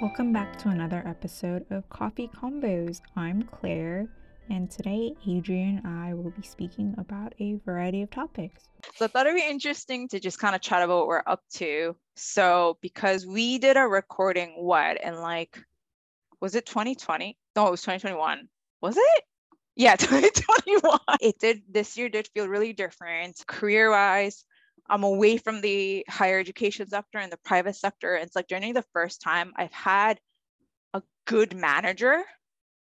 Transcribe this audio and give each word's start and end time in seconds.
Welcome 0.00 0.32
back 0.32 0.58
to 0.58 0.70
another 0.70 1.04
episode 1.06 1.64
of 1.70 1.88
Coffee 1.88 2.28
Combos. 2.28 3.00
I'm 3.14 3.44
Claire, 3.44 4.08
and 4.50 4.68
today 4.68 5.14
Adrian 5.26 5.80
and 5.84 5.86
I 5.86 6.14
will 6.14 6.32
be 6.32 6.42
speaking 6.42 6.96
about 6.98 7.32
a 7.38 7.60
variety 7.64 8.02
of 8.02 8.10
topics. 8.10 8.68
So 8.96 9.04
I 9.04 9.08
thought 9.08 9.26
it'd 9.26 9.40
be 9.40 9.48
interesting 9.48 10.08
to 10.08 10.18
just 10.18 10.40
kind 10.40 10.56
of 10.56 10.60
chat 10.60 10.82
about 10.82 10.98
what 10.98 11.06
we're 11.06 11.22
up 11.28 11.44
to. 11.54 11.94
So 12.16 12.76
because 12.82 13.24
we 13.24 13.58
did 13.58 13.76
a 13.76 13.82
recording, 13.82 14.54
what, 14.56 14.98
and 15.02 15.20
like, 15.20 15.62
was 16.40 16.56
it 16.56 16.66
2020? 16.66 17.38
No, 17.54 17.68
it 17.68 17.70
was 17.70 17.82
2021. 17.82 18.48
Was 18.80 18.96
it? 18.96 19.24
Yeah, 19.76 19.94
2021. 19.96 20.98
It 21.20 21.38
did, 21.38 21.62
this 21.70 21.96
year 21.96 22.08
did 22.08 22.28
feel 22.34 22.48
really 22.48 22.72
different 22.72 23.44
career 23.46 23.90
wise. 23.90 24.44
I'm 24.88 25.04
away 25.04 25.38
from 25.38 25.60
the 25.60 26.04
higher 26.08 26.38
education 26.38 26.88
sector 26.88 27.18
and 27.18 27.32
the 27.32 27.38
private 27.44 27.76
sector. 27.76 28.14
And 28.14 28.26
It's 28.26 28.36
like 28.36 28.48
during 28.48 28.74
the 28.74 28.84
first 28.92 29.22
time 29.22 29.52
I've 29.56 29.72
had 29.72 30.20
a 30.92 31.02
good 31.26 31.56
manager. 31.56 32.22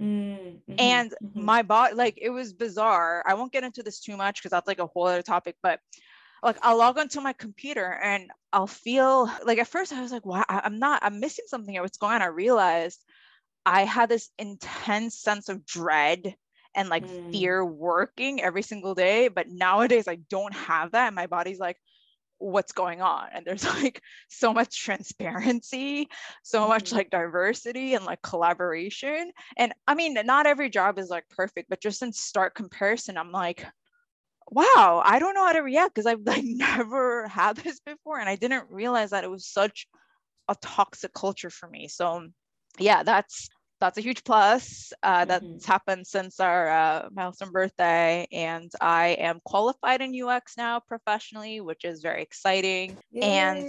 Mm-hmm, 0.01 0.75
and 0.79 1.15
mhm. 1.23 1.43
my 1.43 1.63
body, 1.63 1.95
like 1.95 2.19
it 2.21 2.31
was 2.31 2.53
bizarre. 2.53 3.23
I 3.27 3.35
won't 3.35 3.53
get 3.53 3.65
into 3.65 3.83
this 3.83 4.01
too 4.01 4.17
much 4.17 4.41
because 4.41 4.51
that's 4.51 4.67
like 4.67 4.81
a 4.81 4.87
whole 4.87 5.07
other 5.07 5.23
topic, 5.23 5.57
but 5.63 5.79
like 6.43 6.57
I'll 6.63 6.77
log 6.77 6.99
onto 6.99 7.21
my 7.21 7.33
computer 7.35 8.01
and 8.03 8.31
I'll 8.53 8.67
feel 8.67 9.31
like 9.45 9.59
at 9.59 9.69
first 9.69 9.93
I 9.93 10.03
was 10.03 10.11
like, 10.11 10.27
wow, 10.27 10.45
I'm 10.49 10.79
not, 10.79 11.05
I'm 11.05 11.21
missing 11.21 11.45
something. 11.47 11.79
What's 11.81 11.99
going 11.99 12.15
on? 12.15 12.23
I 12.23 12.27
realized 12.27 13.05
I 13.65 13.85
had 13.85 14.09
this 14.09 14.31
intense 14.39 15.19
sense 15.19 15.49
of 15.49 15.65
dread 15.65 16.35
and 16.75 16.89
like 16.89 17.05
Mm. 17.05 17.33
fear 17.33 17.65
working 17.65 18.41
every 18.43 18.63
single 18.63 18.95
day. 18.95 19.29
But 19.29 19.49
nowadays 19.49 20.09
I 20.09 20.17
don't 20.31 20.55
have 20.55 20.93
that. 20.93 21.07
And 21.09 21.17
my 21.17 21.27
body's 21.27 21.59
like, 21.59 21.77
what's 22.39 22.73
going 22.73 23.01
on? 23.03 23.29
And 23.33 23.45
there's 23.47 23.65
like 23.83 24.03
so 24.29 24.53
much 24.53 24.81
transparency, 24.83 26.09
so 26.43 26.69
much 26.69 26.93
Mhm. 26.93 26.93
like 26.93 27.11
diversity 27.11 27.95
and 27.95 28.05
like 28.05 28.23
collaboration. 28.23 29.31
And 29.57 29.73
I 29.87 29.95
mean, 29.95 30.15
not 30.25 30.47
every 30.47 30.71
job 30.71 30.99
is 30.99 31.11
like 31.11 31.29
perfect, 31.31 31.69
but 31.69 31.81
just 31.81 32.03
in 32.03 32.13
stark 32.13 32.55
comparison, 32.55 33.17
I'm 33.19 33.33
like, 33.33 33.65
wow, 34.51 35.03
I 35.05 35.19
don't 35.19 35.35
know 35.35 35.45
how 35.47 35.53
to 35.53 35.61
react 35.61 35.95
because 35.95 36.07
I've 36.07 36.23
like 36.27 36.45
never 36.45 37.29
had 37.29 37.57
this 37.57 37.81
before. 37.81 38.19
And 38.19 38.29
I 38.29 38.37
didn't 38.37 38.71
realize 38.71 39.11
that 39.11 39.25
it 39.25 39.31
was 39.31 39.47
such 39.47 39.87
a 40.49 40.57
toxic 40.63 41.13
culture 41.15 41.51
for 41.51 41.69
me. 41.69 41.89
So 41.89 42.29
yeah, 42.79 43.03
that's 43.03 43.49
that's 43.83 43.99
a 43.99 44.03
huge 44.03 44.25
plus. 44.25 44.93
Uh, 45.03 45.25
That's 45.27 45.47
Mhm. 45.47 45.67
happened 45.67 46.07
since 46.07 46.41
our 46.41 46.69
uh, 46.71 47.09
milestone 47.13 47.53
birthday, 47.53 48.27
and 48.33 48.71
I 48.81 49.09
am 49.21 49.41
qualified 49.45 50.01
in 50.03 50.15
UX 50.15 50.57
now 50.57 50.81
professionally, 50.81 51.61
which 51.61 51.85
is 51.85 52.03
very 52.03 52.23
exciting. 52.23 52.99
And 53.21 53.67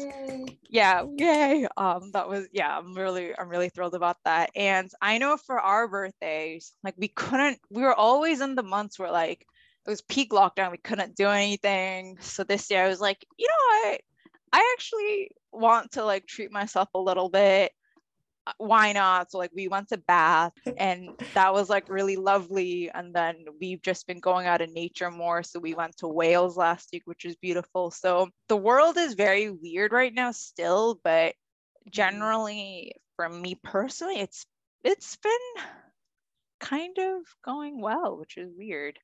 yeah, 0.70 1.04
yay! 1.18 1.68
Um, 1.78 2.12
that 2.14 2.28
was 2.30 2.48
yeah, 2.54 2.78
I'm 2.78 2.96
really 2.96 3.38
I'm 3.38 3.50
really 3.50 3.70
thrilled 3.70 3.96
about 3.96 4.18
that. 4.26 4.52
And 4.56 4.90
I 5.02 5.18
know 5.20 5.38
for 5.38 5.60
our 5.60 5.88
birthdays, 5.88 6.74
like 6.84 6.96
we 6.98 7.10
couldn't, 7.10 7.60
we 7.70 7.84
were 7.84 7.96
always 7.96 8.42
in 8.42 8.56
the 8.56 8.64
months 8.64 9.00
where 9.00 9.12
like 9.12 9.46
it 9.86 9.90
was 9.90 10.02
peak 10.02 10.32
lockdown, 10.32 10.72
we 10.72 10.78
couldn't 10.78 11.16
do 11.16 11.28
anything. 11.30 12.18
So 12.22 12.44
this 12.44 12.70
year 12.72 12.86
I 12.86 12.90
was 12.90 13.02
like, 13.02 13.26
you 13.38 13.48
know 13.48 13.90
what? 13.92 14.02
I 14.54 14.74
actually 14.78 15.32
want 15.52 15.92
to 15.94 16.06
like 16.06 16.28
treat 16.28 16.52
myself 16.52 16.90
a 16.96 17.00
little 17.00 17.30
bit. 17.30 17.72
Uh, 18.46 18.54
Why 18.58 18.92
not? 18.94 19.32
So 19.32 19.38
like 19.38 19.52
we 19.56 19.68
went 19.68 19.90
to 19.90 19.98
Bath 19.98 20.54
and 20.78 21.10
that 21.34 21.54
was 21.54 21.70
like 21.70 21.90
really 21.90 22.16
lovely. 22.16 22.90
And 22.94 23.14
then 23.14 23.46
we've 23.60 23.82
just 23.82 24.08
been 24.08 24.20
going 24.20 24.48
out 24.48 24.62
in 24.62 24.74
nature 24.74 25.12
more. 25.12 25.44
So 25.44 25.60
we 25.60 25.74
went 25.74 25.98
to 25.98 26.08
Wales 26.08 26.58
last 26.58 26.90
week, 26.92 27.04
which 27.06 27.26
is 27.26 27.36
beautiful. 27.36 27.92
So 27.92 28.30
the 28.50 28.58
world 28.58 28.98
is 28.98 29.14
very 29.14 29.50
weird 29.50 29.92
right 29.92 30.14
now 30.14 30.32
still, 30.32 31.00
but 31.04 31.36
generally 31.90 32.94
for 33.16 33.30
me 33.30 33.60
personally, 33.64 34.20
it's 34.20 34.46
it's 34.84 35.16
been 35.18 35.64
kind 36.60 36.98
of 36.98 37.22
going 37.44 37.80
well, 37.80 38.18
which 38.18 38.38
is 38.38 38.50
weird. 38.58 39.00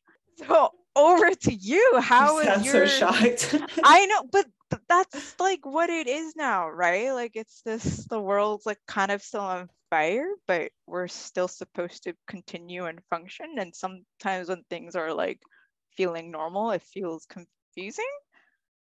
So 0.47 0.71
over 0.95 1.33
to 1.33 1.53
you. 1.53 1.99
How 2.01 2.41
you 2.41 2.49
is 2.49 2.65
your 2.65 2.87
so 2.87 3.11
shocked. 3.11 3.55
I 3.83 4.05
know, 4.07 4.23
but 4.31 4.45
that's 4.87 5.39
like 5.39 5.65
what 5.65 5.89
it 5.89 6.07
is 6.07 6.35
now, 6.35 6.69
right? 6.69 7.11
Like 7.11 7.31
it's 7.35 7.61
this 7.63 8.05
the 8.07 8.19
world's 8.19 8.65
like 8.65 8.79
kind 8.87 9.11
of 9.11 9.21
still 9.21 9.41
on 9.41 9.69
fire, 9.89 10.27
but 10.47 10.71
we're 10.87 11.07
still 11.07 11.47
supposed 11.47 12.03
to 12.03 12.15
continue 12.27 12.85
and 12.85 12.99
function. 13.09 13.55
And 13.57 13.75
sometimes 13.75 14.49
when 14.49 14.63
things 14.69 14.95
are 14.95 15.13
like 15.13 15.41
feeling 15.97 16.31
normal, 16.31 16.71
it 16.71 16.83
feels 16.83 17.25
confusing. 17.25 18.05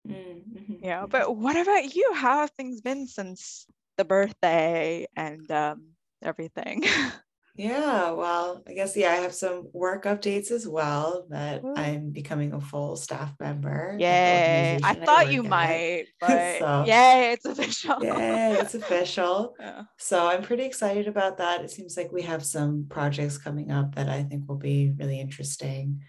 Mhm, 0.06 0.80
Yeah. 0.82 1.06
mhm. 1.06 1.10
But 1.10 1.36
what 1.36 1.56
about 1.58 1.96
you? 1.96 2.14
How 2.14 2.42
have 2.42 2.52
things 2.52 2.82
been 2.82 3.08
since 3.08 3.68
the 3.98 4.06
birthday 4.06 5.08
and 5.16 5.50
um 5.52 5.96
everything? 6.22 6.84
yeah, 7.56 8.12
well, 8.12 8.62
I 8.68 8.74
guess 8.74 8.98
yeah, 8.98 9.12
I 9.12 9.16
have 9.16 9.34
some 9.34 9.70
work 9.72 10.04
updates 10.04 10.52
as 10.52 10.68
well 10.68 11.26
that 11.30 11.64
Woo. 11.64 11.74
I'm 11.76 12.12
becoming 12.12 12.54
a 12.54 12.60
full 12.60 12.96
staff 12.98 13.34
member. 13.40 13.96
Yay. 13.98 14.78
I 14.84 14.94
thought 14.96 15.32
you 15.32 15.44
at. 15.44 15.50
might, 15.50 16.06
but 16.20 16.60
So- 16.60 16.84
yay, 16.86 17.32
it's 17.32 17.46
official. 17.46 18.04
Yay, 18.04 18.54
it's 18.60 18.76
official. 18.76 19.56
Yeah. 19.60 19.84
So 19.98 20.28
I'm 20.28 20.42
pretty 20.44 20.64
excited 20.64 21.08
about 21.08 21.38
that. 21.38 21.62
It 21.64 21.72
seems 21.72 21.96
like 21.96 22.12
we 22.12 22.24
have 22.24 22.46
some 22.46 22.88
projects 22.90 23.38
coming 23.38 23.72
up 23.72 23.96
that 23.96 24.10
I 24.10 24.24
think 24.24 24.48
will 24.48 24.58
be 24.58 24.94
really 24.98 25.20
interesting. 25.20 26.02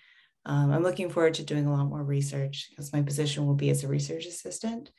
Um, 0.44 0.72
I'm 0.72 0.82
looking 0.82 1.10
forward 1.10 1.34
to 1.34 1.44
doing 1.44 1.66
a 1.66 1.72
lot 1.72 1.88
more 1.88 2.02
research 2.02 2.68
because 2.70 2.92
my 2.92 3.02
position 3.02 3.46
will 3.46 3.54
be 3.54 3.70
as 3.70 3.84
a 3.84 3.88
research 3.88 4.26
assistant. 4.26 4.90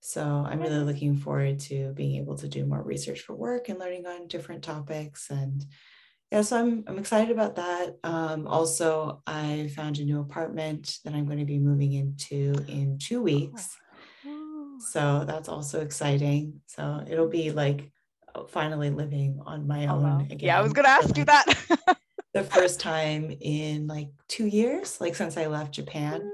So 0.00 0.22
I'm 0.22 0.60
really 0.60 0.84
looking 0.84 1.16
forward 1.16 1.58
to 1.60 1.92
being 1.94 2.16
able 2.16 2.36
to 2.38 2.48
do 2.48 2.64
more 2.64 2.82
research 2.82 3.20
for 3.22 3.34
work 3.34 3.68
and 3.68 3.78
learning 3.78 4.06
on 4.06 4.28
different 4.28 4.62
topics. 4.62 5.30
And 5.30 5.64
yeah, 6.30 6.42
so 6.42 6.58
I'm, 6.58 6.84
I'm 6.86 6.98
excited 6.98 7.30
about 7.30 7.56
that. 7.56 7.96
Um, 8.02 8.46
also, 8.46 9.22
I 9.26 9.70
found 9.74 9.98
a 9.98 10.04
new 10.04 10.20
apartment 10.20 10.98
that 11.04 11.14
I'm 11.14 11.26
going 11.26 11.38
to 11.38 11.44
be 11.44 11.58
moving 11.58 11.92
into 11.92 12.64
in 12.68 12.98
two 12.98 13.22
weeks. 13.22 13.76
So 14.78 15.24
that's 15.26 15.48
also 15.48 15.80
exciting. 15.80 16.60
So 16.66 17.04
it'll 17.08 17.28
be 17.28 17.50
like 17.50 17.90
uh, 18.34 18.44
finally 18.46 18.90
living 18.90 19.40
on 19.44 19.66
my 19.66 19.86
Oh, 19.86 19.94
own 19.94 20.02
wow. 20.02 20.18
again. 20.20 20.38
Yeah, 20.40 20.58
I 20.58 20.62
was 20.62 20.72
gonna 20.72 20.88
for, 20.88 21.02
ask 21.04 21.16
you 21.16 21.24
that. 21.24 21.44
the 22.34 22.44
first 22.44 22.80
time 22.80 23.30
in 23.40 23.86
like 23.86 24.08
two 24.28 24.46
years, 24.46 25.00
like 25.00 25.14
since 25.14 25.36
I 25.36 25.46
left 25.46 25.72
Japan. 25.74 26.30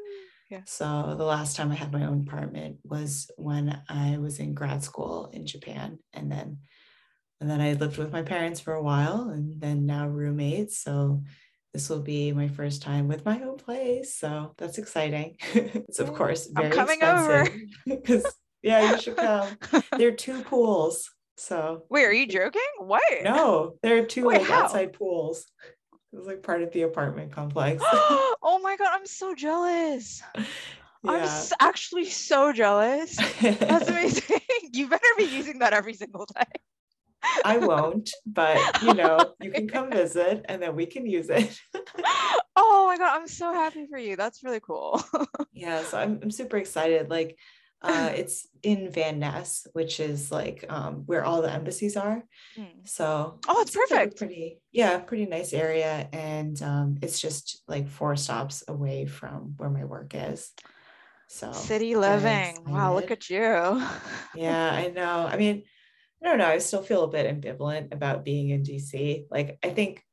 Yeah. 0.50 0.60
So 0.66 1.14
the 1.16 1.24
last 1.24 1.56
time 1.56 1.70
I 1.70 1.74
had 1.74 1.92
my 1.92 2.04
own 2.04 2.24
apartment 2.26 2.78
was 2.84 3.30
when 3.36 3.82
I 3.88 4.19
was 4.19 4.38
in 4.38 4.54
grad 4.54 4.82
school 4.82 5.30
in 5.32 5.47
Japan. 5.47 5.98
And 6.12 6.30
then 6.30 6.59
and 7.42 7.50
then 7.50 7.60
I 7.60 7.72
lived 7.72 7.98
with 7.98 8.12
my 8.12 8.22
parents 8.22 8.60
for 8.60 8.72
a 8.72 8.82
while 8.82 9.30
and 9.30 9.60
then 9.60 9.84
now 9.84 10.06
roommates. 10.06 10.78
So 10.78 11.25
this 11.75 11.91
will 11.91 12.00
be 12.00 12.30
my 12.30 12.47
first 12.47 12.82
time 12.82 13.08
with 13.08 13.25
my 13.25 13.42
own 13.42 13.56
place. 13.56 14.14
So 14.14 14.54
that's 14.56 14.78
exciting. 14.78 15.38
it's 15.54 15.98
of 15.98 16.14
course 16.14 16.48
I'm 16.54 16.62
very 16.62 16.72
coming 16.72 17.03
over. 17.03 17.41
expensive. 17.41 17.69
Because 17.86 18.34
yeah, 18.62 18.92
you 18.92 18.97
should 18.97 19.16
come. 19.16 19.58
There 19.98 20.06
are 20.08 20.12
two 20.12 20.42
pools. 20.44 21.10
So 21.36 21.82
Wait, 21.91 22.04
are 22.04 22.12
you 22.12 22.28
joking? 22.28 22.62
What? 22.78 23.03
no, 23.25 23.74
there 23.82 23.98
are 23.98 24.06
two 24.06 24.24
Wait, 24.26 24.38
like 24.38 24.47
how? 24.47 24.62
outside 24.62 24.92
pools. 24.92 25.44
It 26.12 26.19
was 26.19 26.28
like 26.28 26.44
part 26.44 26.62
of 26.62 26.70
the 26.70 26.82
apartment 26.82 27.32
complex. 27.32 27.82
oh 27.92 28.60
my 28.62 28.76
god, 28.76 28.91
I'm 28.92 29.06
so 29.06 29.34
jealous. 29.34 30.22
I'm 31.04 31.22
s- 31.22 31.53
actually 31.59 32.04
so 32.04 32.53
jealous. 32.53 33.16
That's 33.41 33.88
amazing. 33.88 34.38
you 34.72 34.86
better 34.86 35.03
be 35.19 35.24
using 35.24 35.59
that 35.59 35.72
every 35.72 35.94
single 35.94 36.26
day. 36.36 36.44
I 37.44 37.59
won't, 37.59 38.10
but 38.27 38.83
you 38.83 38.94
know, 39.00 39.34
you 39.41 39.50
can 39.50 39.69
come 39.69 39.91
visit 39.91 40.44
and 40.49 40.62
then 40.62 40.75
we 40.77 40.87
can 40.87 41.06
use 41.06 41.28
it. 41.31 41.59
oh 42.56 42.87
my 42.88 42.97
god, 42.99 43.21
I'm 43.21 43.28
so 43.28 43.53
happy 43.53 43.87
for 43.91 43.99
you. 43.99 44.16
That's 44.16 44.43
really 44.43 44.60
cool. 44.60 45.03
yeah, 45.53 45.83
so 45.83 45.99
I'm, 45.99 46.21
I'm 46.22 46.31
super 46.31 46.56
excited. 46.56 47.10
Like, 47.10 47.37
uh, 47.84 48.12
it's 48.15 48.47
in 48.62 48.93
Van 48.93 49.19
Ness, 49.19 49.66
which 49.72 49.99
is 49.99 50.31
like 50.31 50.65
um, 50.69 51.03
where 51.06 51.25
all 51.25 51.43
the 51.43 51.50
embassies 51.50 51.97
are. 51.97 52.22
Mm. 52.56 52.87
So, 52.87 53.41
Oh, 53.48 53.60
it's 53.60 53.75
like 53.75 53.89
perfect. 53.89 54.18
pretty, 54.18 54.60
yeah, 54.71 54.98
pretty 54.98 55.27
nice 55.27 55.53
area, 55.53 56.09
and 56.13 56.60
um, 56.63 56.98
it's 57.03 57.18
just 57.18 57.63
like 57.66 57.89
four 57.89 58.15
stops 58.15 58.63
away 58.68 59.07
from 59.07 59.54
where 59.57 59.71
my 59.71 59.84
work 59.84 60.15
is. 60.15 60.53
So, 61.27 61.51
City 61.51 61.97
living. 61.97 62.59
Wow, 62.66 62.95
look 62.95 63.10
at 63.10 63.28
you. 63.30 63.41
Yeah, 64.36 64.71
I 64.71 64.92
know. 64.95 65.27
I 65.27 65.36
mean, 65.36 65.65
I 66.22 66.28
don't 66.28 66.39
know. 66.39 66.47
I 66.47 66.59
still 66.59 66.83
feel 66.83 67.04
a 67.04 67.09
bit 67.09 67.27
ambivalent 67.41 67.92
about 67.92 68.24
being 68.24 68.51
in 68.51 68.63
DC. 68.63 69.27
Like, 69.30 69.59
I 69.65 69.71
think 69.71 70.04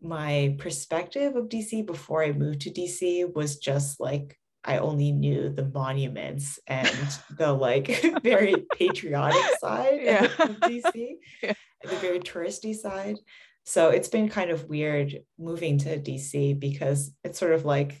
my 0.00 0.54
perspective 0.58 1.34
of 1.36 1.48
DC 1.48 1.84
before 1.84 2.22
I 2.22 2.32
moved 2.32 2.60
to 2.62 2.70
DC 2.70 3.34
was 3.34 3.58
just 3.58 3.98
like 3.98 4.38
I 4.64 4.78
only 4.78 5.12
knew 5.12 5.48
the 5.48 5.64
monuments 5.64 6.58
and 6.66 6.88
the 7.38 7.52
like 7.52 8.20
very 8.22 8.64
patriotic 8.76 9.42
side 9.60 10.00
Yeah. 10.02 10.24
of 10.24 10.60
DC, 10.60 11.16
Yeah. 11.42 11.54
the 11.82 11.96
very 11.96 12.20
touristy 12.20 12.74
side. 12.74 13.16
So 13.64 13.88
it's 13.90 14.08
been 14.08 14.28
kind 14.28 14.50
of 14.50 14.66
weird 14.68 15.18
moving 15.38 15.78
to 15.78 15.98
DC 15.98 16.58
because 16.58 17.12
it's 17.24 17.38
sort 17.38 17.52
of 17.52 17.64
like 17.64 18.00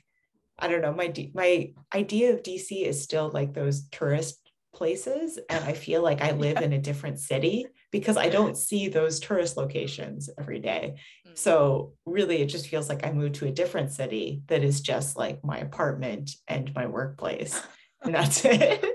I 0.58 0.68
don't 0.68 0.80
know, 0.82 0.92
my 0.94 1.12
my 1.34 1.72
idea 1.94 2.32
of 2.32 2.42
DC 2.42 2.82
is 2.86 3.02
still 3.02 3.30
like 3.30 3.52
those 3.54 3.88
tourist 3.90 4.45
places 4.76 5.38
and 5.50 5.64
I 5.64 5.72
feel 5.72 6.02
like 6.02 6.22
I 6.22 6.30
live 6.32 6.58
in 6.58 6.72
a 6.72 6.78
different 6.78 7.18
city 7.18 7.66
because 7.90 8.16
I 8.16 8.28
don't 8.28 8.56
see 8.56 8.88
those 8.88 9.18
tourist 9.18 9.56
locations 9.56 10.30
every 10.38 10.60
day. 10.60 10.96
Mm. 11.26 11.36
So 11.36 11.94
really, 12.04 12.42
it 12.42 12.46
just 12.46 12.68
feels 12.68 12.88
like 12.88 13.04
I 13.04 13.10
moved 13.12 13.36
to 13.36 13.46
a 13.46 13.50
different 13.50 13.90
city 13.92 14.42
that 14.46 14.62
is 14.62 14.80
just 14.80 15.16
like 15.16 15.42
my 15.42 15.58
apartment 15.58 16.30
and 16.46 16.72
my 16.74 16.86
workplace. 16.86 17.60
And 18.02 18.14
that's 18.14 18.44
it. 18.44 18.84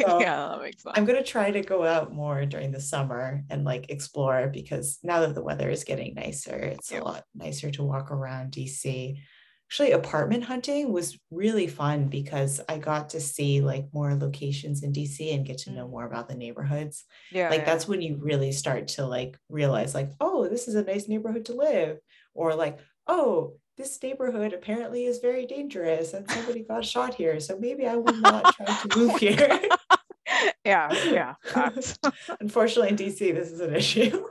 So, 0.00 0.20
yeah, 0.20 0.48
that 0.52 0.62
makes 0.62 0.82
sense. 0.82 0.94
I'm 0.96 1.04
going 1.04 1.18
to 1.22 1.28
try 1.28 1.50
to 1.50 1.60
go 1.60 1.84
out 1.84 2.12
more 2.12 2.46
during 2.46 2.70
the 2.70 2.80
summer 2.80 3.42
and 3.50 3.64
like 3.64 3.90
explore 3.90 4.48
because 4.52 4.98
now 5.02 5.20
that 5.20 5.34
the 5.34 5.42
weather 5.42 5.68
is 5.70 5.84
getting 5.84 6.14
nicer, 6.14 6.54
it's 6.56 6.90
Yeah. 6.92 7.00
a 7.00 7.04
lot 7.04 7.24
nicer 7.34 7.70
to 7.72 7.82
walk 7.82 8.10
around 8.10 8.52
DC. 8.52 9.18
Actually, 9.70 9.92
apartment 9.92 10.44
hunting 10.44 10.92
was 10.92 11.18
really 11.30 11.66
fun 11.66 12.08
because 12.08 12.58
I 12.70 12.78
got 12.78 13.10
to 13.10 13.20
see 13.20 13.60
like 13.60 13.84
more 13.92 14.14
locations 14.14 14.82
in 14.82 14.94
DC 14.94 15.34
and 15.34 15.44
get 15.44 15.58
to 15.58 15.70
know 15.72 15.86
Mm. 15.86 15.90
more 15.90 16.06
about 16.06 16.26
the 16.28 16.34
neighborhoods. 16.34 17.04
yeah, 17.30 17.50
like 17.50 17.60
yeah. 17.60 17.64
that's 17.66 17.86
when 17.86 18.00
you 18.00 18.16
really 18.16 18.50
start 18.52 18.88
to 18.88 19.04
like 19.06 19.36
realize 19.50 19.94
like, 19.94 20.10
oh, 20.20 20.48
this 20.48 20.68
is 20.68 20.74
a 20.74 20.82
nice 20.84 21.06
neighborhood 21.06 21.44
to 21.46 21.52
live 21.54 21.98
or 22.34 22.54
like, 22.54 22.78
oh, 23.06 23.56
this 23.76 24.02
neighborhood 24.02 24.54
apparently 24.54 25.04
is 25.04 25.18
very 25.18 25.44
dangerous 25.46 26.14
and 26.14 26.28
somebody 26.30 26.62
got 26.64 26.84
shot 26.84 27.14
here, 27.14 27.38
so 27.38 27.58
maybe 27.58 27.86
I 27.86 27.96
will 27.96 28.16
not 28.16 28.54
try 28.56 28.66
to 28.66 28.98
move 28.98 29.16
here. 29.18 29.60
yeah, 30.64 30.92
yeah. 31.04 31.34
Unfortunately, 32.40 32.88
in 32.88 32.96
DC, 32.96 33.18
this 33.34 33.50
is 33.52 33.60
an 33.60 33.74
issue. 33.74 34.24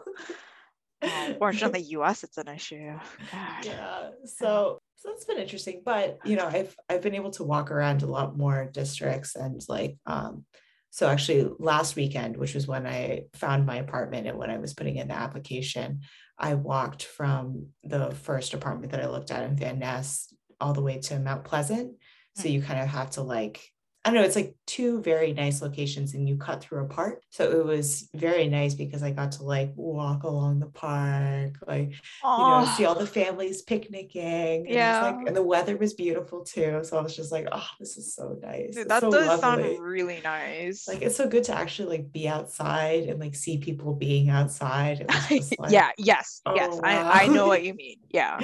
Unfortunately, 1.01 1.81
US, 1.89 2.23
it's 2.23 2.37
an 2.37 2.47
issue. 2.47 2.93
God. 3.31 3.65
yeah. 3.65 4.09
So 4.25 4.79
so 4.95 5.09
that's 5.09 5.25
been 5.25 5.37
interesting. 5.37 5.81
But 5.85 6.19
you 6.25 6.35
know, 6.35 6.47
I've 6.47 6.75
I've 6.89 7.01
been 7.01 7.15
able 7.15 7.31
to 7.31 7.43
walk 7.43 7.71
around 7.71 8.03
a 8.03 8.07
lot 8.07 8.37
more 8.37 8.69
districts 8.71 9.35
and 9.35 9.61
like 9.69 9.97
um 10.05 10.45
so 10.89 11.07
actually 11.07 11.47
last 11.59 11.95
weekend, 11.95 12.37
which 12.37 12.55
was 12.55 12.67
when 12.67 12.87
I 12.87 13.25
found 13.35 13.65
my 13.65 13.75
apartment 13.75 14.25
and 14.25 14.37
when 14.37 14.49
I 14.49 14.57
was 14.57 14.73
putting 14.73 14.95
in 14.95 15.09
the 15.09 15.13
application, 15.13 16.01
I 16.39 16.55
walked 16.55 17.03
from 17.03 17.67
the 17.83 18.11
first 18.11 18.53
apartment 18.53 18.91
that 18.91 19.03
I 19.03 19.07
looked 19.07 19.29
at 19.29 19.43
in 19.43 19.55
Van 19.55 19.79
Ness 19.79 20.33
all 20.59 20.73
the 20.73 20.81
way 20.81 20.97
to 20.99 21.19
Mount 21.19 21.43
Pleasant. 21.43 21.95
So 22.35 22.47
you 22.47 22.61
kind 22.61 22.79
of 22.79 22.87
have 22.87 23.11
to 23.11 23.21
like 23.21 23.61
I 24.07 24.09
don't 24.09 24.21
know, 24.21 24.25
it's 24.25 24.37
like 24.37 24.55
two 24.67 25.01
very 25.01 25.33
nice 25.33 25.61
locations 25.61 26.13
and 26.13 26.29
you 26.29 26.37
cut 26.37 26.61
through 26.61 26.85
a 26.85 26.87
park. 26.87 27.21
So 27.29 27.51
it 27.51 27.65
was 27.65 28.07
very 28.15 28.47
nice 28.47 28.73
because 28.73 29.03
I 29.03 29.11
got 29.11 29.33
to 29.33 29.43
like 29.43 29.73
walk 29.75 30.23
along 30.23 30.61
the 30.61 30.67
park, 30.67 31.55
like, 31.67 31.89
you 31.89 31.97
know, 32.23 32.71
see 32.77 32.85
all 32.85 32.95
the 32.95 33.05
families 33.05 33.63
picnicking. 33.63 34.65
And 34.65 34.69
Yeah. 34.69 35.01
like, 35.01 35.27
and 35.27 35.35
the 35.35 35.43
weather 35.43 35.75
was 35.75 35.93
beautiful 35.93 36.45
too. 36.45 36.79
So 36.83 36.97
I 36.97 37.01
was 37.01 37.17
just 37.17 37.33
like, 37.33 37.49
oh, 37.51 37.67
this 37.81 37.97
is 37.97 38.15
so 38.15 38.39
nice. 38.41 38.75
Dude, 38.75 38.87
that 38.87 39.01
so 39.01 39.11
does 39.11 39.27
lovely. 39.27 39.63
sound 39.73 39.83
really 39.83 40.21
nice. 40.23 40.87
like 40.87 41.01
it's 41.01 41.17
so 41.17 41.27
good 41.27 41.43
to 41.45 41.53
actually 41.53 41.97
like 41.97 42.09
be 42.13 42.29
outside 42.29 43.03
and 43.09 43.19
like 43.19 43.35
see 43.35 43.57
people 43.57 43.93
being 43.93 44.29
outside. 44.29 45.01
It 45.01 45.11
was 45.29 45.53
like, 45.59 45.71
yeah, 45.71 45.89
yes, 45.97 46.39
oh, 46.45 46.55
yes. 46.55 46.79
I. 46.81 47.23
I 47.23 47.27
know 47.27 47.47
what 47.47 47.61
you 47.67 47.73
mean. 47.73 47.97
Yeah. 48.09 48.39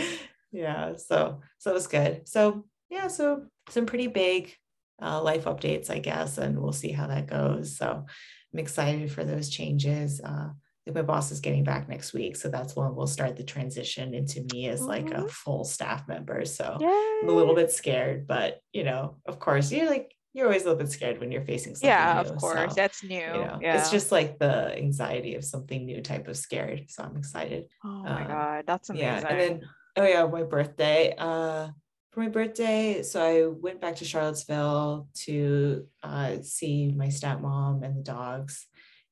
yeah 0.51 0.97
so 0.97 1.41
so 1.57 1.71
it 1.71 1.73
was 1.73 1.87
good 1.87 2.27
so 2.27 2.65
yeah 2.89 3.07
so 3.07 3.45
some 3.69 3.85
pretty 3.87 4.05
big 4.07 4.55
uh, 5.01 5.21
life 5.21 5.45
updates 5.45 5.89
i 5.89 5.99
guess 5.99 6.37
and 6.37 6.59
we'll 6.59 6.71
see 6.71 6.91
how 6.91 7.07
that 7.07 7.27
goes 7.27 7.77
so 7.77 8.05
i'm 8.53 8.59
excited 8.59 9.11
for 9.11 9.23
those 9.23 9.49
changes 9.49 10.21
uh, 10.21 10.49
I 10.85 10.91
think 10.91 10.95
my 10.97 11.01
boss 11.03 11.31
is 11.31 11.39
getting 11.39 11.63
back 11.63 11.87
next 11.87 12.13
week 12.13 12.35
so 12.35 12.49
that's 12.49 12.75
when 12.75 12.93
we'll 12.93 13.07
start 13.07 13.37
the 13.37 13.43
transition 13.45 14.13
into 14.13 14.43
me 14.51 14.67
as 14.67 14.81
like 14.81 15.11
a 15.11 15.23
Mhm. 15.23 15.29
full 15.29 15.63
staff 15.63 16.07
member 16.09 16.43
so 16.45 16.77
Yeah. 16.81 17.19
i'm 17.23 17.29
a 17.29 17.31
little 17.33 17.55
bit 17.55 17.71
scared 17.71 18.27
but 18.27 18.59
you 18.73 18.83
know 18.83 19.15
of 19.25 19.39
course 19.39 19.71
you're 19.71 19.89
like 19.89 20.13
you're 20.33 20.47
always 20.47 20.63
a 20.63 20.65
little 20.65 20.79
bit 20.79 20.89
scared 20.91 21.19
when 21.19 21.31
you're 21.31 21.45
facing 21.45 21.75
something 21.75 21.89
Yeah, 21.89 22.21
new, 22.25 22.29
of 22.31 22.37
course. 22.37 22.71
so, 22.71 22.75
That's 22.75 23.03
new. 23.03 23.15
you 23.15 23.21
know, 23.21 23.59
yeah. 23.61 23.77
it's 23.77 23.91
just 23.91 24.11
like 24.11 24.39
the 24.39 24.75
anxiety 24.77 25.35
of 25.35 25.45
something 25.45 25.85
new 25.85 26.01
type 26.01 26.27
of 26.27 26.35
scared 26.35 26.89
so 26.89 27.03
i'm 27.03 27.15
excited 27.15 27.65
oh 27.85 28.03
my 28.03 28.21
um, 28.23 28.27
god, 28.27 28.63
that's 28.67 28.89
amazing. 28.89 29.05
yeah, 29.07 29.27
and 29.29 29.39
then 29.39 29.61
oh 29.95 30.05
yeah, 30.05 30.25
my 30.25 30.41
birthday. 30.43 31.13
Uh, 31.17 31.69
for 32.13 32.19
my 32.19 32.29
birthday, 32.29 33.01
so 33.01 33.23
I 33.23 33.47
went 33.47 33.81
back 33.81 33.95
to 33.95 34.05
Charlottesville 34.05 35.07
to 35.25 35.87
uh, 36.03 36.37
see 36.43 36.91
my 36.91 37.07
stepmom 37.07 37.83
and 37.83 37.97
the 37.97 38.03
dogs, 38.03 38.67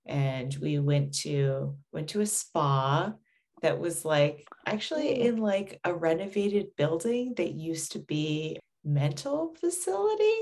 and 0.06 0.56
we 0.62 0.78
went 0.78 1.16
to 1.22 1.76
went 1.92 2.10
to 2.10 2.22
a 2.22 2.28
spa 2.28 3.14
that 3.64 3.80
was 3.80 4.06
like 4.06 4.48
actually 4.68 5.22
in 5.22 5.38
like 5.38 5.80
a 5.84 5.94
renovated 5.94 6.76
building 6.76 7.34
that 7.38 7.54
used 7.54 7.94
to 7.94 8.00
be 8.00 8.60
mental 8.84 9.56
facility. 9.60 10.34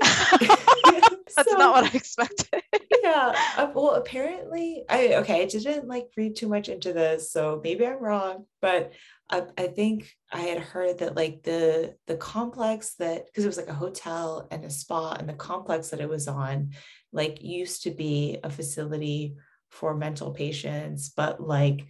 that's 1.36 1.50
So- 1.50 1.56
not 1.58 1.74
what 1.74 1.84
I 1.92 1.96
expected. 1.96 2.62
yeah 3.02 3.34
uh, 3.56 3.70
well 3.74 3.94
apparently 3.94 4.84
i 4.88 5.14
okay 5.16 5.42
i 5.42 5.46
didn't 5.46 5.86
like 5.88 6.06
read 6.16 6.36
too 6.36 6.48
much 6.48 6.68
into 6.68 6.92
this 6.92 7.30
so 7.32 7.60
maybe 7.62 7.86
i'm 7.86 8.02
wrong 8.02 8.44
but 8.60 8.92
I, 9.30 9.44
I 9.56 9.66
think 9.68 10.14
i 10.32 10.40
had 10.40 10.58
heard 10.58 10.98
that 10.98 11.16
like 11.16 11.42
the 11.42 11.94
the 12.06 12.16
complex 12.16 12.94
that 12.96 13.26
because 13.26 13.44
it 13.44 13.48
was 13.48 13.56
like 13.56 13.68
a 13.68 13.74
hotel 13.74 14.46
and 14.50 14.64
a 14.64 14.70
spa 14.70 15.12
and 15.18 15.28
the 15.28 15.34
complex 15.34 15.90
that 15.90 16.00
it 16.00 16.08
was 16.08 16.28
on 16.28 16.70
like 17.12 17.42
used 17.42 17.84
to 17.84 17.90
be 17.90 18.38
a 18.42 18.50
facility 18.50 19.36
for 19.70 19.94
mental 19.94 20.32
patients 20.32 21.10
but 21.16 21.40
like 21.40 21.86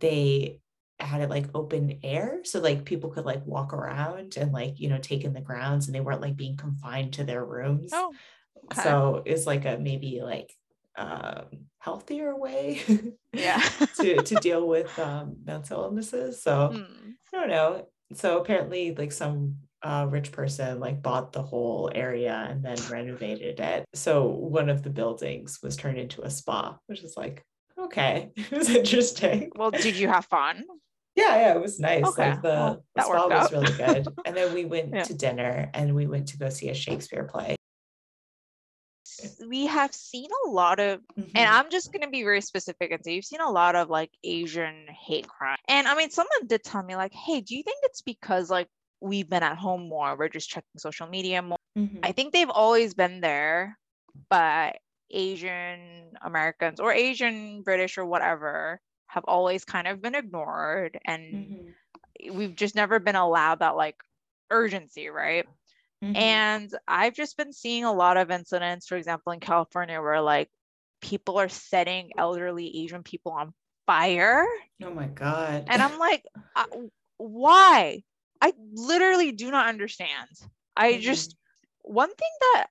they 0.00 0.60
had 1.04 1.20
it 1.20 1.30
like 1.30 1.46
open 1.54 1.98
air 2.02 2.40
so 2.44 2.60
like 2.60 2.84
people 2.84 3.10
could 3.10 3.24
like 3.24 3.44
walk 3.46 3.72
around 3.72 4.36
and 4.36 4.52
like 4.52 4.78
you 4.80 4.88
know 4.88 4.98
take 4.98 5.24
in 5.24 5.32
the 5.32 5.40
grounds 5.40 5.86
and 5.86 5.94
they 5.94 6.00
weren't 6.00 6.20
like 6.20 6.36
being 6.36 6.56
confined 6.56 7.12
to 7.14 7.24
their 7.24 7.44
rooms 7.44 7.90
oh, 7.92 8.12
okay. 8.66 8.82
so 8.82 9.22
it's 9.24 9.46
like 9.46 9.64
a 9.64 9.78
maybe 9.78 10.20
like 10.22 10.52
um 10.96 11.44
healthier 11.78 12.36
way 12.36 12.80
yeah. 13.32 13.60
to 13.96 14.22
to 14.22 14.34
deal 14.40 14.66
with 14.68 14.96
um 14.98 15.36
mental 15.44 15.82
illnesses 15.82 16.42
so 16.42 16.68
Hmm. 16.72 17.10
i 17.32 17.40
don't 17.40 17.48
know 17.48 17.86
so 18.14 18.38
apparently 18.38 18.94
like 18.94 19.12
some 19.12 19.56
uh, 19.84 20.06
rich 20.08 20.30
person 20.30 20.78
like 20.78 21.02
bought 21.02 21.32
the 21.32 21.42
whole 21.42 21.90
area 21.92 22.46
and 22.48 22.62
then 22.64 22.76
renovated 22.88 23.58
it 23.58 23.84
so 23.94 24.26
one 24.28 24.68
of 24.68 24.84
the 24.84 24.90
buildings 24.90 25.58
was 25.60 25.76
turned 25.76 25.98
into 25.98 26.22
a 26.22 26.30
spa 26.30 26.78
which 26.86 27.02
is 27.02 27.16
like 27.16 27.44
okay 27.80 28.30
it 28.36 28.52
was 28.52 28.70
interesting 28.70 29.50
Well, 29.56 29.72
did 29.72 29.96
you 29.96 30.06
have 30.06 30.26
fun? 30.26 30.62
Yeah 31.16 31.36
yeah 31.36 31.54
it 31.54 31.60
was 31.60 31.78
nice 31.78 32.04
Okay, 32.04 32.30
like 32.30 32.42
the, 32.42 32.48
well, 32.48 32.84
the 32.96 33.02
spa 33.02 33.26
was 33.28 33.32
out. 33.32 33.52
really 33.52 33.72
good 33.76 34.08
and 34.24 34.36
then 34.36 34.52
we 34.54 34.64
went 34.64 34.94
Yeah. 34.94 35.02
to 35.04 35.14
dinner 35.14 35.70
and 35.74 35.94
we 35.94 36.06
went 36.06 36.28
to 36.28 36.38
go 36.38 36.48
see 36.48 36.68
a 36.70 36.74
shakespeare 36.74 37.24
play 37.24 37.54
We 39.46 39.66
have 39.66 39.92
seen 39.94 40.30
a 40.46 40.48
lot 40.50 40.80
of 40.80 41.00
Mhm. 41.18 41.30
And 41.34 41.48
I'm 41.48 41.70
just 41.70 41.92
gonna 41.92 42.08
be 42.10 42.22
very 42.22 42.40
specific 42.40 42.90
and 42.92 43.04
say 43.04 43.14
you've 43.14 43.24
seen 43.24 43.40
a 43.40 43.50
lot 43.50 43.76
of 43.76 43.90
like 43.90 44.10
Asian 44.24 44.86
hate 44.88 45.28
crime. 45.28 45.58
And 45.68 45.86
I 45.86 45.94
mean, 45.94 46.10
someone 46.10 46.46
did 46.46 46.62
tell 46.64 46.82
me 46.82 46.96
like, 46.96 47.12
hey, 47.12 47.40
do 47.40 47.54
you 47.56 47.62
think 47.62 47.78
it's 47.82 48.00
because 48.02 48.50
like 48.50 48.68
we've 49.00 49.28
been 49.28 49.42
at 49.42 49.58
home 49.58 49.88
more, 49.88 50.16
we're 50.16 50.28
just 50.28 50.48
checking 50.48 50.78
social 50.78 51.06
media 51.06 51.42
more? 51.42 51.58
Mhm. 51.76 52.00
I 52.02 52.12
think 52.12 52.32
they've 52.32 52.50
always 52.50 52.94
been 52.94 53.20
there, 53.20 53.78
but 54.30 54.78
Asian 55.10 56.12
Americans 56.22 56.80
or 56.80 56.92
Asian 56.92 57.62
British 57.62 57.98
or 57.98 58.06
whatever 58.06 58.80
have 59.12 59.24
always 59.28 59.64
kind 59.64 59.86
of 59.86 60.00
been 60.00 60.14
ignored, 60.14 60.98
and 61.04 61.74
Mhm. 62.24 62.34
we've 62.34 62.54
just 62.56 62.74
never 62.74 62.98
been 62.98 63.16
allowed 63.16 63.58
that 63.58 63.76
like 63.76 63.96
urgency, 64.50 65.08
right? 65.08 65.46
Mhm. 66.02 66.16
And 66.16 66.78
I've 66.88 67.14
just 67.14 67.36
been 67.36 67.52
seeing 67.52 67.84
a 67.84 67.92
lot 67.92 68.16
of 68.16 68.30
incidents, 68.30 68.86
for 68.86 68.96
example, 68.96 69.32
in 69.32 69.40
California, 69.40 70.00
where 70.00 70.20
like 70.22 70.50
people 71.02 71.38
are 71.38 71.48
setting 71.50 72.12
elderly 72.16 72.84
Asian 72.84 73.02
people 73.02 73.32
on 73.32 73.52
fire. 73.86 74.46
Oh 74.82 74.94
my 74.94 75.06
God. 75.06 75.64
And 75.68 75.82
I'm 75.82 75.98
like, 75.98 76.24
uh, 76.56 76.64
why? 77.18 78.02
I 78.40 78.52
literally 78.72 79.32
do 79.32 79.50
not 79.50 79.68
understand. 79.68 80.30
I 80.76 80.94
Mhm. 80.94 81.00
just, 81.00 81.36
one 81.82 82.08
thing 82.08 82.34
that, 82.40 82.66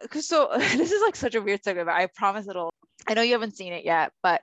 because 0.00 0.26
so 0.26 0.48
this 0.56 0.90
is 0.90 1.02
like 1.02 1.16
such 1.16 1.34
a 1.34 1.42
weird 1.42 1.62
segment, 1.62 1.86
but 1.86 1.94
I 1.94 2.06
promise 2.06 2.48
it'll, 2.48 2.70
I 3.06 3.14
know 3.14 3.22
you 3.22 3.32
haven't 3.32 3.56
seen 3.56 3.72
it 3.72 3.84
yet, 3.84 4.12
but 4.22 4.42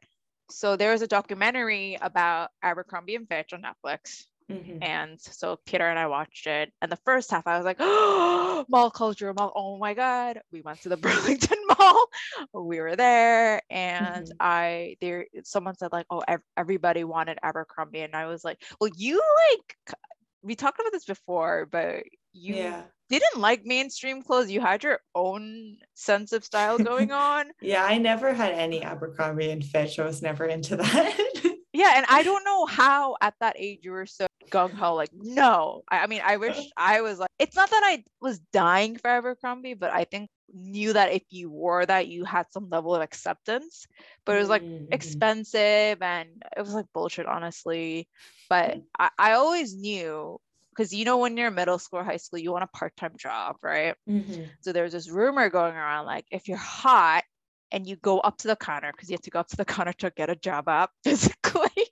so 0.49 0.75
there 0.75 0.91
was 0.91 1.01
a 1.01 1.07
documentary 1.07 1.97
about 2.01 2.49
Abercrombie 2.61 3.15
and 3.15 3.27
Fitch 3.27 3.53
on 3.53 3.61
Netflix. 3.63 4.25
Mhm. 4.51 4.79
And 4.83 5.21
so 5.21 5.57
Peter 5.65 5.89
and 5.89 5.97
I 5.97 6.07
watched 6.07 6.47
it. 6.47 6.73
And 6.81 6.91
the 6.91 6.97
first 7.05 7.31
half, 7.31 7.47
I 7.47 7.55
was 7.57 7.65
like, 7.65 7.77
oh, 7.79 8.65
mall 8.69 8.91
culture, 8.91 9.33
mall. 9.33 9.53
Oh 9.55 9.77
my 9.77 9.93
God. 9.93 10.41
We 10.51 10.61
went 10.61 10.81
to 10.81 10.89
the 10.89 10.97
Burlington 11.37 11.57
Mall. 11.79 12.07
We 12.53 12.81
were 12.81 12.95
there. 12.97 13.61
And 13.69 14.25
Mhm. 14.27 14.31
I, 14.41 14.97
there, 14.99 15.25
someone 15.43 15.75
said, 15.77 15.91
like, 15.93 16.07
oh, 16.09 16.21
ev- 16.27 16.41
everybody 16.57 17.03
wanted 17.05 17.39
Abercrombie. 17.41 18.01
And 18.01 18.15
I 18.15 18.25
was 18.27 18.43
like, 18.43 18.61
well, 18.81 18.91
you 18.97 19.21
like, 19.51 19.97
we 20.41 20.55
talked 20.55 20.79
about 20.79 20.91
this 20.91 21.05
before, 21.05 21.65
but 21.71 22.03
you 22.33 22.55
yeah. 22.55 22.83
didn't 23.09 23.39
like 23.39 23.65
mainstream 23.65 24.21
clothes. 24.23 24.51
You 24.51 24.61
had 24.61 24.83
your 24.83 24.99
own 25.15 25.77
sense 25.93 26.33
of 26.33 26.43
style 26.43 26.77
going 26.79 27.11
on. 27.11 27.51
Yeah, 27.61 27.83
I 27.85 27.97
never 27.97 28.33
had 28.33 28.53
any 28.53 28.83
Abercrombie 28.83 29.49
and 29.51 29.63
Fitch. 29.63 29.99
I 29.99 30.05
was 30.05 30.21
never 30.21 30.45
into 30.45 30.75
that. 30.77 31.17
Yeah, 31.75 31.93
and 31.95 32.05
I 32.07 32.21
don't 32.21 32.43
know 32.43 32.67
how 32.67 33.15
at 33.19 33.33
that 33.39 33.55
age 33.57 33.79
you 33.81 33.91
were 33.91 34.05
so 34.05 34.27
gung 34.51 34.75
ho. 34.75 34.93
Like, 34.93 35.09
no. 35.11 35.81
I, 35.89 36.01
I 36.03 36.07
mean, 36.07 36.21
I 36.23 36.37
wish 36.37 36.55
I 36.77 37.01
was 37.01 37.17
like. 37.17 37.29
It's 37.39 37.55
not 37.55 37.71
that 37.71 37.81
I 37.83 38.03
was 38.21 38.39
dying 38.51 38.97
for 38.97 39.09
Abercrombie, 39.09 39.73
but 39.73 39.91
I 39.91 40.03
think 40.03 40.29
knew 40.53 40.93
that 40.93 41.13
if 41.13 41.23
you 41.31 41.49
wore 41.49 41.83
that 41.83 42.07
you 42.07 42.25
had 42.25 42.45
some 42.51 42.69
level 42.69 42.93
of 42.93 43.01
acceptance 43.01 43.87
but 44.23 44.35
it 44.35 44.39
was 44.39 44.49
like 44.49 44.61
Mhm. 44.61 44.87
expensive 44.91 45.99
and 46.01 46.29
it 46.55 46.61
was 46.61 46.75
like 46.75 46.85
bullshit 46.93 47.25
honestly 47.25 48.07
but 48.49 48.77
I, 48.99 49.09
I 49.17 49.31
always 49.33 49.75
knew 49.75 50.39
because 50.75 50.93
you 50.93 51.05
know 51.05 51.17
when 51.17 51.37
you're 51.37 51.47
in 51.47 51.55
middle 51.55 51.79
school 51.79 51.99
or 51.99 52.03
high 52.03 52.17
school 52.17 52.39
you 52.39 52.51
want 52.51 52.63
a 52.63 52.77
part-time 52.77 53.13
job 53.17 53.57
right? 53.63 53.95
Mhm. 54.09 54.49
so 54.61 54.71
there's 54.73 54.93
this 54.93 55.09
rumor 55.09 55.49
going 55.49 55.75
around 55.75 56.05
like 56.05 56.25
if 56.31 56.47
you're 56.47 56.57
hot 56.57 57.23
and 57.71 57.87
you 57.87 57.95
go 57.97 58.19
up 58.19 58.37
to 58.37 58.47
the 58.47 58.55
counter 58.55 58.91
because 58.91 59.09
you 59.09 59.15
have 59.15 59.21
to 59.21 59.31
go 59.31 59.39
up 59.39 59.47
to 59.49 59.57
the 59.57 59.65
counter 59.75 59.93
to 59.93 60.11
get 60.15 60.29
a 60.29 60.35
job 60.35 60.67
up 60.67 60.91
physically 61.03 61.91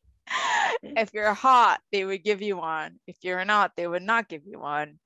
if 0.95 1.13
you're 1.13 1.33
hot 1.33 1.79
they 1.91 2.05
would 2.05 2.23
give 2.23 2.41
you 2.41 2.57
one. 2.57 3.00
If 3.07 3.17
you're 3.23 3.45
not 3.45 3.71
they 3.75 3.88
would 3.88 4.03
not 4.03 4.29
give 4.29 4.43
you 4.45 4.59
one. 4.59 5.00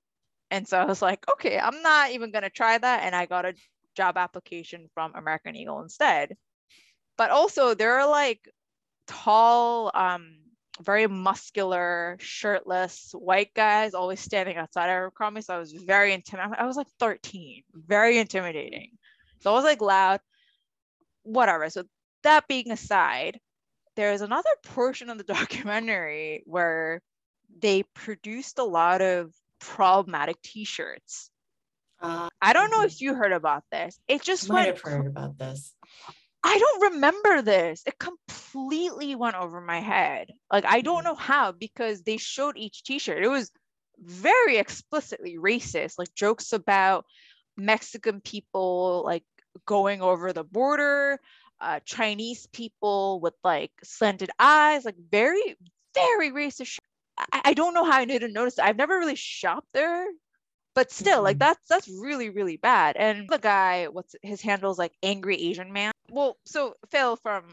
And 0.51 0.67
so 0.67 0.77
i 0.79 0.85
was 0.85 1.01
like 1.01 1.25
okay 1.33 1.59
i'm 1.59 1.81
not 1.81 2.11
even 2.11 2.31
going 2.31 2.43
to 2.43 2.49
try 2.49 2.77
that 2.77 3.03
and 3.03 3.15
i 3.15 3.25
got 3.25 3.45
a 3.45 3.55
job 3.95 4.17
application 4.17 4.89
from 4.93 5.13
american 5.15 5.55
eagle 5.55 5.81
instead. 5.81 6.35
But 7.17 7.31
also 7.31 7.73
there 7.73 7.99
are 7.99 8.09
like 8.09 8.41
tall 9.07 9.91
um 9.93 10.37
very 10.81 11.07
muscular 11.07 12.17
shirtless 12.19 13.11
white 13.13 13.53
guys 13.53 13.93
always 13.93 14.19
standing 14.19 14.57
outside 14.57 14.89
abercrombie. 14.89 15.41
So 15.41 15.55
i 15.55 15.57
was 15.57 15.71
very 15.71 16.13
intimidated 16.13 16.57
i 16.59 16.65
was 16.65 16.77
like 16.77 16.87
13 16.99 17.63
very 17.73 18.17
intimidating. 18.17 18.91
So 19.39 19.51
i 19.51 19.53
was 19.53 19.63
like 19.63 19.81
loud 19.81 20.19
whatever. 21.23 21.69
So 21.69 21.83
that 22.23 22.47
being 22.47 22.71
aside 22.71 23.39
there's 23.95 24.21
another 24.21 24.49
portion 24.63 25.09
of 25.09 25.17
the 25.17 25.23
documentary 25.33 26.43
where 26.45 27.01
they 27.59 27.83
produced 27.93 28.59
a 28.59 28.63
lot 28.63 29.01
of 29.01 29.33
problematic 29.59 30.41
t-shirts. 30.41 31.31
Uh, 32.01 32.27
i 32.41 32.51
don't 32.51 32.71
know 32.71 32.83
if 32.83 32.99
you 32.99 33.13
heard 33.13 33.31
about 33.31 33.63
this. 33.71 33.97
It 34.07 34.21
just 34.21 34.49
might 34.49 34.65
went 34.65 34.67
have 34.67 34.81
heard 34.81 35.07
about 35.07 35.37
this. 35.37 35.73
I 36.43 36.59
don't 36.59 36.93
remember 36.93 37.41
this. 37.41 37.81
It 37.87 37.97
completely 38.55 39.15
went 39.15 39.35
over 39.35 39.61
my 39.61 39.79
head. 39.79 40.31
Like 40.51 40.65
I 40.65 40.81
don't 40.81 41.03
Mhm. 41.03 41.03
know 41.03 41.15
how 41.15 41.51
because 41.51 42.03
they 42.03 42.17
showed 42.17 42.57
each 42.57 42.83
t-shirt. 42.83 43.23
It 43.23 43.29
was 43.29 43.51
very 43.99 44.57
explicitly 44.57 45.37
racist, 45.37 45.97
like 45.97 46.13
jokes 46.15 46.53
about 46.53 47.05
Mexican 47.57 48.21
people 48.21 49.03
like 49.05 49.23
going 49.65 50.01
over 50.01 50.33
the 50.33 50.43
border, 50.43 51.19
uh, 51.61 51.79
Chinese 51.85 52.47
people 52.47 53.19
with 53.21 53.33
like 53.43 53.71
slanted 53.83 54.31
eyes, 54.39 54.85
like 54.85 54.97
very, 55.11 55.57
very 55.93 56.31
racist. 56.31 56.77
I, 57.17 57.41
I 57.45 57.53
don't 57.53 57.73
know 57.73 57.85
how 57.85 57.99
I 57.99 58.05
didn't 58.05 58.33
notice 58.33 58.57
it. 58.57 58.63
I've 58.65 58.77
never 58.77 58.97
really 58.97 59.15
shopped 59.15 59.69
there, 59.73 60.05
but 60.75 60.91
still, 60.91 61.23
like 61.23 61.37
Mhm. 61.37 61.39
that's 61.39 61.67
that's 61.67 61.87
really, 61.89 62.29
really 62.29 62.57
bad. 62.57 62.95
And 62.97 63.29
the 63.29 63.39
guy, 63.39 63.87
what's 63.87 64.15
his 64.21 64.41
handle's 64.41 64.79
like 64.79 64.93
angry 65.03 65.37
Asian 65.37 65.73
man. 65.73 65.91
Well, 66.09 66.37
so 66.45 66.75
Phil 66.91 67.15
from 67.17 67.43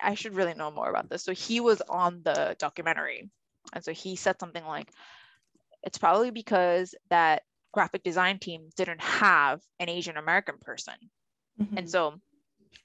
I 0.00 0.14
should 0.14 0.34
really 0.34 0.54
know 0.54 0.70
more 0.70 0.88
about 0.90 1.08
this. 1.08 1.22
So 1.24 1.32
he 1.32 1.60
was 1.60 1.80
on 1.88 2.22
the 2.22 2.56
documentary. 2.58 3.30
And 3.72 3.84
so 3.84 3.92
he 3.92 4.16
said 4.16 4.38
something 4.38 4.64
like, 4.64 4.92
it's 5.82 5.98
probably 5.98 6.30
because 6.30 6.94
that 7.10 7.42
graphic 7.72 8.02
design 8.02 8.38
team 8.38 8.68
didn't 8.76 9.00
have 9.00 9.60
an 9.80 9.88
Asian 9.88 10.16
American 10.16 10.58
person. 10.60 10.94
And 11.76 11.86
Mhm. 11.86 11.88
so 11.88 12.20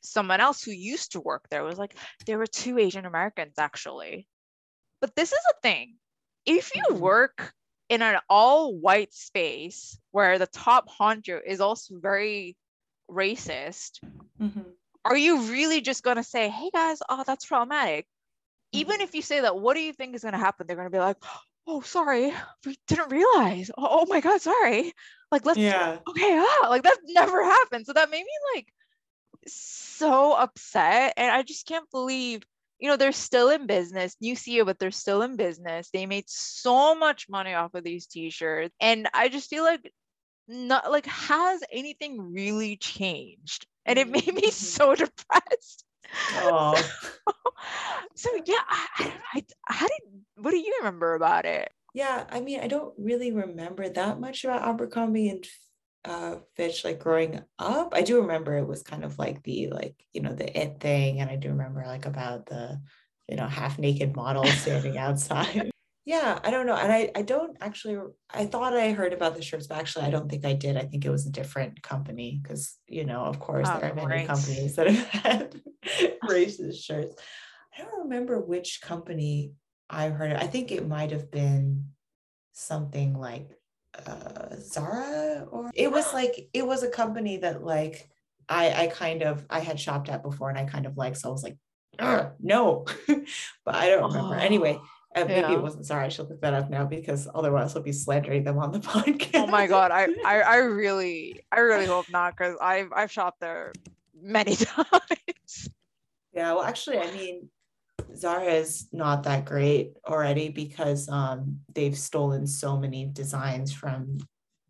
someone 0.02 0.40
else 0.40 0.64
who 0.64 0.72
used 0.72 1.12
to 1.12 1.20
work 1.20 1.50
there 1.50 1.64
was 1.64 1.78
like, 1.78 1.98
there 2.26 2.38
were 2.38 2.48
two 2.48 2.78
Asian 2.80 3.06
Americans 3.06 3.56
actually. 3.58 4.28
But 5.02 5.16
this 5.16 5.32
is 5.32 5.40
a 5.52 5.62
thing. 5.62 6.00
If 6.46 6.74
you 6.74 6.84
Mhm. 6.92 7.00
work 7.00 7.54
in 7.90 8.02
an 8.02 8.20
all 8.30 8.76
white 8.76 9.14
space 9.14 10.00
where 10.12 10.40
the 10.40 10.48
top 10.48 10.90
honcho 10.90 11.40
is 11.46 11.62
also 11.62 12.00
very 12.00 12.58
racist, 13.10 14.00
Mhm. 14.40 14.77
Are 15.08 15.18
you 15.18 15.42
really 15.44 15.82
just 15.82 16.04
going 16.04 16.18
to 16.18 16.24
say, 16.24 16.50
hey 16.50 16.70
guys, 16.74 17.00
oh, 17.08 17.24
that's 17.26 17.46
problematic? 17.46 18.06
Even 18.74 19.00
if 19.00 19.16
you 19.16 19.22
say 19.22 19.42
that, 19.42 19.58
what 19.58 19.76
do 19.76 19.82
you 19.82 19.94
think 19.94 20.16
is 20.16 20.24
going 20.24 20.34
to 20.34 20.40
happen? 20.40 20.68
They're 20.68 20.76
going 20.76 20.90
to 20.90 20.96
be 20.96 21.00
like, 21.00 21.18
oh, 21.66 21.82
sorry, 21.82 22.34
we 22.66 22.78
didn't 22.88 23.12
realize. 23.12 23.72
Oh, 23.78 23.88
oh 24.02 24.06
my 24.08 24.20
God, 24.20 24.42
sorry. 24.42 24.94
Like, 25.32 25.46
let's, 25.46 25.58
Yeah. 25.58 25.98
okay, 26.08 26.38
ah, 26.38 26.68
like 26.70 26.84
that 26.84 26.98
never 27.06 27.44
happened. 27.44 27.86
So 27.86 27.94
that 27.94 28.10
made 28.10 28.24
me 28.24 28.56
like 28.56 28.68
so 29.48 30.34
upset. 30.34 31.14
And 31.16 31.32
I 31.32 31.44
just 31.44 31.66
can't 31.66 31.90
believe, 31.92 32.44
you 32.80 32.90
know, 32.90 32.98
they're 32.98 33.14
still 33.14 33.50
in 33.50 33.66
business. 33.66 34.16
New 34.20 34.36
CEO, 34.36 34.66
but 34.66 34.78
they're 34.78 34.92
still 34.92 35.22
in 35.22 35.38
business. 35.38 35.90
They 35.92 36.06
made 36.06 36.26
so 36.28 36.96
much 36.96 37.30
money 37.30 37.54
off 37.54 37.74
of 37.74 37.84
these 37.86 38.08
t-shirts. 38.08 38.76
And 38.82 39.10
I 39.14 39.30
just 39.30 39.50
feel 39.50 39.64
like 39.64 39.90
not 40.48 40.90
like 40.92 41.06
has 41.06 41.62
anything 41.72 42.34
really 42.34 42.78
changed? 42.78 43.68
And 43.88 43.98
it 43.98 44.10
made 44.10 44.34
me 44.34 44.52
so 44.52 44.94
depressed. 44.94 45.86
Oh. 46.36 46.76
so 48.16 48.30
yeah, 48.46 48.56
I, 48.68 49.14
I, 49.34 49.44
how 49.66 49.88
did 49.88 50.02
what 50.36 50.52
do 50.52 50.58
you 50.58 50.76
remember 50.80 51.16
about 51.16 51.46
it? 51.46 51.72
Yeah, 51.94 52.26
I 52.30 52.42
mean, 52.42 52.60
I 52.60 52.68
don't 52.68 52.94
really 52.98 53.32
remember 53.32 53.90
that 53.90 54.20
much 54.20 54.44
about 54.44 54.68
Abercrombie 54.68 55.30
and 55.30 55.46
uh, 56.06 56.36
Fitch 56.56 56.86
like 56.86 57.00
growing 57.00 57.42
up. 57.58 57.94
I 57.96 58.02
do 58.02 58.22
remember 58.22 58.58
it 58.58 58.68
was 58.68 58.84
kind 58.84 59.04
of 59.04 59.18
like 59.18 59.44
the 59.44 59.70
like 59.70 59.96
you 60.14 60.22
know 60.22 60.34
the 60.34 60.58
it 60.58 60.80
thing, 60.80 61.22
and 61.22 61.30
I 61.30 61.36
do 61.36 61.50
remember 61.50 61.84
like 61.86 62.06
about 62.06 62.46
the 62.46 62.80
you 63.28 63.36
know 63.36 63.48
half 63.48 63.80
naked 63.80 64.16
model 64.16 64.46
standing 64.46 64.98
outside. 64.98 65.72
Yeah, 66.08 66.40
I 66.42 66.52
don't 66.52 66.66
know, 66.66 66.78
and 66.78 66.90
I 66.90 67.12
I 67.16 67.22
don't 67.22 67.58
actually. 67.60 67.98
I 68.34 68.46
thought 68.46 68.74
I 68.74 68.94
heard 68.94 69.12
about 69.12 69.36
the 69.36 69.42
shirts, 69.42 69.68
but 69.68 69.78
actually 69.78 70.06
I 70.06 70.10
don't 70.10 70.30
think 70.30 70.46
I 70.46 70.54
did. 70.54 70.78
I 70.78 70.86
think 70.86 71.04
it 71.04 71.10
was 71.10 71.28
a 71.28 71.30
different 71.30 71.84
company 71.84 72.40
because 72.42 72.78
you 72.88 73.04
know 73.04 73.26
of 73.26 73.40
course 73.42 73.68
Oh, 73.70 73.78
there 73.78 73.92
are 73.92 73.94
many 73.94 74.08
right. 74.08 74.26
companies 74.26 74.78
that 74.78 74.88
have 74.88 75.08
had 75.26 75.62
racist 76.24 76.82
shirts. 76.82 77.22
I 77.78 77.82
don't 77.82 78.04
remember 78.04 78.40
which 78.40 78.80
company 78.82 79.52
I 79.90 80.08
heard 80.08 80.32
it. 80.32 80.42
I 80.42 80.48
think 80.48 80.72
it 80.72 80.88
might 80.88 81.12
have 81.12 81.30
been 81.30 81.90
something 82.54 83.14
like 83.20 83.50
uh 84.06 84.56
Zara 84.62 85.46
or 85.52 85.72
it 85.74 85.92
was 85.92 86.14
like 86.14 86.48
it 86.54 86.66
was 86.66 86.84
a 86.84 86.90
company 86.90 87.36
that 87.40 87.66
like 87.66 88.10
I 88.48 88.84
I 88.84 88.88
kind 88.88 89.24
of 89.24 89.46
I 89.50 89.60
had 89.60 89.78
shopped 89.78 90.08
at 90.08 90.24
before 90.24 90.50
and 90.50 90.58
I 90.58 90.64
kind 90.64 90.86
of 90.86 90.96
like 90.96 91.18
so 91.18 91.28
I 91.28 91.32
was 91.34 91.44
like 91.44 91.58
no 92.40 92.86
but 93.66 93.76
I 93.76 93.90
don't 93.90 94.14
remember 94.14 94.36
anyway 94.36 94.80
uh, 95.22 95.26
maybe 95.26 95.40
Yeah. 95.42 95.54
it 95.54 95.62
wasn't 95.62 95.86
Zara 95.86 96.06
I 96.06 96.10
should 96.10 96.30
look 96.30 96.42
that 96.42 96.54
up 96.54 96.70
now 96.70 96.86
because 96.86 97.28
otherwise 97.34 97.76
I'll 97.76 97.84
be 97.84 97.92
slandering 97.92 98.44
them 98.44 98.58
on 98.60 98.72
the 98.72 98.80
podcast 98.80 99.32
Oh 99.36 99.48
my 99.48 99.68
god, 99.68 99.92
I, 99.92 100.08
I 100.26 100.42
I 100.56 100.58
really 100.58 101.42
I 101.52 101.60
really 101.60 101.86
hope 101.86 102.06
not 102.10 102.36
because 102.38 102.56
I've 102.62 102.92
I've 102.94 103.12
shopped 103.12 103.40
there 103.40 103.74
many 104.20 104.56
times. 104.56 105.70
Yeah, 106.34 106.54
well, 106.54 106.64
actually, 106.64 107.00
I 107.00 107.12
mean, 107.12 107.50
Zara 108.16 108.46
is 108.46 108.88
not 108.92 109.24
that 109.24 109.46
great 109.46 109.94
already 110.08 110.50
because 110.50 111.10
um 111.10 111.60
they've 111.74 111.98
stolen 111.98 112.46
so 112.48 112.78
many 112.78 113.06
designs 113.06 113.74
from 113.74 114.18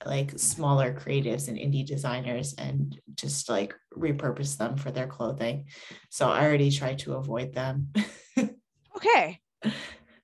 like 0.06 0.38
smaller 0.38 0.94
creatives 0.94 1.48
and 1.48 1.58
indie 1.58 1.86
designers 1.86 2.54
and 2.58 3.00
just 3.16 3.50
like 3.50 3.74
repurpose 3.98 4.56
them 4.58 4.78
for 4.78 4.92
their 4.92 5.08
clothing. 5.08 5.66
So 6.12 6.30
I 6.30 6.46
already 6.46 6.70
try 6.72 6.94
to 6.96 7.16
avoid 7.16 7.54
them. 7.54 7.92
Okay. 8.96 9.40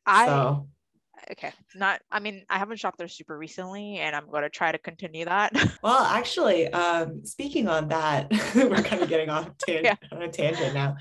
I 0.05 0.25
so 0.27 0.67
okay. 1.31 1.51
Not 1.75 2.01
I 2.11 2.19
mean 2.19 2.43
I 2.49 2.57
haven't 2.57 2.77
shopped 2.77 2.97
there 2.97 3.07
super 3.07 3.37
recently 3.37 3.97
and 3.99 4.15
I'm 4.15 4.29
gonna 4.29 4.49
try 4.49 4.71
to 4.71 4.77
continue 4.77 5.25
that. 5.25 5.53
well, 5.83 6.03
actually, 6.03 6.67
um, 6.67 7.25
speaking 7.25 7.67
on 7.67 7.87
that, 7.89 8.31
we're 8.55 8.83
kind 8.83 9.01
of 9.01 9.09
getting 9.09 9.29
off 9.29 9.49
tan- 9.65 9.85
Yeah. 9.85 9.95
on 10.11 10.21
a 10.21 10.29
tangent 10.29 10.73
now, 10.73 10.97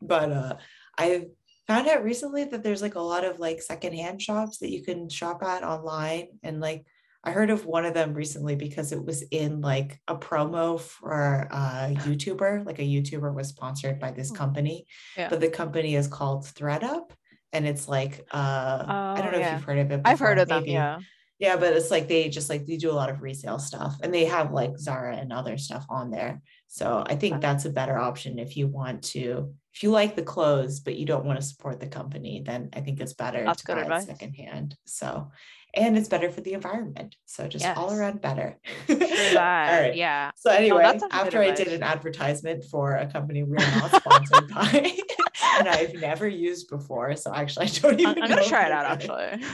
but 0.00 0.30
uh, 0.32 0.56
I 0.98 1.26
found 1.66 1.88
out 1.88 2.04
recently 2.04 2.44
that 2.44 2.62
there's 2.62 2.82
like 2.82 2.94
a 2.94 3.00
lot 3.00 3.24
of 3.24 3.38
like 3.38 3.60
secondhand 3.60 4.22
shops 4.22 4.58
that 4.58 4.70
you 4.70 4.82
can 4.82 5.08
shop 5.08 5.42
at 5.42 5.62
online, 5.64 6.28
and 6.42 6.60
like 6.60 6.86
I 7.24 7.32
heard 7.32 7.50
of 7.50 7.66
one 7.66 7.84
of 7.84 7.92
them 7.92 8.14
recently 8.14 8.54
because 8.54 8.92
it 8.92 9.04
was 9.04 9.22
in 9.32 9.60
like 9.60 10.00
a 10.06 10.14
promo 10.16 10.78
for 10.80 11.48
a 11.50 11.92
YouTuber, 11.96 12.64
like 12.64 12.78
a 12.78 12.82
YouTuber 12.82 13.34
was 13.34 13.48
sponsored 13.48 13.98
by 13.98 14.12
this 14.12 14.28
Hmm. 14.30 14.36
company, 14.36 14.86
Yeah. 15.16 15.28
but 15.28 15.40
the 15.40 15.48
company 15.50 15.96
is 15.96 16.06
called 16.06 16.44
ThredUp. 16.44 17.10
And 17.56 17.66
it's 17.66 17.88
like 17.88 18.14
uh 18.32 18.84
I 18.86 19.14
Oh, 19.18 19.22
don't 19.22 19.32
know 19.32 19.38
yeah. 19.38 19.46
if 19.48 19.52
you've 19.54 19.64
heard 19.64 19.78
of 19.78 19.90
it. 19.90 19.96
Before, 20.02 20.12
I've 20.12 20.18
heard 20.20 20.38
of 20.38 20.48
them, 20.48 20.64
yeah. 20.66 20.98
Yeah, 21.38 21.56
but 21.56 21.74
it's 21.74 21.90
like 21.90 22.08
they 22.08 22.30
just 22.30 22.48
like 22.48 22.64
they 22.66 22.78
do 22.78 22.90
a 22.90 22.98
lot 23.00 23.10
of 23.10 23.20
resale 23.22 23.58
stuff 23.58 23.96
and 24.02 24.12
they 24.14 24.24
have 24.24 24.52
like 24.52 24.78
Zara 24.78 25.16
and 25.16 25.32
other 25.32 25.58
stuff 25.58 25.84
on 25.90 26.10
there. 26.10 26.40
So 26.66 27.04
I 27.06 27.14
think 27.16 27.40
that's 27.42 27.66
a 27.66 27.70
better 27.70 27.98
option 27.98 28.38
if 28.38 28.56
you 28.56 28.66
want 28.68 29.02
to, 29.14 29.54
if 29.74 29.82
you 29.82 29.90
like 29.90 30.16
the 30.16 30.22
clothes 30.22 30.80
but 30.80 30.96
you 30.96 31.04
don't 31.04 31.26
want 31.26 31.38
to 31.38 31.44
support 31.44 31.78
the 31.78 31.88
company, 31.88 32.42
then 32.44 32.70
I 32.72 32.80
think 32.80 33.00
it's 33.00 33.12
better 33.12 33.44
That's 33.44 33.62
to 33.64 33.74
buy 33.74 33.80
advice. 33.82 34.04
it 34.04 34.06
secondhand. 34.06 34.76
So, 34.86 35.30
and 35.76 35.96
it's 35.98 36.08
better 36.08 36.30
for 36.30 36.40
the 36.40 36.54
environment. 36.54 37.14
So 37.26 37.46
just 37.46 37.64
all 37.76 37.92
around 37.92 38.20
better. 38.22 38.58
All 38.88 38.96
right. 38.96 39.94
Yeah. 39.94 40.30
So 40.36 40.50
anyway, 40.50 40.98
after 41.12 41.40
I 41.42 41.50
did 41.52 41.68
an 41.68 41.82
advertisement 41.82 42.64
for 42.64 42.94
a 42.94 43.06
company 43.06 43.42
we're 43.42 43.56
not 43.56 43.94
sponsored 43.94 44.48
by, 44.54 44.96
and 45.58 45.68
I've 45.68 45.94
never 45.94 46.26
used 46.26 46.68
before, 46.70 47.14
so 47.16 47.32
actually 47.34 47.66
I 47.66 47.68
don't 47.68 48.00
even. 48.00 48.22
I'm 48.22 48.28
know 48.30 48.36
gonna 48.36 48.48
try 48.48 48.66
it 48.66 48.72
out 48.72 48.86
actually. 48.86 49.44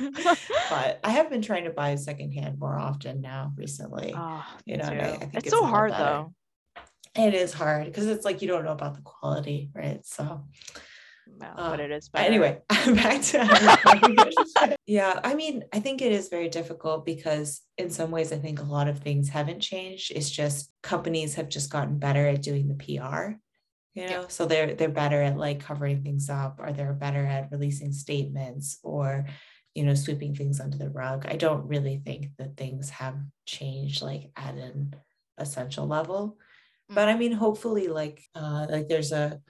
But 0.71 1.01
I 1.05 1.11
have 1.11 1.29
been 1.29 1.43
trying 1.43 1.65
to 1.65 1.71
buy 1.71 1.97
secondhand 1.97 2.59
more 2.59 2.79
often 2.79 3.21
now 3.21 3.53
recently. 3.57 4.15
oh, 4.17 4.45
you 4.65 4.77
know, 4.77 4.85
I- 4.85 4.89
I 4.89 5.17
think 5.17 5.35
it's 5.35 5.47
it's 5.49 5.51
so 5.57 5.65
hard 5.65 5.91
better. 5.93 6.05
though. 6.05 6.35
It 7.15 7.35
is 7.35 7.53
hard 7.53 7.85
because 7.87 8.07
it's 8.07 8.25
like 8.25 8.41
you 8.41 8.49
don't 8.49 8.65
know 8.65 8.73
about 8.73 8.95
the 8.95 9.03
quality, 9.03 9.71
right? 9.75 10.01
So 10.07 10.45
Uh, 11.41 11.71
but 11.71 11.81
it 11.81 11.91
is 11.91 12.09
better. 12.09 12.27
anyway, 12.27 12.61
back 12.69 13.23
to 13.23 14.77
yeah. 14.87 15.21
I 15.23 15.35
mean, 15.35 15.65
I 15.73 15.81
think 15.81 16.03
it 16.03 16.13
is 16.13 16.29
very 16.29 16.49
difficult 16.49 17.05
because 17.07 17.63
in 17.79 17.91
some 17.91 18.11
ways, 18.11 18.33
I 18.33 18.39
think 18.39 18.61
a 18.61 18.65
lot 18.65 18.89
of 18.89 18.99
things 18.99 19.29
haven't 19.29 19.61
changed. 19.61 20.13
It's 20.15 20.31
just 20.31 20.73
companies 20.83 21.35
have 21.35 21.49
just 21.49 21.71
gotten 21.71 21.99
better 21.99 22.27
at 22.29 22.43
doing 22.43 22.69
the 22.69 22.75
PR. 22.75 23.35
You 23.95 24.09
know, 24.09 24.25
so 24.29 24.47
they're 24.47 24.75
they're 24.75 24.89
better 24.89 25.21
at 25.23 25.37
like 25.37 25.61
covering 25.61 26.03
things 26.03 26.31
up, 26.31 26.57
or 26.59 26.73
they're 26.73 26.95
better 26.95 27.25
at 27.25 27.51
releasing 27.51 27.93
statements, 27.93 28.79
or 28.83 29.27
you 29.75 29.85
know, 29.85 29.95
sweeping 29.95 30.35
things 30.35 30.61
under 30.61 30.79
the 30.79 30.91
rug. 30.91 31.27
I 31.27 31.37
don't 31.37 31.67
really 31.67 32.01
think 32.05 32.29
that 32.39 32.57
things 32.57 32.91
have 32.91 33.17
changed 33.47 34.03
like 34.03 34.31
at 34.37 34.55
an 34.55 34.95
essential 35.39 35.87
level 35.87 36.37
but 36.91 37.09
i 37.09 37.17
mean 37.17 37.33
hopefully 37.33 37.89
like 37.89 38.23
uh 38.35 38.67
like 38.69 38.87
there's 38.89 39.13
a 39.13 39.41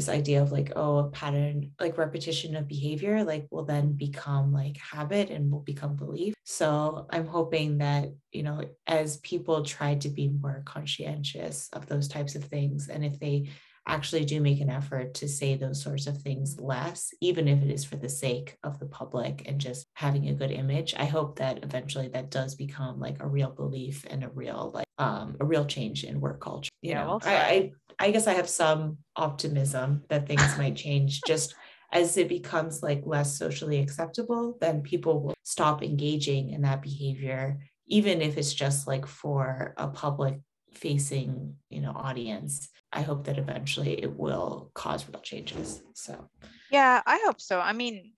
this 0.00 0.08
idea 0.08 0.40
of 0.40 0.50
like 0.50 0.72
oh 0.76 0.96
a 0.96 1.10
pattern 1.10 1.72
like 1.78 1.98
repetition 1.98 2.56
of 2.56 2.66
behavior 2.66 3.22
like 3.22 3.46
will 3.50 3.66
then 3.66 3.92
become 3.92 4.50
like 4.50 4.78
habit 4.78 5.28
and 5.28 5.52
will 5.52 5.60
become 5.60 5.94
belief. 5.94 6.32
So 6.44 7.06
i'm 7.10 7.26
hoping 7.26 7.78
that 7.78 8.08
you 8.32 8.42
know 8.42 8.62
as 8.86 9.18
people 9.18 9.62
try 9.62 9.96
to 9.96 10.08
be 10.08 10.28
more 10.28 10.62
conscientious 10.64 11.68
of 11.74 11.84
those 11.86 12.08
types 12.08 12.34
of 12.34 12.44
things 12.44 12.88
and 12.88 13.04
if 13.04 13.20
they 13.20 13.50
actually 13.86 14.24
do 14.24 14.40
make 14.40 14.60
an 14.60 14.70
effort 14.70 15.14
to 15.14 15.28
say 15.28 15.54
those 15.56 15.82
sorts 15.82 16.06
of 16.06 16.16
things 16.18 16.58
less 16.60 17.12
even 17.20 17.46
if 17.48 17.62
it 17.62 17.70
is 17.70 17.84
for 17.84 17.96
the 17.96 18.08
sake 18.08 18.56
of 18.62 18.78
the 18.78 18.86
public 18.86 19.42
and 19.46 19.60
just 19.60 19.86
having 19.94 20.28
a 20.28 20.34
good 20.34 20.50
image 20.50 20.94
i 20.96 21.04
hope 21.04 21.38
that 21.38 21.62
eventually 21.62 22.08
that 22.08 22.30
does 22.30 22.54
become 22.54 23.00
like 23.00 23.16
a 23.20 23.26
real 23.26 23.50
belief 23.50 24.04
and 24.10 24.22
a 24.24 24.28
real 24.30 24.70
like 24.74 24.86
um 24.98 25.36
a 25.40 25.44
real 25.44 25.64
change 25.64 26.04
in 26.04 26.20
work 26.20 26.40
culture 26.40 26.70
you 26.82 26.92
Yeah, 26.92 27.04
know? 27.04 27.18
well 27.18 27.22
I, 27.24 27.36
I 27.36 27.72
i 28.00 28.10
guess 28.10 28.26
i 28.26 28.32
have 28.32 28.48
some 28.48 28.98
optimism 29.16 30.02
that 30.08 30.26
things 30.26 30.58
might 30.58 30.76
change 30.76 31.20
just 31.26 31.54
as 31.92 32.16
it 32.16 32.28
becomes 32.28 32.82
like 32.82 33.02
less 33.04 33.38
socially 33.38 33.78
acceptable 33.78 34.56
then 34.60 34.82
people 34.82 35.20
will 35.22 35.34
stop 35.44 35.82
engaging 35.82 36.50
in 36.50 36.62
that 36.62 36.82
behavior 36.82 37.58
even 37.86 38.20
if 38.22 38.36
it's 38.36 38.54
just 38.54 38.86
like 38.86 39.06
for 39.06 39.74
a 39.76 39.88
public 39.88 40.38
facing 40.72 41.54
you 41.68 41.80
know 41.80 41.92
audience 41.94 42.68
i 42.92 43.02
hope 43.02 43.24
that 43.24 43.38
eventually 43.38 44.00
it 44.02 44.16
will 44.16 44.70
cause 44.74 45.06
real 45.08 45.20
changes 45.20 45.82
so 45.94 46.28
Yeah, 46.70 47.02
I 47.04 47.20
hope 47.24 47.40
so. 47.40 47.60
I 47.60 47.72
mean, 47.72 48.12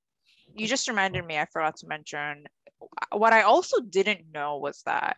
you 0.54 0.66
just 0.66 0.88
reminded 0.88 1.24
me, 1.24 1.38
I 1.38 1.46
forgot 1.46 1.76
to 1.78 1.86
mention 1.86 2.44
what 3.10 3.32
I 3.32 3.42
also 3.42 3.80
didn't 3.80 4.32
know 4.32 4.58
was 4.58 4.82
that 4.84 5.16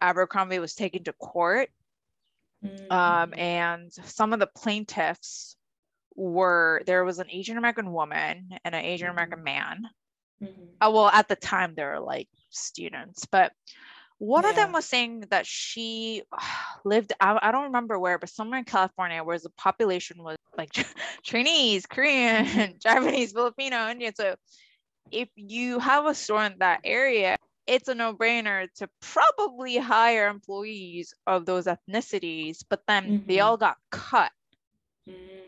Abercrombie 0.00 0.58
was 0.58 0.74
taken 0.74 1.04
to 1.04 1.12
court 1.12 1.68
Mm-hmm. 2.64 2.92
um, 2.92 3.34
and 3.36 3.92
some 3.92 4.32
of 4.32 4.38
the 4.38 4.46
plaintiffs 4.46 5.56
were 6.14 6.82
there 6.86 7.04
was 7.04 7.18
an 7.18 7.30
Asian 7.30 7.58
American 7.58 7.92
woman 7.92 8.50
and 8.64 8.74
an 8.74 8.84
Asian 8.84 9.08
American 9.08 9.42
man. 9.42 9.88
Mhm. 10.42 10.68
Uh, 10.80 10.90
well, 10.92 11.08
at 11.08 11.28
the 11.28 11.36
time 11.36 11.74
they 11.74 11.84
were 11.84 12.00
like 12.00 12.28
students, 12.50 13.26
but 13.26 13.52
one 14.18 14.44
of 14.44 14.54
them 14.54 14.72
was 14.72 14.84
saying 14.84 15.24
that 15.30 15.46
she 15.46 16.22
lived 16.84 17.12
I, 17.20 17.38
I 17.42 17.50
don't 17.50 17.64
remember 17.64 17.98
where, 17.98 18.18
but 18.18 18.28
somewhere 18.28 18.58
in 18.58 18.64
California 18.64 19.24
where 19.24 19.38
the 19.38 19.50
population 19.50 20.22
was 20.22 20.36
like 20.56 20.70
Chinese, 21.22 21.86
Korean, 21.86 22.76
Japanese, 22.82 23.32
Filipino, 23.32 23.88
Indian. 23.88 24.14
So 24.14 24.36
if 25.10 25.28
you 25.34 25.78
have 25.80 26.06
a 26.06 26.14
store 26.14 26.44
in 26.44 26.56
that 26.58 26.80
area, 26.84 27.36
it's 27.66 27.88
a 27.88 27.94
no-brainer 27.94 28.68
to 28.76 28.88
probably 29.00 29.76
hire 29.78 30.28
employees 30.28 31.14
of 31.26 31.46
those 31.46 31.66
ethnicities, 31.66 32.64
but 32.68 32.82
then 32.88 33.22
they 33.26 33.40
Mhm. 33.40 33.40
all 33.40 33.56
got 33.56 33.78
cut. 33.90 34.32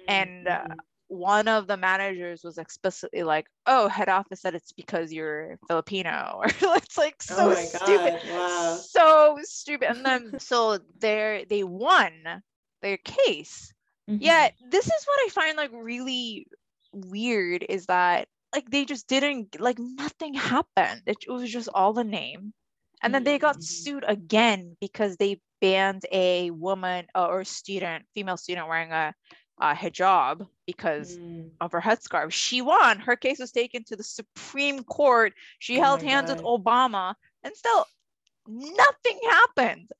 And, 0.09 0.49
uh, 0.49 0.65
Mhm. 0.65 0.85
One 1.09 1.49
of 1.49 1.67
the 1.67 1.77
managers 1.77 2.43
was 2.43 2.57
explicitly 2.57 3.23
like, 3.25 3.47
"Oh, 3.67 3.89
head 3.89 4.09
office 4.09 4.41
said 4.41 4.55
it's 4.55 4.73
because 4.73 5.13
you're 5.13 5.59
Filipino," 5.69 6.41
or 6.43 6.77
it's 6.79 6.97
like 6.97 7.23
so 7.23 7.53
oh 7.53 7.55
stupid 7.55 8.15
wow 8.25 8.85
so 8.89 9.39
stupid 9.43 9.91
and 9.91 10.05
then 10.05 10.35
so 10.39 10.79
they 10.99 11.45
they 11.49 11.63
won 11.63 12.43
their 12.83 12.97
case 12.99 13.73
Mhm. 14.09 14.49
yet 14.49 14.55
this 14.71 14.87
is 14.87 15.05
what 15.07 15.21
i 15.27 15.29
find 15.31 15.57
like 15.59 15.71
really 15.73 16.47
weird 16.93 17.65
is 17.69 17.87
that 17.87 18.29
like 18.55 18.71
they 18.71 18.85
just 18.85 19.09
didn't 19.09 19.61
like 19.61 19.79
nothing 19.79 20.35
happened 20.35 21.03
it, 21.07 21.19
it 21.27 21.31
was 21.33 21.51
just 21.51 21.69
all 21.75 21.93
the 21.93 22.05
name 22.05 22.53
and 23.03 23.15
then 23.15 23.25
they 23.25 23.39
got 23.39 23.63
Mhm. 23.63 23.63
sued 23.63 24.05
again 24.07 24.77
because 24.81 25.17
they 25.17 25.41
banned 25.61 26.05
a 26.13 26.51
woman 26.51 27.07
uh, 27.15 27.27
or 27.27 27.45
student 27.45 28.05
female 28.15 28.37
student 28.37 28.69
wearing 28.69 28.93
a, 28.93 29.15
a 29.61 29.75
hijab 29.75 30.47
because 30.67 31.19
Mm. 31.19 31.51
of 31.61 31.73
her 31.73 31.81
headscarf. 31.81 32.33
She 32.33 32.61
won. 32.63 33.01
Her 33.01 33.17
case 33.17 33.39
was 33.41 33.53
taken 33.53 33.85
to 33.85 33.97
the 33.97 34.05
Supreme 34.05 34.83
Court. 34.85 35.33
She 35.59 35.79
Oh 35.79 35.81
held 35.81 36.03
hands 36.03 36.31
with 36.31 36.41
Obama, 36.45 37.15
and 37.43 37.55
still 37.57 37.87
nothing 38.47 39.21
happened. 39.31 39.91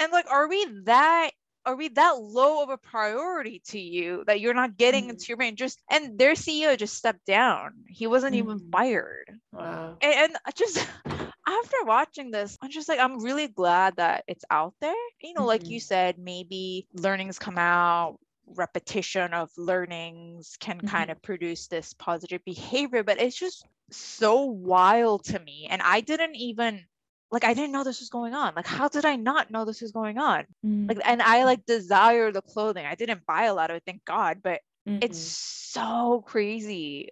And 0.00 0.12
like, 0.12 0.30
are 0.30 0.48
we 0.48 0.64
that? 0.84 1.30
Are 1.66 1.76
we 1.76 1.88
that 1.88 2.18
low 2.20 2.62
of 2.62 2.70
a 2.70 2.78
priority 2.78 3.60
to 3.66 3.78
you 3.78 4.24
that 4.26 4.40
you're 4.40 4.54
not 4.54 4.76
getting 4.76 5.08
Mhm. 5.08 5.10
into 5.10 5.26
your 5.28 5.36
brain? 5.36 5.56
Just 5.56 5.78
and 5.90 6.18
their 6.18 6.34
CEO 6.34 6.76
just 6.76 6.96
stepped 6.96 7.26
down. 7.26 7.84
He 7.88 8.06
wasn't 8.06 8.34
even 8.36 8.58
Mhm. 8.58 8.70
fired. 8.72 9.40
wow 9.52 10.02
And, 10.02 10.14
and 10.14 10.36
I 10.46 10.52
just 10.52 10.78
after 11.48 11.76
watching 11.84 12.30
this, 12.30 12.58
I'm 12.62 12.70
just 12.70 12.88
like, 12.88 13.00
I'm 13.00 13.22
really 13.22 13.48
glad 13.48 13.96
that 13.96 14.24
it's 14.28 14.44
out 14.50 14.74
there. 14.80 14.94
You 15.20 15.34
know, 15.34 15.46
like 15.46 15.70
you 15.70 15.80
said, 15.80 16.18
maybe 16.18 16.88
learnings 16.94 17.38
come 17.38 17.58
out, 17.58 18.18
repetition 18.46 19.34
of 19.34 19.50
learnings 19.56 20.56
can 20.60 20.80
kind 20.82 21.10
Mhm. 21.10 21.12
of 21.12 21.22
produce 21.22 21.68
this 21.68 21.94
positive 21.94 22.44
behavior, 22.44 23.02
but 23.04 23.20
it's 23.20 23.38
just 23.38 23.66
so 23.90 24.44
wild 24.44 25.24
to 25.24 25.38
me. 25.40 25.66
And 25.70 25.82
I 25.82 26.00
didn't 26.00 26.36
even 26.36 26.86
like 27.30 27.44
I 27.44 27.54
didn't 27.54 27.72
know 27.72 27.84
this 27.84 28.00
was 28.00 28.10
going 28.10 28.34
on. 28.34 28.54
Like, 28.54 28.66
how 28.66 28.88
did 28.88 29.04
I 29.04 29.16
not 29.16 29.50
know 29.50 29.64
this 29.64 29.80
was 29.82 29.92
going 29.92 30.18
on? 30.18 30.46
Like, 30.88 31.00
and 31.04 31.22
I 31.22 31.44
like 31.44 31.64
desire 31.66 32.32
the 32.32 32.42
clothing. 32.42 32.86
I 32.86 32.94
didn't 32.96 33.26
buy 33.26 33.44
a 33.44 33.54
lot 33.54 33.70
of 33.70 33.76
it, 33.76 33.82
thank 33.86 34.04
God, 34.04 34.40
but 34.42 34.60
it's 35.00 35.18
so 35.18 36.22
crazy 36.26 37.08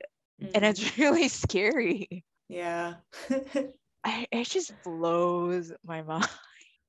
and 0.54 0.64
Mhm. 0.64 0.70
it's 0.70 0.80
really 0.98 1.28
scary. 1.28 2.24
yeah 2.48 2.94
I, 4.04 4.26
it 4.32 4.44
just 4.48 4.72
blows 4.82 5.72
my 5.84 6.02
mind. 6.02 6.28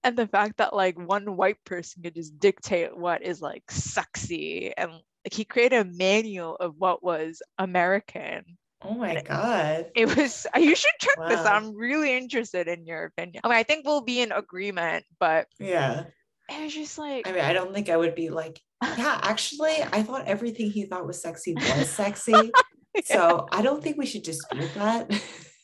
And 0.04 0.18
the 0.18 0.28
fact 0.28 0.58
that 0.58 0.74
like 0.74 0.98
one 0.98 1.36
white 1.36 1.62
person 1.66 2.04
could 2.04 2.16
just 2.16 2.40
dictate 2.40 2.96
what 2.96 3.22
is 3.22 3.42
like 3.42 3.70
sexy 3.70 4.72
and 4.78 4.92
like 4.94 5.34
he 5.34 5.44
created 5.44 5.76
a 5.82 5.84
manual 5.98 6.56
of 6.56 6.76
what 6.78 7.04
was 7.04 7.42
American. 7.58 8.58
Oh 8.82 8.94
my 8.94 9.12
it- 9.12 9.26
god 9.26 9.92
It 9.96 10.16
was 10.16 10.48
you 10.58 10.76
should 10.76 10.92
check 11.00 11.18
this. 11.28 11.40
Wow. 11.44 11.54
I'm 11.56 11.76
really 11.76 12.16
interested 12.18 12.68
in 12.68 12.86
your 12.86 13.06
opinion. 13.06 13.42
I 13.44 13.48
mean, 13.50 13.58
I 13.58 13.64
think 13.64 13.86
we'll 13.86 14.02
be 14.02 14.22
in 14.22 14.32
agreement, 14.32 15.06
but 15.20 15.48
yeah 15.60 16.06
it 16.52 16.64
was 16.64 16.74
just 16.74 16.98
like 16.98 17.28
I 17.28 17.32
mean, 17.32 17.42
I 17.42 17.54
don't 17.54 17.74
think 17.74 17.90
I 17.90 17.98
would 17.98 18.16
be 18.16 18.30
like, 18.30 18.60
yeah, 18.82 19.20
actually, 19.24 19.76
I 19.94 20.02
thought 20.02 20.26
everything 20.26 20.72
he 20.72 20.86
thought 20.86 21.06
was 21.06 21.22
sexy 21.22 21.54
was 21.56 21.90
sexy. 21.90 22.52
So 23.06 23.46
I 23.52 23.62
don't 23.62 23.84
think 23.84 23.98
we 23.98 24.08
should 24.08 24.24
dispute 24.24 24.72
that. 24.74 25.12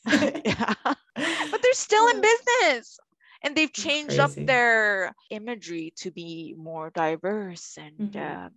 yeah. 0.06 0.74
But 0.84 1.60
they're 1.62 1.72
still 1.72 2.06
in 2.08 2.20
business. 2.22 2.98
And 3.42 3.54
they've 3.56 3.72
changed 3.72 4.18
up 4.20 4.30
their 4.46 5.12
imagery 5.30 5.92
to 5.96 6.10
be 6.12 6.54
more 6.56 6.90
diverse 6.94 7.76
and 7.78 8.12
Mhm. 8.12 8.46
uh, 8.46 8.48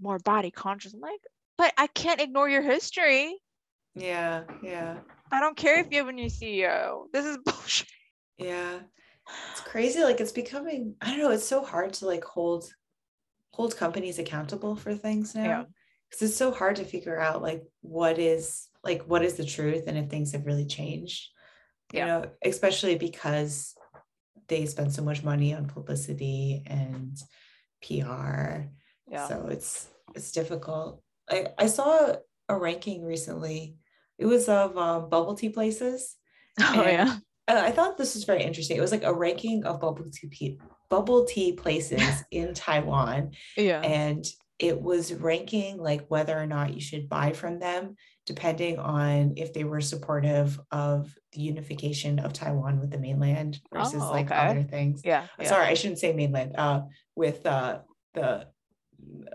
more 0.00 0.18
body 0.18 0.50
conscious. 0.50 0.94
I'm 0.94 1.00
like, 1.00 1.20
but 1.58 1.72
I 1.76 1.86
can't 1.88 2.20
ignore 2.20 2.48
your 2.48 2.62
history. 2.62 3.36
Yeah, 3.94 4.42
yeah, 4.62 4.98
I 5.30 5.40
don't 5.40 5.56
care 5.56 5.80
if 5.80 5.90
you 5.90 5.98
have 5.98 6.08
a 6.08 6.12
new 6.12 6.26
CEO. 6.26 7.04
This 7.12 7.24
is 7.26 7.38
bullshit. 7.44 7.88
yeah. 8.38 8.80
It's 9.52 9.60
crazy. 9.62 10.02
Like 10.02 10.20
it's 10.20 10.32
becoming, 10.32 10.96
I 11.00 11.08
don't 11.10 11.18
know, 11.18 11.30
it's 11.30 11.48
so 11.48 11.64
hard 11.64 11.94
to 11.94 12.06
like 12.06 12.24
hold 12.24 12.68
hold 13.54 13.76
companies 13.76 14.18
accountable 14.18 14.76
for 14.76 14.94
things 14.94 15.34
now. 15.34 15.44
Yeah. 15.44 15.64
Because 16.10 16.28
it's 16.28 16.36
so 16.36 16.50
hard 16.50 16.76
to 16.76 16.84
figure 16.84 17.18
out 17.18 17.40
like 17.40 17.62
what 17.80 18.18
is 18.18 18.68
like 18.82 19.02
what 19.04 19.24
is 19.24 19.34
the 19.34 19.44
truth 19.46 19.84
and 19.86 19.96
if 19.96 20.10
things 20.10 20.32
have 20.32 20.44
really 20.44 20.66
changed. 20.66 21.30
You 21.92 22.00
Yeah. 22.00 22.06
know, 22.06 22.24
especially 22.44 22.96
because 22.96 23.74
they 24.48 24.66
spend 24.66 24.92
so 24.92 25.02
much 25.02 25.22
money 25.24 25.54
on 25.54 25.68
publicity 25.68 26.62
and 26.66 27.16
PR. 27.82 28.66
Yeah. 29.10 29.26
So 29.28 29.46
it's 29.50 29.88
it's 30.14 30.32
difficult. 30.32 31.02
I, 31.30 31.46
I 31.56 31.66
saw 31.66 32.16
a 32.50 32.58
ranking 32.58 33.04
recently. 33.06 33.76
It 34.18 34.26
was 34.26 34.48
of 34.48 34.76
um, 34.78 35.08
bubble 35.08 35.34
tea 35.34 35.48
places. 35.50 36.16
Oh 36.60 36.82
And, 36.82 36.90
yeah. 36.92 37.16
uh, 37.48 37.60
I 37.64 37.70
thought 37.72 37.98
this 37.98 38.14
was 38.14 38.24
very 38.24 38.42
interesting. 38.44 38.76
It 38.76 38.80
was 38.80 38.92
like 38.92 39.02
a 39.04 39.12
ranking 39.14 39.64
of 39.64 39.80
bubble 39.80 40.06
tea 40.12 40.28
pe- 40.28 40.66
bubble 40.88 41.24
tea 41.24 41.52
places 41.52 42.22
in 42.30 42.54
Taiwan, 42.54 43.32
Yeah. 43.56 43.80
and 43.80 44.24
it 44.60 44.80
was 44.80 45.12
ranking 45.12 45.78
like 45.78 46.06
whether 46.06 46.38
or 46.38 46.46
not 46.46 46.72
you 46.74 46.80
should 46.80 47.08
buy 47.08 47.32
from 47.32 47.58
them, 47.58 47.96
depending 48.24 48.78
on 48.78 49.32
if 49.36 49.52
they 49.52 49.64
were 49.64 49.80
supportive 49.80 50.60
of 50.70 51.12
the 51.32 51.40
unification 51.40 52.20
of 52.20 52.32
Taiwan 52.32 52.78
with 52.78 52.92
the 52.92 52.98
mainland 52.98 53.60
versus 53.72 54.00
Oh, 54.00 54.10
like 54.12 54.30
other 54.30 54.62
things. 54.62 55.02
Yeah. 55.04 55.26
yeah. 55.40 55.48
Sorry, 55.48 55.66
I 55.66 55.74
shouldn't 55.74 55.98
say 55.98 56.12
mainland. 56.12 56.54
Uh, 56.56 56.82
with 57.16 57.44
uh 57.46 57.80
the 58.14 58.46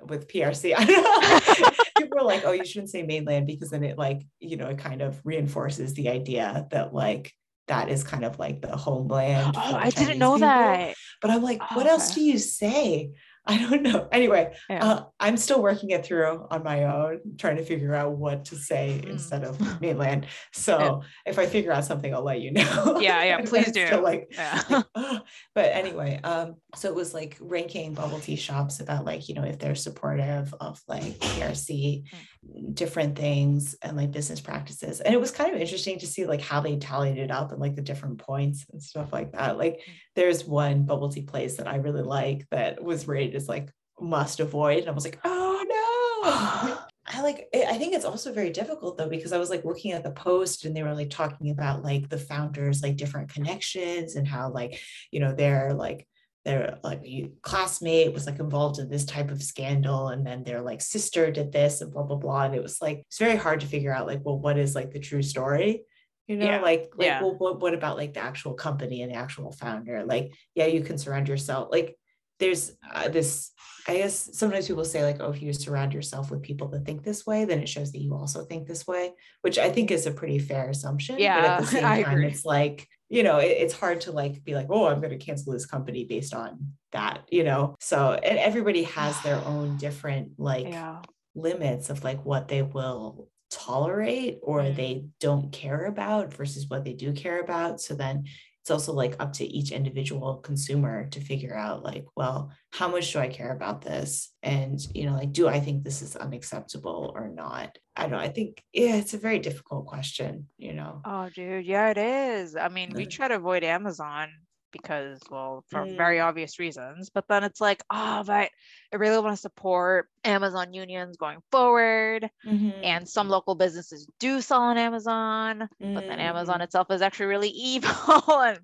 with 0.07 0.29
PRC, 0.29 0.73
I 0.75 0.85
don't 0.85 1.59
know. 1.59 1.69
People 1.99 2.19
are 2.19 2.25
like, 2.25 2.43
oh, 2.45 2.51
you 2.51 2.65
shouldn't 2.65 2.89
say 2.89 3.03
mainland 3.03 3.47
because 3.47 3.69
then 3.69 3.83
it 3.83 3.97
like 3.97 4.21
you 4.39 4.57
know 4.57 4.67
it 4.67 4.77
kind 4.79 5.01
of 5.01 5.19
reinforces 5.23 5.93
the 5.93 6.09
idea 6.09 6.67
that 6.71 6.93
like 6.93 7.31
that 7.67 7.89
is 7.89 8.03
kind 8.03 8.25
of 8.25 8.39
like 8.39 8.61
the 8.61 8.75
homeland. 8.75 9.55
Oh, 9.55 9.75
I 9.75 9.91
didn't 9.91 10.17
know 10.17 10.33
people. 10.35 10.47
that. 10.47 10.95
But 11.21 11.29
I'm 11.31 11.43
like, 11.43 11.61
Oh, 11.61 11.75
what 11.75 11.85
else 11.85 12.15
do 12.15 12.21
you 12.21 12.37
say? 12.39 13.11
I 13.45 13.57
don't 13.57 13.81
know. 13.83 14.07
Anyway, 14.11 14.53
Yeah. 14.69 14.83
uh, 14.85 15.03
I'm 15.19 15.37
still 15.37 15.61
working 15.61 15.89
it 15.91 16.05
through 16.05 16.47
on 16.51 16.63
my 16.63 16.83
own, 16.83 17.19
trying 17.37 17.57
to 17.57 17.63
figure 17.65 17.95
out 17.95 18.11
what 18.13 18.45
to 18.45 18.55
say 18.55 19.01
Mm. 19.03 19.09
instead 19.11 19.43
of 19.43 19.81
mainland. 19.81 20.27
So 20.51 21.01
if 21.25 21.39
I 21.39 21.45
figure 21.47 21.71
out 21.71 21.85
something, 21.85 22.13
I'll 22.13 22.23
let 22.23 22.41
you 22.41 22.51
know. 22.51 22.99
Yeah, 22.99 23.23
yeah, 23.23 23.41
please 23.45 23.71
do. 23.71 23.85
like, 24.01 24.27
yeah. 24.31 24.61
like, 24.69 24.85
"Ugh." 24.95 25.21
but 25.55 25.65
anyway, 25.65 26.19
um, 26.23 26.55
so 26.75 26.87
it 26.87 26.95
was 26.95 27.13
like 27.13 27.35
ranking 27.39 27.93
bubble 27.93 28.19
tea 28.19 28.35
shops 28.35 28.79
about 28.79 29.03
like, 29.03 29.27
you 29.27 29.33
know, 29.33 29.43
if 29.43 29.57
they're 29.57 29.73
supportive 29.73 30.53
of 30.59 30.79
like 30.87 31.17
PRC, 31.17 32.03
mm. 32.03 32.75
different 32.75 33.17
things 33.17 33.75
and 33.81 33.97
like 33.97 34.11
business 34.11 34.39
practices. 34.39 35.01
And 35.01 35.13
it 35.13 35.19
was 35.19 35.31
kind 35.31 35.53
of 35.53 35.59
interesting 35.59 35.97
to 35.99 36.07
see 36.07 36.25
like 36.25 36.41
how 36.41 36.61
they 36.61 36.77
tallied 36.77 37.17
it 37.17 37.31
up 37.31 37.51
and 37.51 37.59
like 37.59 37.75
the 37.75 37.81
different 37.81 38.19
points 38.19 38.65
and 38.71 38.81
stuff 38.81 39.11
like 39.11 39.31
that. 39.31 39.57
Like 39.57 39.77
mm. 39.77 39.93
there's 40.15 40.45
one 40.45 40.83
bubble 40.83 41.09
tea 41.09 41.23
place 41.23 41.57
that 41.57 41.67
I 41.67 41.77
really 41.77 42.03
like 42.03 42.45
that 42.51 42.83
was 42.83 43.07
rated 43.07 43.35
as 43.35 43.49
like 43.49 43.71
must 43.99 44.39
avoid. 44.39 44.79
And 44.79 44.89
I 44.89 44.93
was 44.93 45.05
like, 45.05 45.19
oh 45.25 45.65
no. 45.67 46.77
I 47.11 47.23
like 47.23 47.47
I 47.55 47.79
think 47.79 47.95
it's 47.95 48.05
also 48.05 48.31
very 48.31 48.51
difficult 48.51 48.99
though 48.99 49.09
because 49.09 49.33
I 49.33 49.39
was 49.39 49.49
like 49.49 49.65
looking 49.65 49.93
at 49.93 50.03
the 50.03 50.11
post 50.11 50.65
and 50.65 50.75
they 50.75 50.83
were 50.83 50.93
like 50.93 51.09
talking 51.09 51.49
about 51.49 51.83
like 51.83 52.07
the 52.07 52.19
founders 52.19 52.83
like 52.83 52.97
different 52.97 53.33
connections 53.33 54.15
and 54.15 54.27
how 54.27 54.51
like 54.51 54.79
you 55.09 55.19
know 55.19 55.33
they're 55.33 55.73
like 55.73 56.07
their 56.45 56.79
like 56.83 57.03
classmate 57.41 58.13
was 58.13 58.25
like 58.25 58.39
involved 58.39 58.79
in 58.79 58.89
this 58.89 59.05
type 59.05 59.29
of 59.29 59.43
scandal 59.43 60.07
and 60.07 60.25
then 60.25 60.43
their 60.43 60.61
like 60.61 60.81
sister 60.81 61.31
did 61.31 61.51
this 61.51 61.81
and 61.81 61.91
blah 61.91 62.03
blah 62.03 62.15
blah 62.15 62.43
and 62.43 62.55
it 62.55 62.63
was 62.63 62.81
like 62.81 63.03
it's 63.07 63.19
very 63.19 63.35
hard 63.35 63.59
to 63.59 63.67
figure 63.67 63.93
out 63.93 64.07
like 64.07 64.21
well 64.23 64.39
what 64.39 64.57
is 64.57 64.73
like 64.73 64.91
the 64.91 64.99
true 64.99 65.21
story 65.21 65.83
you 66.27 66.37
know 66.37 66.45
Yeah, 66.45 66.61
like 66.61 66.89
like 66.95 67.07
yeah. 67.07 67.21
well 67.21 67.35
what, 67.37 67.59
what 67.59 67.73
about 67.73 67.97
like 67.97 68.13
the 68.13 68.21
actual 68.21 68.53
company 68.53 69.01
and 69.01 69.11
the 69.11 69.17
actual 69.17 69.51
founder 69.51 70.05
like 70.05 70.31
yeah 70.55 70.65
you 70.67 70.81
can 70.81 70.97
surround 70.97 71.27
yourself 71.27 71.67
like 71.71 71.97
there's 72.39 72.71
uh, 72.93 73.09
this 73.09 73.51
I 73.87 73.97
guess 73.97 74.29
sometimes 74.37 74.67
people 74.67 74.85
say 74.85 75.03
like, 75.03 75.17
oh, 75.19 75.31
if 75.31 75.41
you 75.41 75.51
surround 75.51 75.93
yourself 75.93 76.29
with 76.29 76.43
people 76.43 76.67
that 76.69 76.85
think 76.85 77.03
this 77.03 77.25
way, 77.25 77.45
then 77.45 77.59
it 77.59 77.69
shows 77.69 77.91
that 77.93 78.01
you 78.01 78.13
also 78.13 78.43
think 78.45 78.67
this 78.67 78.85
way, 78.85 79.13
which 79.41 79.57
I 79.57 79.69
think 79.71 79.89
is 79.89 80.05
a 80.05 80.11
pretty 80.11 80.37
fair 80.37 80.69
assumption. 80.69 81.15
but 81.15 81.21
Yeah, 81.21 81.37
at 81.37 81.61
the 81.61 81.65
same 81.75 81.85
I 81.85 82.03
time, 82.03 82.13
agree. 82.13 82.27
it's 82.27 82.45
like, 82.45 82.87
you 83.09 83.23
know, 83.23 83.37
it- 83.37 83.57
it's 83.63 83.73
hard 83.73 84.01
to 84.01 84.11
like 84.11 84.43
be 84.43 84.53
like, 84.53 84.67
oh, 84.69 84.85
I'm 84.85 84.99
going 85.01 85.17
to 85.17 85.25
cancel 85.25 85.53
this 85.53 85.65
company 85.65 86.03
based 86.05 86.35
on 86.35 86.73
that, 86.91 87.23
you 87.31 87.43
know? 87.43 87.75
So, 87.79 88.13
and 88.13 88.37
everybody 88.37 88.83
has 88.83 89.19
their 89.21 89.37
own 89.45 89.77
different 89.77 90.33
like 90.37 90.67
yeah. 90.67 91.01
limits 91.33 91.89
of 91.89 92.03
like 92.03 92.23
what 92.23 92.47
they 92.47 92.61
will 92.61 93.27
tolerate 93.49 94.39
or 94.43 94.61
Mm. 94.61 94.75
they 94.75 95.05
don't 95.19 95.51
care 95.51 95.85
about 95.85 96.33
versus 96.33 96.67
what 96.69 96.83
they 96.83 96.93
do 96.93 97.11
care 97.13 97.39
about. 97.39 97.81
So 97.81 97.95
then 97.95 98.25
it's 98.61 98.71
also 98.71 98.93
like 98.93 99.15
up 99.19 99.33
to 99.33 99.45
each 99.45 99.71
individual 99.71 100.35
consumer 100.37 101.07
to 101.09 101.19
figure 101.19 101.55
out 101.55 101.83
like, 101.83 102.05
well, 102.15 102.51
how 102.71 102.87
much 102.87 103.13
do 103.13 103.19
I 103.19 103.27
care 103.27 103.51
about 103.51 103.81
this? 103.81 104.31
And, 104.43 104.79
you 104.93 105.05
know, 105.05 105.13
like, 105.13 105.31
do 105.31 105.47
I 105.47 105.59
think 105.59 105.83
this 105.83 106.01
is 106.01 106.15
unacceptable 106.15 107.11
or 107.15 107.29
not? 107.29 107.77
I 107.95 108.03
don't 108.03 108.11
know. 108.11 108.17
I 108.17 108.29
think, 108.29 108.61
yeah, 108.73 108.95
it's 108.95 109.13
a 109.13 109.17
very 109.17 109.39
difficult 109.39 109.85
question, 109.85 110.47
you 110.57 110.73
know? 110.73 111.01
Oh, 111.05 111.29
dude. 111.33 111.65
Yeah, 111.65 111.89
it 111.89 111.97
is. 111.97 112.55
I 112.55 112.67
mean, 112.69 112.93
we 112.93 113.05
try 113.05 113.27
to 113.27 113.35
avoid 113.35 113.63
Amazon 113.63 114.29
because, 114.71 115.19
well, 115.29 115.63
for 115.69 115.85
Mm. 115.85 115.97
very 115.97 116.19
obvious 116.19 116.59
reasons. 116.59 117.09
But 117.09 117.25
then 117.27 117.43
it's 117.43 117.59
like, 117.61 117.83
oh, 117.89 118.23
but 118.25 118.49
I 118.93 118.95
really 118.95 119.19
want 119.19 119.35
to 119.35 119.41
support 119.41 120.07
Amazon 120.23 120.73
unions 120.73 121.17
going 121.17 121.39
forward. 121.51 122.29
Mm-hmm. 122.45 122.83
And 122.83 123.07
some 123.09 123.29
local 123.29 123.55
businesses 123.55 124.07
do 124.19 124.41
sell 124.41 124.61
on 124.61 124.77
Amazon, 124.77 125.69
but 125.79 126.07
then 126.07 126.19
Amazon 126.19 126.61
itself 126.61 126.91
is 126.91 127.01
actually 127.01 127.27
really 127.27 127.49
evil, 127.55 127.91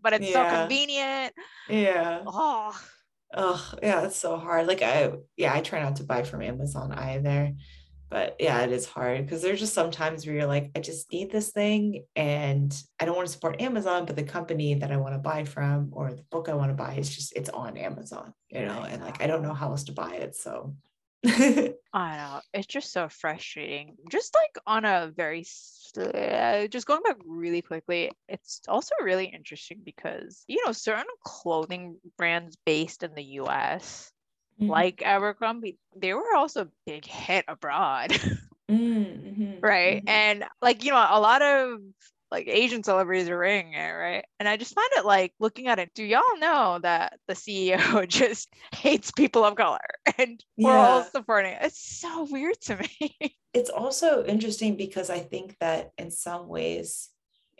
but 0.02 0.14
it's 0.14 0.32
so 0.32 0.44
Mm-hmm. 0.44 0.56
Convenient. 0.56 1.34
Yeah. 1.70 2.24
Oh, 2.26 2.80
Oh, 3.38 3.74
yeah, 3.84 4.04
it's 4.04 4.16
so 4.18 4.38
hard. 4.38 4.66
Like 4.68 4.82
I 4.82 5.12
yeah, 5.36 5.54
I 5.54 5.60
try 5.60 5.82
not 5.82 5.98
to 5.98 6.04
buy 6.04 6.24
from 6.24 6.42
Amazon 6.42 6.94
either. 6.94 7.54
But 8.16 8.38
yeah, 8.40 8.62
it 8.62 8.72
is 8.72 8.86
hard 8.86 9.26
because 9.26 9.42
there's 9.42 9.60
just 9.60 9.74
some 9.74 9.92
times 9.92 10.26
where 10.26 10.34
you're 10.34 10.46
like, 10.46 10.72
I 10.74 10.80
just 10.80 11.12
need 11.12 11.34
this 11.34 11.52
thing 11.52 12.06
and 12.16 12.74
I 12.98 13.04
don't 13.04 13.18
want 13.18 13.28
to 13.28 13.34
support 13.34 13.60
Amazon, 13.62 14.06
but 14.06 14.16
the 14.16 14.24
company 14.24 14.74
that 14.76 14.90
I 14.90 14.96
want 14.96 15.16
to 15.16 15.20
buy 15.20 15.44
from 15.44 15.90
or 15.92 16.14
the 16.14 16.24
book 16.32 16.48
I 16.48 16.54
want 16.54 16.70
to 16.72 16.76
buy 16.76 16.94
is 16.96 17.14
just 17.14 17.36
it's 17.36 17.50
on 17.50 17.76
Amazon, 17.76 18.34
you 18.48 18.62
know, 18.62 18.84
and 18.84 19.02
like 19.04 19.22
I 19.22 19.28
don't 19.28 19.42
know 19.42 19.50
know. 19.50 19.54
how 19.54 19.72
else 19.72 19.84
to 19.86 19.92
buy 19.92 20.16
it. 20.16 20.34
So 20.34 20.78
I 21.28 21.74
know. 21.94 22.40
It's 22.54 22.68
just 22.68 22.94
so 22.94 23.10
frustrating. 23.10 23.98
Just 24.10 24.34
like 24.34 24.64
on 24.66 24.86
a 24.86 25.12
very, 25.14 25.46
uh, 25.98 26.68
just 26.68 26.88
going 26.88 27.02
back 27.02 27.18
really 27.26 27.62
quickly, 27.62 28.12
it's 28.30 28.62
also 28.70 28.96
really 29.02 29.26
interesting 29.26 29.82
because, 29.84 30.46
you 30.48 30.66
know, 30.66 30.72
certain 30.72 31.04
clothing 31.26 31.98
brands 32.18 32.56
based 32.66 33.04
in 33.04 33.14
the 33.14 33.24
US, 33.42 34.10
Mhm. 34.62 34.70
like 34.70 35.02
Abercrombie, 35.02 35.78
they 35.96 36.14
were 36.14 36.36
also 36.36 36.64
a 36.64 36.72
big 36.86 37.06
hit 37.06 37.46
abroad, 37.48 38.12
Mm, 38.70 39.38
mhm, 39.38 39.60
right? 39.62 40.02
mhm. 40.04 40.10
And 40.10 40.46
like, 40.62 40.84
you 40.84 40.92
know, 40.92 40.98
a 41.10 41.20
lot 41.20 41.42
of 41.42 41.80
like 42.32 42.48
Asian 42.48 42.84
celebrities 42.84 43.30
are 43.30 43.38
wearing 43.38 43.74
it, 43.74 43.92
right? 43.92 44.26
And 44.40 44.50
I 44.50 44.58
just 44.58 44.74
find 44.74 44.90
it 44.98 45.06
like 45.06 45.34
looking 45.40 45.68
at 45.68 45.80
it, 45.80 45.92
do 45.94 46.04
y'all 46.04 46.38
know 46.40 46.80
that 46.82 47.20
the 47.28 47.36
CEO 47.36 48.06
just 48.08 48.50
hates 48.74 49.12
people 49.12 49.46
of 49.46 49.56
color 49.56 49.78
and 50.18 50.44
we're 50.58 50.78
all 50.80 51.04
supporting 51.04 51.54
it? 51.54 51.60
It's 51.62 52.00
so 52.00 52.24
weird 52.30 52.60
to 52.62 52.78
me. 52.78 53.38
it's 53.54 53.70
also 53.70 54.26
interesting 54.26 54.76
because 54.76 55.10
I 55.10 55.20
think 55.20 55.58
that 55.60 55.92
in 55.98 56.12
some 56.12 56.48
ways 56.48 57.10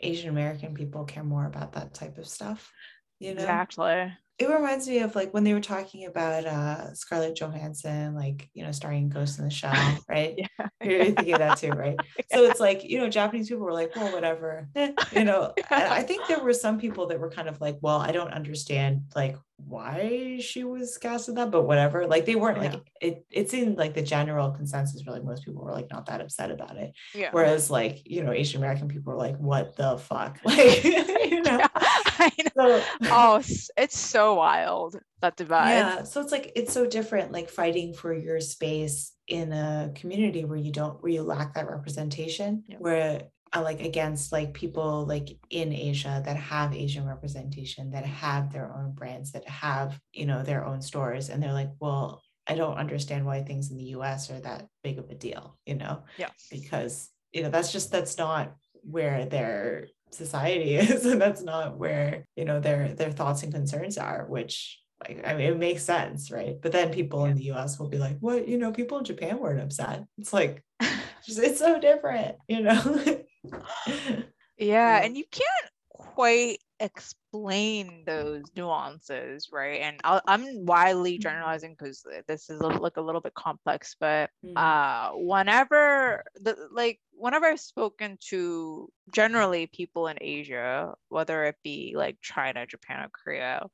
Asian 0.00 0.28
American 0.28 0.74
people 0.74 1.04
care 1.04 1.24
more 1.24 1.46
about 1.46 1.72
that 1.72 1.94
type 1.94 2.18
of 2.18 2.26
stuff. 2.26 2.72
You 3.20 3.34
know, 3.34 3.42
Exactly. 3.42 4.12
It 4.38 4.50
reminds 4.50 4.86
me 4.86 4.98
of 4.98 5.14
like 5.14 5.32
when 5.32 5.44
they 5.44 5.54
were 5.54 5.60
talking 5.60 6.04
about 6.04 6.44
uh 6.44 6.92
Scarlett 6.94 7.36
Johansson, 7.36 8.14
like 8.14 8.50
you 8.52 8.64
know, 8.64 8.72
starring 8.72 9.08
Ghost 9.08 9.38
in 9.38 9.44
the 9.44 9.50
Shell, 9.50 9.72
right? 10.08 10.34
Yeah. 10.36 10.68
You're 10.82 11.04
thinking 11.06 11.32
of 11.32 11.38
that 11.38 11.58
too, 11.58 11.70
right? 11.70 11.96
So 12.32 12.44
it's 12.44 12.60
like, 12.60 12.84
you 12.84 12.98
know, 12.98 13.08
Japanese 13.08 13.48
people 13.48 13.64
were 13.64 13.72
like, 13.72 13.94
well, 13.96 14.12
whatever, 14.12 14.68
you 14.76 15.24
know. 15.24 15.54
And 15.70 15.84
I 15.84 16.02
think 16.02 16.26
there 16.26 16.40
were 16.40 16.52
some 16.52 16.78
people 16.78 17.06
that 17.06 17.20
were 17.20 17.30
kind 17.30 17.48
of 17.48 17.60
like, 17.60 17.78
well, 17.80 17.98
I 17.98 18.12
don't 18.12 18.32
understand 18.32 19.04
like 19.14 19.36
why 19.56 20.38
she 20.40 20.64
was 20.64 20.98
cast 20.98 21.28
in 21.28 21.34
that, 21.36 21.50
but 21.50 21.62
whatever. 21.64 22.06
Like 22.06 22.24
they 22.26 22.34
weren't 22.34 22.62
Yeah. 22.62 22.70
like 22.72 22.92
it, 23.00 23.26
it 23.30 23.50
seemed 23.50 23.78
like 23.78 23.94
the 23.94 24.02
general 24.02 24.50
consensus 24.50 25.02
like 25.06 25.24
most 25.24 25.44
people 25.44 25.62
were 25.64 25.72
like 25.72 25.90
not 25.90 26.06
that 26.06 26.20
upset 26.20 26.50
about 26.50 26.76
it. 26.76 26.92
Yeah. 27.14 27.30
Whereas 27.32 27.70
like, 27.70 28.02
you 28.04 28.22
know, 28.22 28.32
Asian 28.32 28.58
American 28.60 28.88
people 28.88 29.12
were 29.12 29.18
like, 29.18 29.36
what 29.38 29.76
the 29.76 29.98
fuck? 29.98 30.38
Like, 30.44 30.84
you 30.84 31.42
know. 31.42 31.58
I 31.74 32.30
know. 32.56 32.80
So 32.80 32.82
Oh, 33.10 33.42
it's 33.76 33.98
so 33.98 34.34
wild 34.34 34.96
that 35.22 35.36
divide. 35.36 35.70
yeah 35.70 36.02
so 36.02 36.20
it's 36.20 36.30
like 36.32 36.52
it's 36.54 36.72
so 36.74 36.86
different 36.86 37.32
like 37.32 37.48
fighting 37.48 37.94
for 37.94 38.12
your 38.14 38.38
space 38.40 39.12
in 39.28 39.50
a 39.52 39.90
community 39.94 40.44
where 40.44 40.58
you 40.58 40.70
don't 40.70 41.02
where 41.02 41.10
you 41.10 41.22
lack 41.22 41.54
that 41.54 41.68
representation 41.68 42.62
Yeah. 42.68 42.76
where 42.78 43.22
Uh, 43.54 43.62
like 43.62 43.80
against 43.80 44.32
like 44.32 44.52
people 44.52 45.06
like 45.06 45.28
in 45.50 45.72
Asia 45.72 46.20
that 46.24 46.36
have 46.36 46.74
Asian 46.74 47.06
representation 47.06 47.90
that 47.92 48.04
have 48.04 48.52
their 48.52 48.74
own 48.76 48.92
brands 48.92 49.32
that 49.32 49.48
have 49.48 49.98
you 50.12 50.26
know 50.26 50.42
their 50.42 50.64
own 50.64 50.82
stores 50.82 51.28
and 51.30 51.40
they're 51.40 51.52
like 51.52 51.70
well 51.80 52.22
I 52.48 52.54
don't 52.54 52.76
understand 52.76 53.24
why 53.24 53.42
things 53.42 53.70
in 53.70 53.76
the 53.76 53.94
US 53.96 54.30
are 54.30 54.40
that 54.40 54.66
big 54.82 54.98
of 54.98 55.10
a 55.10 55.14
deal 55.14 55.56
you 55.64 55.76
know? 55.76 56.02
Yeah. 56.18 56.30
because 56.50 57.08
you 57.32 57.42
know 57.42 57.50
that's 57.50 57.72
just 57.72 57.92
that's 57.92 58.18
not 58.18 58.54
where 58.82 59.26
their 59.26 59.88
society 60.10 60.74
is 60.76 61.06
and 61.06 61.20
that's 61.20 61.42
not 61.42 61.78
where 61.78 62.24
you 62.36 62.44
know 62.44 62.60
their 62.60 62.88
their 62.94 63.12
thoughts 63.12 63.42
and 63.42 63.52
concerns 63.52 63.98
are 63.98 64.26
which 64.28 64.80
like 65.06 65.26
i 65.26 65.34
mean 65.34 65.52
it 65.52 65.58
makes 65.58 65.82
sense 65.82 66.30
right? 66.30 66.56
But 66.60 66.72
then 66.72 66.90
people 66.90 67.26
in 67.26 67.36
the 67.36 67.52
us 67.52 67.78
will 67.78 67.88
be 67.88 67.98
like 67.98 68.18
what? 68.20 68.48
You 68.48 68.58
know 68.58 68.72
people 68.72 68.98
in 68.98 69.04
japan 69.04 69.38
weren't 69.38 69.60
upset. 69.60 70.04
It's 70.18 70.32
like 70.32 70.62
it's 71.28 71.58
so 71.58 71.80
different 71.80 72.36
you 72.48 72.62
know 72.62 72.80
Yeah, 74.58 74.98
Yeah. 74.98 75.02
and 75.02 75.16
you 75.16 75.24
can't 75.30 75.70
quite 75.90 76.58
explain 76.80 78.04
those 78.06 78.50
nuances, 78.56 79.48
right? 79.52 79.80
And 79.82 80.00
i 80.04 80.20
am 80.26 80.64
widely 80.66 81.18
Mm-hmm. 81.18 81.18
generalizing 81.18 81.72
because 81.78 82.04
this 82.26 82.48
is 82.50 82.60
a, 82.60 82.68
like 82.68 82.96
a 82.96 83.02
little 83.02 83.20
bit 83.20 83.34
complex, 83.34 83.96
but 84.00 84.30
Mm. 84.44 84.56
uh, 84.56 85.10
whenever 85.14 86.22
the 86.36 86.56
like 86.72 87.00
whenever 87.12 87.46
I've 87.46 87.60
spoken 87.60 88.16
to 88.30 88.90
generally 89.12 89.66
people 89.66 90.08
in 90.08 90.18
Asia, 90.20 90.94
whether 91.08 91.44
it 91.44 91.56
be 91.62 91.94
like 91.96 92.18
China, 92.22 92.66
Japan, 92.66 93.04
or 93.04 93.10
Korea, 93.10 93.66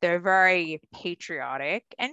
they're 0.00 0.20
very 0.20 0.80
patriotic 0.94 1.84
and 1.98 2.12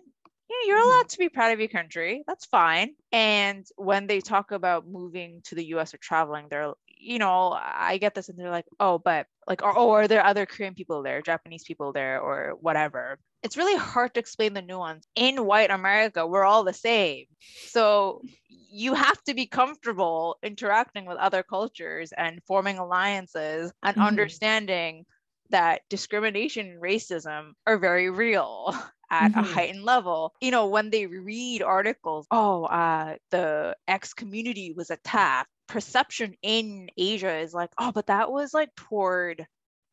yeah, 0.50 0.56
you're 0.68 0.78
Mhm. 0.78 0.80
allowed 0.80 1.10
to 1.10 1.18
be 1.18 1.30
proud 1.30 1.52
of 1.52 1.60
your 1.60 1.68
country. 1.70 2.24
That's 2.26 2.46
fine. 2.46 2.96
And 3.12 3.66
when 3.76 4.08
they 4.08 4.22
talk 4.22 4.52
about 4.52 4.88
moving 4.88 5.42
to 5.46 5.56
the 5.56 5.66
US 5.68 5.94
or 5.94 5.98
traveling, 5.98 6.48
they're, 6.50 6.74
you 7.00 7.20
know, 7.20 7.52
I 7.54 7.98
get 7.98 8.16
this 8.16 8.30
and 8.30 8.38
they're 8.40 8.52
like, 8.52 8.66
oh, 8.80 8.98
but 9.00 9.28
like, 9.48 9.62
or, 9.64 9.78
oh, 9.78 9.92
are 9.92 10.08
there 10.08 10.26
other 10.26 10.46
Korean 10.46 10.76
people 10.76 11.04
there, 11.04 11.22
Japanese 11.22 11.64
people 11.64 11.94
there, 11.94 12.20
or 12.22 12.56
whatever? 12.60 13.20
It's 13.44 13.58
really 13.58 13.78
hard 13.78 14.14
to 14.14 14.20
explain 14.20 14.54
the 14.54 14.62
nuance. 14.62 15.08
In 15.16 15.46
white 15.46 15.70
America, 15.72 16.26
we're 16.28 16.44
all 16.44 16.64
the 16.64 16.74
same. 16.74 17.26
So 17.66 18.24
you 18.48 18.94
have 18.94 19.22
to 19.24 19.34
be 19.34 19.46
comfortable 19.48 20.38
interacting 20.44 21.06
with 21.06 21.18
other 21.18 21.44
cultures 21.44 22.12
and 22.14 22.42
forming 22.48 22.78
alliances 22.78 23.72
and 23.84 23.96
Mhm. 23.96 24.00
understanding 24.00 25.06
that 25.50 25.82
discrimination 25.90 26.68
and 26.68 26.82
racism 26.82 27.54
are 27.66 27.78
very 27.78 28.10
real 28.10 28.74
at 29.10 29.32
a 29.34 29.42
Mhm. 29.42 29.44
heightened 29.44 29.84
level. 29.84 30.34
You 30.42 30.52
know, 30.52 30.68
when 30.68 30.90
they 30.90 31.06
read 31.08 31.62
articles, 31.62 32.28
oh, 32.32 32.66
uh, 32.66 33.16
the 33.32 33.76
X 33.88 34.14
community 34.14 34.74
was 34.76 34.90
attacked, 34.92 35.50
perception 35.68 36.36
in 36.42 36.90
Asia 36.98 37.38
is 37.40 37.54
like, 37.54 37.72
oh, 37.80 37.92
but 37.92 38.08
that 38.08 38.32
was 38.32 38.54
like 38.54 38.74
toward, 38.76 39.46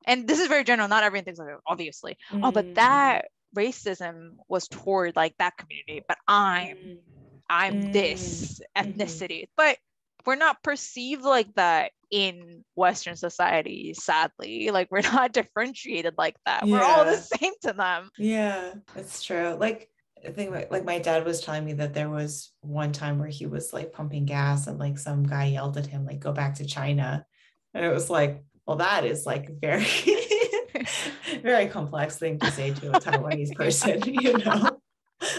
and 0.07 0.27
this 0.29 0.41
is 0.41 0.49
very 0.49 0.65
general, 0.65 0.89
not 0.89 1.03
everyone 1.05 1.25
thinks 1.25 1.39
like 1.41 1.49
obviously. 1.67 2.17
Oh, 2.43 2.53
but 2.53 2.67
Mm, 2.67 2.75
that 2.75 3.27
racism 3.57 4.37
was 4.49 4.69
toward 4.69 5.17
like 5.17 5.37
that 5.39 5.57
community, 5.57 6.03
but 6.07 6.19
I'm 6.29 6.77
mm, 6.87 6.99
I'm 7.49 7.81
Mm, 7.81 7.91
this 7.93 8.61
mhm. 8.81 9.25
ethnicity. 9.25 9.47
But 9.57 9.79
we're 10.27 10.37
not 10.37 10.63
perceived 10.63 11.23
like 11.23 11.55
that 11.55 11.93
in 12.11 12.65
Western 12.75 13.17
society, 13.17 13.95
sadly. 13.95 14.71
Like 14.71 14.89
we're 14.91 15.01
not 15.13 15.33
differentiated 15.33 16.15
like 16.17 16.37
that. 16.47 16.67
We're 16.67 16.83
all 16.83 17.05
the 17.05 17.17
same 17.17 17.53
to 17.63 17.73
them. 17.73 18.11
Yeah, 18.19 18.75
that's 18.95 19.23
true. 19.23 19.57
Like 19.59 19.89
I 20.27 20.31
think 20.31 20.51
like, 20.51 20.71
like 20.71 20.85
my 20.85 20.99
dad 20.99 21.25
was 21.25 21.41
telling 21.41 21.65
me 21.65 21.75
that 21.75 21.95
there 21.95 22.09
was 22.09 22.53
one 22.61 22.93
time 22.93 23.19
where 23.19 23.29
he 23.29 23.47
was 23.47 23.73
like 23.73 23.93
pumping 23.93 24.25
gas 24.25 24.67
and 24.67 24.79
like 24.79 24.99
some 24.99 25.25
guy 25.25 25.47
yelled 25.47 25.77
at 25.77 25.87
him 25.87 26.07
like 26.07 26.21
go 26.21 26.33
back 26.33 26.55
to 26.57 26.65
China. 26.65 27.27
And 27.75 27.85
it 27.85 27.93
was 27.93 28.09
like, 28.09 28.43
well, 28.67 28.77
that 28.77 29.05
is 29.05 29.27
like 29.27 29.51
very 29.61 29.87
very 31.43 31.67
complex 31.67 32.17
thing 32.17 32.39
to 32.39 32.51
say 32.51 32.73
to 32.73 32.97
a 32.97 33.01
Taiwanese 33.01 33.55
person, 33.55 34.03
you 34.07 34.39
know. 34.39 34.79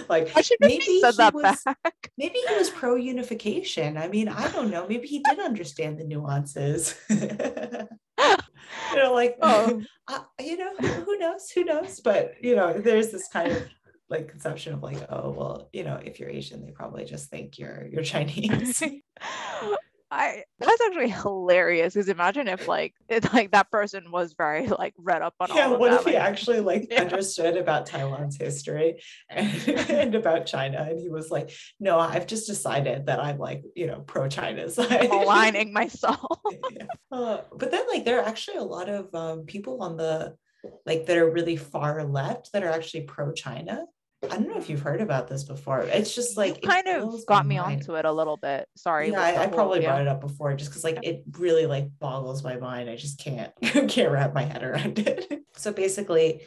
Like 0.10 0.36
maybe 0.60 0.84
said 1.02 1.14
he 1.14 1.18
that 1.18 1.34
was 1.34 1.64
back. 1.64 2.12
maybe 2.18 2.40
he 2.48 2.56
was 2.56 2.70
pro 2.70 2.96
unification. 2.96 3.98
I 3.98 4.08
mean, 4.08 4.28
I 4.28 4.50
don't 4.52 4.70
know. 4.70 4.88
Maybe 4.88 5.08
he 5.08 5.20
did 5.20 5.40
understand 5.40 6.00
the 6.00 6.04
nuances. 6.04 6.96
you 7.10 7.28
know, 8.96 9.14
like 9.14 9.38
Oh. 9.42 9.82
uh, 10.08 10.20
you 10.40 10.58
know, 10.58 10.72
who, 10.80 10.88
who 10.88 11.18
knows? 11.18 11.50
Who 11.50 11.64
knows? 11.64 12.00
But 12.00 12.36
you 12.42 12.56
know, 12.56 12.74
there's 12.74 13.12
this 13.12 13.28
kind 13.28 13.52
of 13.52 13.64
like 14.10 14.28
conception 14.30 14.74
of 14.74 14.84
like, 14.84 15.04
oh 15.10 15.32
well, 15.32 15.70
you 15.74 15.84
know, 15.84 16.00
if 16.04 16.20
you're 16.20 16.30
Asian, 16.30 16.64
they 16.64 16.72
probably 16.72 17.06
just 17.06 17.30
think 17.30 17.58
you're 17.58 17.88
you're 17.92 18.04
Chinese. 18.04 18.84
I 20.12 20.44
that's 20.60 20.82
actually 20.82 21.10
hilarious 21.10 21.94
because 21.94 22.10
imagine 22.10 22.48
if 22.48 22.68
like 22.68 22.94
it, 23.10 23.32
like 23.34 23.52
that 23.52 23.72
person 23.72 24.12
was 24.12 24.34
very 24.38 24.68
like 24.68 24.94
read 24.98 25.22
up 25.22 25.34
on 25.40 25.50
yeah, 25.54 25.68
what 25.68 25.92
that. 25.92 26.02
if 26.02 26.06
he 26.06 26.16
actually 26.16 26.60
like 26.60 26.88
Yeah. 26.92 27.02
understood 27.02 27.58
about 27.58 27.86
Taiwan's 27.88 28.38
history 28.38 29.02
and, 29.30 29.68
and 29.90 30.16
about 30.16 30.46
China? 30.46 30.86
And 30.90 31.00
he 31.00 31.10
was 31.10 31.32
like, 31.32 31.52
no, 31.80 32.00
I've 32.00 32.28
just 32.28 32.48
decided 32.48 33.08
that 33.08 33.20
I'm 33.20 33.38
like, 33.40 33.64
you 33.76 33.88
know, 33.88 34.02
pro 34.02 34.28
China 34.28 34.70
side. 34.70 35.10
aligning 35.10 35.74
myself. 35.74 36.40
yeah. 36.72 36.86
Uh, 37.12 37.42
but 37.56 37.72
then 37.72 37.86
like 37.88 38.06
there 38.06 38.20
are 38.20 38.26
actually 38.26 38.58
a 38.58 38.64
lot 38.64 38.90
of 38.90 39.14
um, 39.16 39.46
people 39.46 39.82
on 39.82 39.98
the 39.98 40.36
like 40.86 41.06
that 41.06 41.18
are 41.18 41.30
really 41.30 41.58
far 41.58 42.04
left 42.04 42.52
that 42.54 42.64
are 42.64 42.72
actually 42.72 43.02
pro 43.02 43.32
China. 43.32 43.86
I 44.32 44.38
don't 44.38 44.48
know 44.48 44.58
if 44.58 44.70
you've 44.70 44.82
heard 44.82 45.02
about 45.02 45.28
this 45.28 45.44
before. 45.44 45.82
It's 45.82 46.14
just 46.14 46.38
like 46.38 46.62
you 46.62 46.70
kind 46.70 46.88
of 46.88 47.26
got 47.26 47.46
me 47.46 47.58
mind. 47.58 47.82
onto 47.82 47.96
it 47.96 48.06
a 48.06 48.12
little 48.12 48.38
bit. 48.38 48.68
Sorry. 48.76 49.12
Yeah, 49.12 49.22
I, 49.22 49.44
I 49.44 49.48
probably 49.48 49.82
brought 49.82 50.02
it 50.02 50.08
up 50.08 50.22
before 50.22 50.54
just 50.56 50.72
because 50.72 50.84
like 50.84 51.00
it 51.04 51.24
really 51.38 51.66
like 51.66 51.88
boggles 52.00 52.44
my 52.44 52.58
mind. 52.58 52.90
I 52.90 52.96
just 52.96 53.20
can't 53.20 53.52
can't 53.62 54.12
wrap 54.12 54.34
my 54.34 54.44
head 54.44 54.64
around 54.64 55.00
it. 55.00 55.32
so 55.56 55.72
basically, 55.72 56.42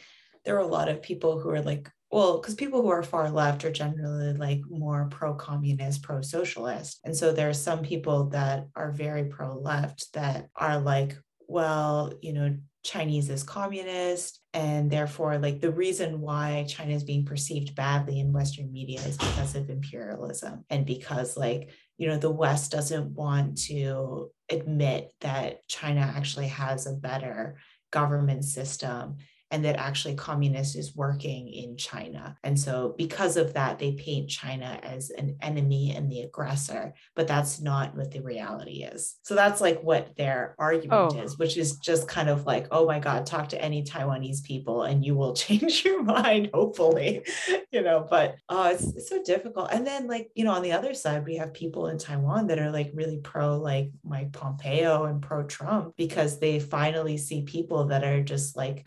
there 0.45 0.55
are 0.55 0.59
a 0.59 0.67
lot 0.67 0.89
of 0.89 1.01
people 1.01 1.39
who 1.39 1.49
are 1.49 1.61
like, 1.61 1.89
well, 2.11 2.39
because 2.39 2.55
people 2.55 2.81
who 2.81 2.89
are 2.89 3.03
far 3.03 3.29
left 3.29 3.63
are 3.65 3.71
generally 3.71 4.33
like 4.33 4.61
more 4.69 5.07
pro-communist, 5.11 6.01
pro-socialist. 6.01 6.99
And 7.03 7.15
so 7.15 7.31
there 7.31 7.49
are 7.49 7.53
some 7.53 7.83
people 7.83 8.29
that 8.29 8.67
are 8.75 8.91
very 8.91 9.25
pro-left 9.25 10.13
that 10.13 10.49
are 10.55 10.79
like, 10.79 11.15
well, 11.47 12.13
you 12.21 12.33
know, 12.33 12.57
Chinese 12.89 13.29
is 13.29 13.43
communist, 13.43 14.41
and 14.51 14.89
therefore, 14.89 15.37
like 15.37 15.61
the 15.61 15.71
reason 15.71 16.21
why 16.21 16.65
China 16.67 16.93
is 16.93 17.03
being 17.03 17.23
perceived 17.23 17.75
badly 17.75 18.19
in 18.19 18.33
Western 18.33 18.71
media 18.71 18.99
is 19.01 19.15
because 19.15 19.53
of 19.53 19.69
imperialism 19.69 20.65
and 20.71 20.87
because, 20.87 21.37
like, 21.37 21.69
you 21.99 22.07
know, 22.07 22.17
the 22.17 22.31
West 22.31 22.71
doesn't 22.71 23.11
want 23.11 23.59
to 23.65 24.31
admit 24.49 25.11
that 25.21 25.67
China 25.67 26.01
actually 26.01 26.47
has 26.47 26.87
a 26.87 26.93
better 26.93 27.59
government 27.91 28.43
system 28.43 29.17
and 29.51 29.65
that 29.65 29.77
actually 29.77 30.15
communist 30.15 30.75
is 30.75 30.95
working 30.95 31.47
in 31.51 31.75
China. 31.77 32.37
And 32.43 32.59
so 32.59 32.93
because 32.97 33.35
of 33.37 33.53
that, 33.53 33.79
they 33.79 33.93
paint 33.93 34.29
China 34.29 34.79
as 34.83 35.09
an 35.11 35.37
enemy 35.41 35.93
and 35.95 36.11
the 36.11 36.21
aggressor, 36.21 36.93
but 37.15 37.27
that's 37.27 37.59
not 37.59 37.95
what 37.95 38.11
the 38.11 38.21
reality 38.21 38.83
is. 38.83 39.15
So 39.23 39.35
that's 39.35 39.59
like 39.61 39.81
what 39.81 40.15
their 40.17 40.55
argument 40.59 40.89
Oh. 40.99 41.21
is, 41.21 41.37
which 41.37 41.57
is 41.57 41.77
just 41.77 42.07
kind 42.07 42.29
of 42.29 42.45
like, 42.45 42.67
oh 42.71 42.85
my 42.85 42.99
God, 42.99 43.25
talk 43.25 43.49
to 43.49 43.61
any 43.61 43.83
Taiwanese 43.83 44.43
people 44.43 44.83
and 44.83 45.03
you 45.05 45.15
will 45.15 45.33
change 45.45 45.83
your 45.85 46.03
mind, 46.03 46.49
hopefully, 46.53 47.23
you 47.71 47.81
know, 47.81 48.05
but 48.09 48.35
uh, 48.49 48.71
it's, 48.73 48.83
it's 48.95 49.09
so 49.09 49.21
difficult. 49.23 49.69
And 49.71 49.85
then 49.85 50.07
like, 50.07 50.29
you 50.35 50.43
know, 50.43 50.51
on 50.53 50.61
the 50.61 50.71
other 50.73 50.93
side, 50.93 51.25
we 51.25 51.37
have 51.37 51.53
people 51.53 51.87
in 51.87 51.97
Taiwan 51.97 52.47
that 52.47 52.59
are 52.59 52.71
like 52.71 52.91
really 52.93 53.17
pro 53.17 53.57
like 53.57 53.91
Mike 54.03 54.31
Pompeo 54.33 55.05
and 55.05 55.21
pro 55.21 55.43
Trump 55.43 55.95
because 55.97 56.39
they 56.39 56.59
finally 56.59 57.17
see 57.17 57.41
people 57.43 57.85
that 57.85 58.03
are 58.03 58.21
just 58.21 58.55
like 58.55 58.85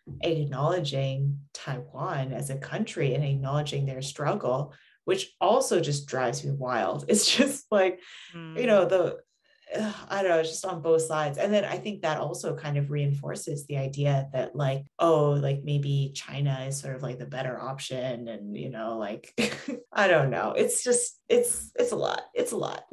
acknowledging 0.57 1.38
Taiwan 1.55 2.33
as 2.33 2.51
a 2.51 2.57
country 2.59 3.15
and 3.15 3.25
acknowledging 3.25 3.87
their 3.87 4.03
struggle, 4.03 4.75
which 5.05 5.33
also 5.41 5.81
just 5.81 6.07
drives 6.07 6.45
me 6.45 6.51
wild. 6.53 7.07
It's 7.09 7.27
just 7.37 7.65
like, 7.71 8.01
you 8.57 8.65
Mm. 8.65 8.67
know, 8.67 8.85
the 8.85 9.17
ugh, 9.75 9.95
I 10.11 10.21
don't 10.23 10.31
know, 10.31 10.41
it's 10.41 10.51
just 10.51 10.67
on 10.67 10.83
both 10.83 11.01
sides. 11.03 11.38
And 11.38 11.51
then 11.53 11.65
I 11.65 11.79
think 11.79 12.03
that 12.03 12.21
also 12.21 12.55
kind 12.55 12.77
of 12.77 12.91
reinforces 12.91 13.67
the 13.67 13.79
idea 13.79 14.29
that, 14.35 14.55
like, 14.55 14.85
oh, 14.99 15.31
like 15.31 15.62
maybe 15.65 16.12
China 16.15 16.67
is 16.69 16.79
sort 16.79 16.95
of 16.97 17.03
like 17.03 17.19
the 17.19 17.25
better 17.25 17.59
option. 17.59 18.29
And, 18.29 18.55
you 18.55 18.69
know, 18.69 18.99
like, 18.99 19.33
I 19.93 20.07
don't 20.09 20.29
know. 20.29 20.53
It's 20.53 20.85
just, 20.85 21.19
it's, 21.31 21.73
it's 21.79 21.93
a 21.93 21.97
lot. 21.97 22.21
It's 22.35 22.53
a 22.53 22.57
lot. 22.59 22.85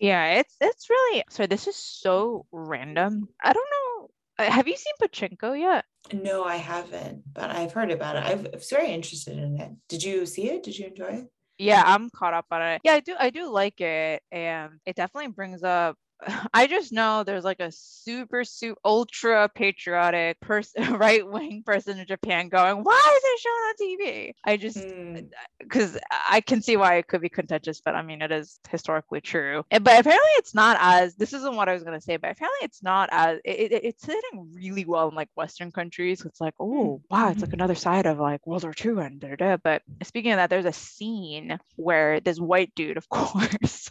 Yeah, 0.00 0.38
it's 0.38 0.54
it's 0.60 0.88
really 0.88 1.24
so 1.28 1.48
this 1.48 1.66
is 1.66 1.74
so 1.74 2.46
random. 2.52 3.28
I 3.42 3.52
don't 3.52 3.66
know. 3.76 4.10
uh, 4.38 4.48
Have 4.48 4.68
you 4.68 4.76
seen 4.76 4.94
Pachinko 5.02 5.58
yet? 5.58 5.84
No, 6.12 6.44
I 6.44 6.56
haven't, 6.56 7.22
but 7.32 7.50
I've 7.50 7.72
heard 7.72 7.90
about 7.90 8.16
it. 8.16 8.24
I've, 8.24 8.46
I 8.46 8.50
was 8.56 8.70
very 8.70 8.90
interested 8.90 9.38
in 9.38 9.60
it. 9.60 9.72
Did 9.88 10.02
you 10.02 10.26
see 10.26 10.50
it? 10.50 10.62
Did 10.62 10.78
you 10.78 10.86
enjoy 10.86 11.06
it? 11.06 11.26
Yeah, 11.58 11.82
I'm 11.84 12.08
caught 12.10 12.34
up 12.34 12.46
on 12.50 12.62
it. 12.62 12.80
Yeah, 12.84 12.94
I 12.94 13.00
do 13.00 13.14
I 13.18 13.30
do 13.30 13.50
like 13.50 13.80
it 13.80 14.22
and 14.30 14.74
it 14.86 14.94
definitely 14.94 15.32
brings 15.32 15.64
up 15.64 15.96
I 16.54 16.66
just 16.66 16.92
know 16.92 17.22
there's 17.24 17.44
like 17.44 17.60
a 17.60 17.70
super 17.72 18.44
super 18.44 18.80
ultra 18.84 19.48
patriotic 19.54 20.40
person 20.40 20.94
right 20.98 21.26
wing 21.28 21.62
person 21.64 21.98
in 21.98 22.06
Japan 22.06 22.48
going, 22.48 22.78
"Why 22.82 23.16
is 23.16 23.22
it 23.24 23.40
shown 23.40 23.52
on 23.52 23.74
TV?" 23.80 24.32
I 24.44 24.56
just 24.56 24.78
Mm, 24.78 25.28
because 25.60 25.98
I 26.28 26.40
can 26.40 26.62
see 26.62 26.76
why 26.76 26.96
it 26.96 27.06
could 27.06 27.20
be 27.20 27.28
contentious, 27.28 27.80
but 27.80 27.94
I 27.94 28.02
mean, 28.02 28.22
it 28.22 28.32
is 28.32 28.58
historically 28.70 29.20
true. 29.20 29.64
But 29.70 29.80
apparently, 30.00 30.30
it's 30.36 30.54
not 30.54 30.76
as 30.80 31.14
this 31.16 31.32
isn't 31.32 31.54
what 31.56 31.68
I 31.68 31.74
was 31.74 31.82
gonna 31.84 32.00
say, 32.00 32.16
but 32.16 32.30
apparently, 32.32 32.58
it's 32.62 32.82
not 32.82 33.08
as 33.12 33.38
it, 33.44 33.72
it- 33.72 33.84
it's 33.84 34.02
sitting 34.02 34.52
really 34.54 34.84
well 34.84 35.08
in 35.08 35.14
like 35.14 35.28
Western 35.34 35.72
countries. 35.72 36.24
It's 36.24 36.40
like, 36.40 36.54
oh 36.60 37.00
wow, 37.10 37.30
it's 37.30 37.42
like 37.42 37.52
another 37.52 37.74
side 37.74 38.06
of 38.06 38.18
like 38.18 38.46
World 38.46 38.64
War 38.64 38.74
II 38.74 38.98
and 39.04 39.20
da, 39.20 39.28
da, 39.28 39.36
da. 39.36 39.56
But 39.56 39.82
speaking 40.02 40.32
of 40.32 40.36
that, 40.38 40.50
there's 40.50 40.64
a 40.64 40.72
scene 40.72 41.58
where 41.76 42.20
this 42.20 42.38
white 42.40 42.74
dude, 42.74 42.96
of 42.96 43.08
course. 43.10 43.90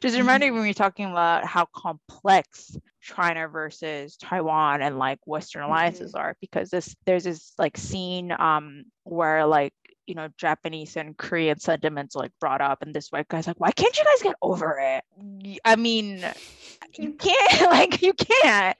Just 0.00 0.16
reminding 0.16 0.50
me 0.50 0.58
when 0.58 0.68
we're 0.68 0.74
talking 0.74 1.10
about 1.10 1.44
how 1.44 1.66
complex 1.66 2.76
China 3.00 3.48
versus 3.48 4.16
Taiwan 4.16 4.82
and 4.82 4.98
like 4.98 5.18
Western 5.26 5.62
alliances 5.62 6.14
are, 6.14 6.36
because 6.40 6.70
this 6.70 6.94
there's 7.06 7.24
this 7.24 7.52
like 7.58 7.76
scene 7.76 8.32
um 8.38 8.84
where 9.04 9.46
like 9.46 9.72
you 10.06 10.14
know 10.14 10.28
Japanese 10.36 10.96
and 10.96 11.16
Korean 11.16 11.58
sentiments 11.58 12.14
like 12.14 12.32
brought 12.40 12.60
up, 12.60 12.82
and 12.82 12.94
this 12.94 13.08
white 13.10 13.28
guy's 13.28 13.46
like, 13.46 13.60
why 13.60 13.70
can't 13.70 13.96
you 13.96 14.04
guys 14.04 14.22
get 14.22 14.36
over 14.42 14.78
it? 14.80 15.04
I 15.64 15.76
mean, 15.76 16.24
you 16.96 17.12
can't 17.18 17.60
like 17.70 18.02
you 18.02 18.12
can't 18.12 18.76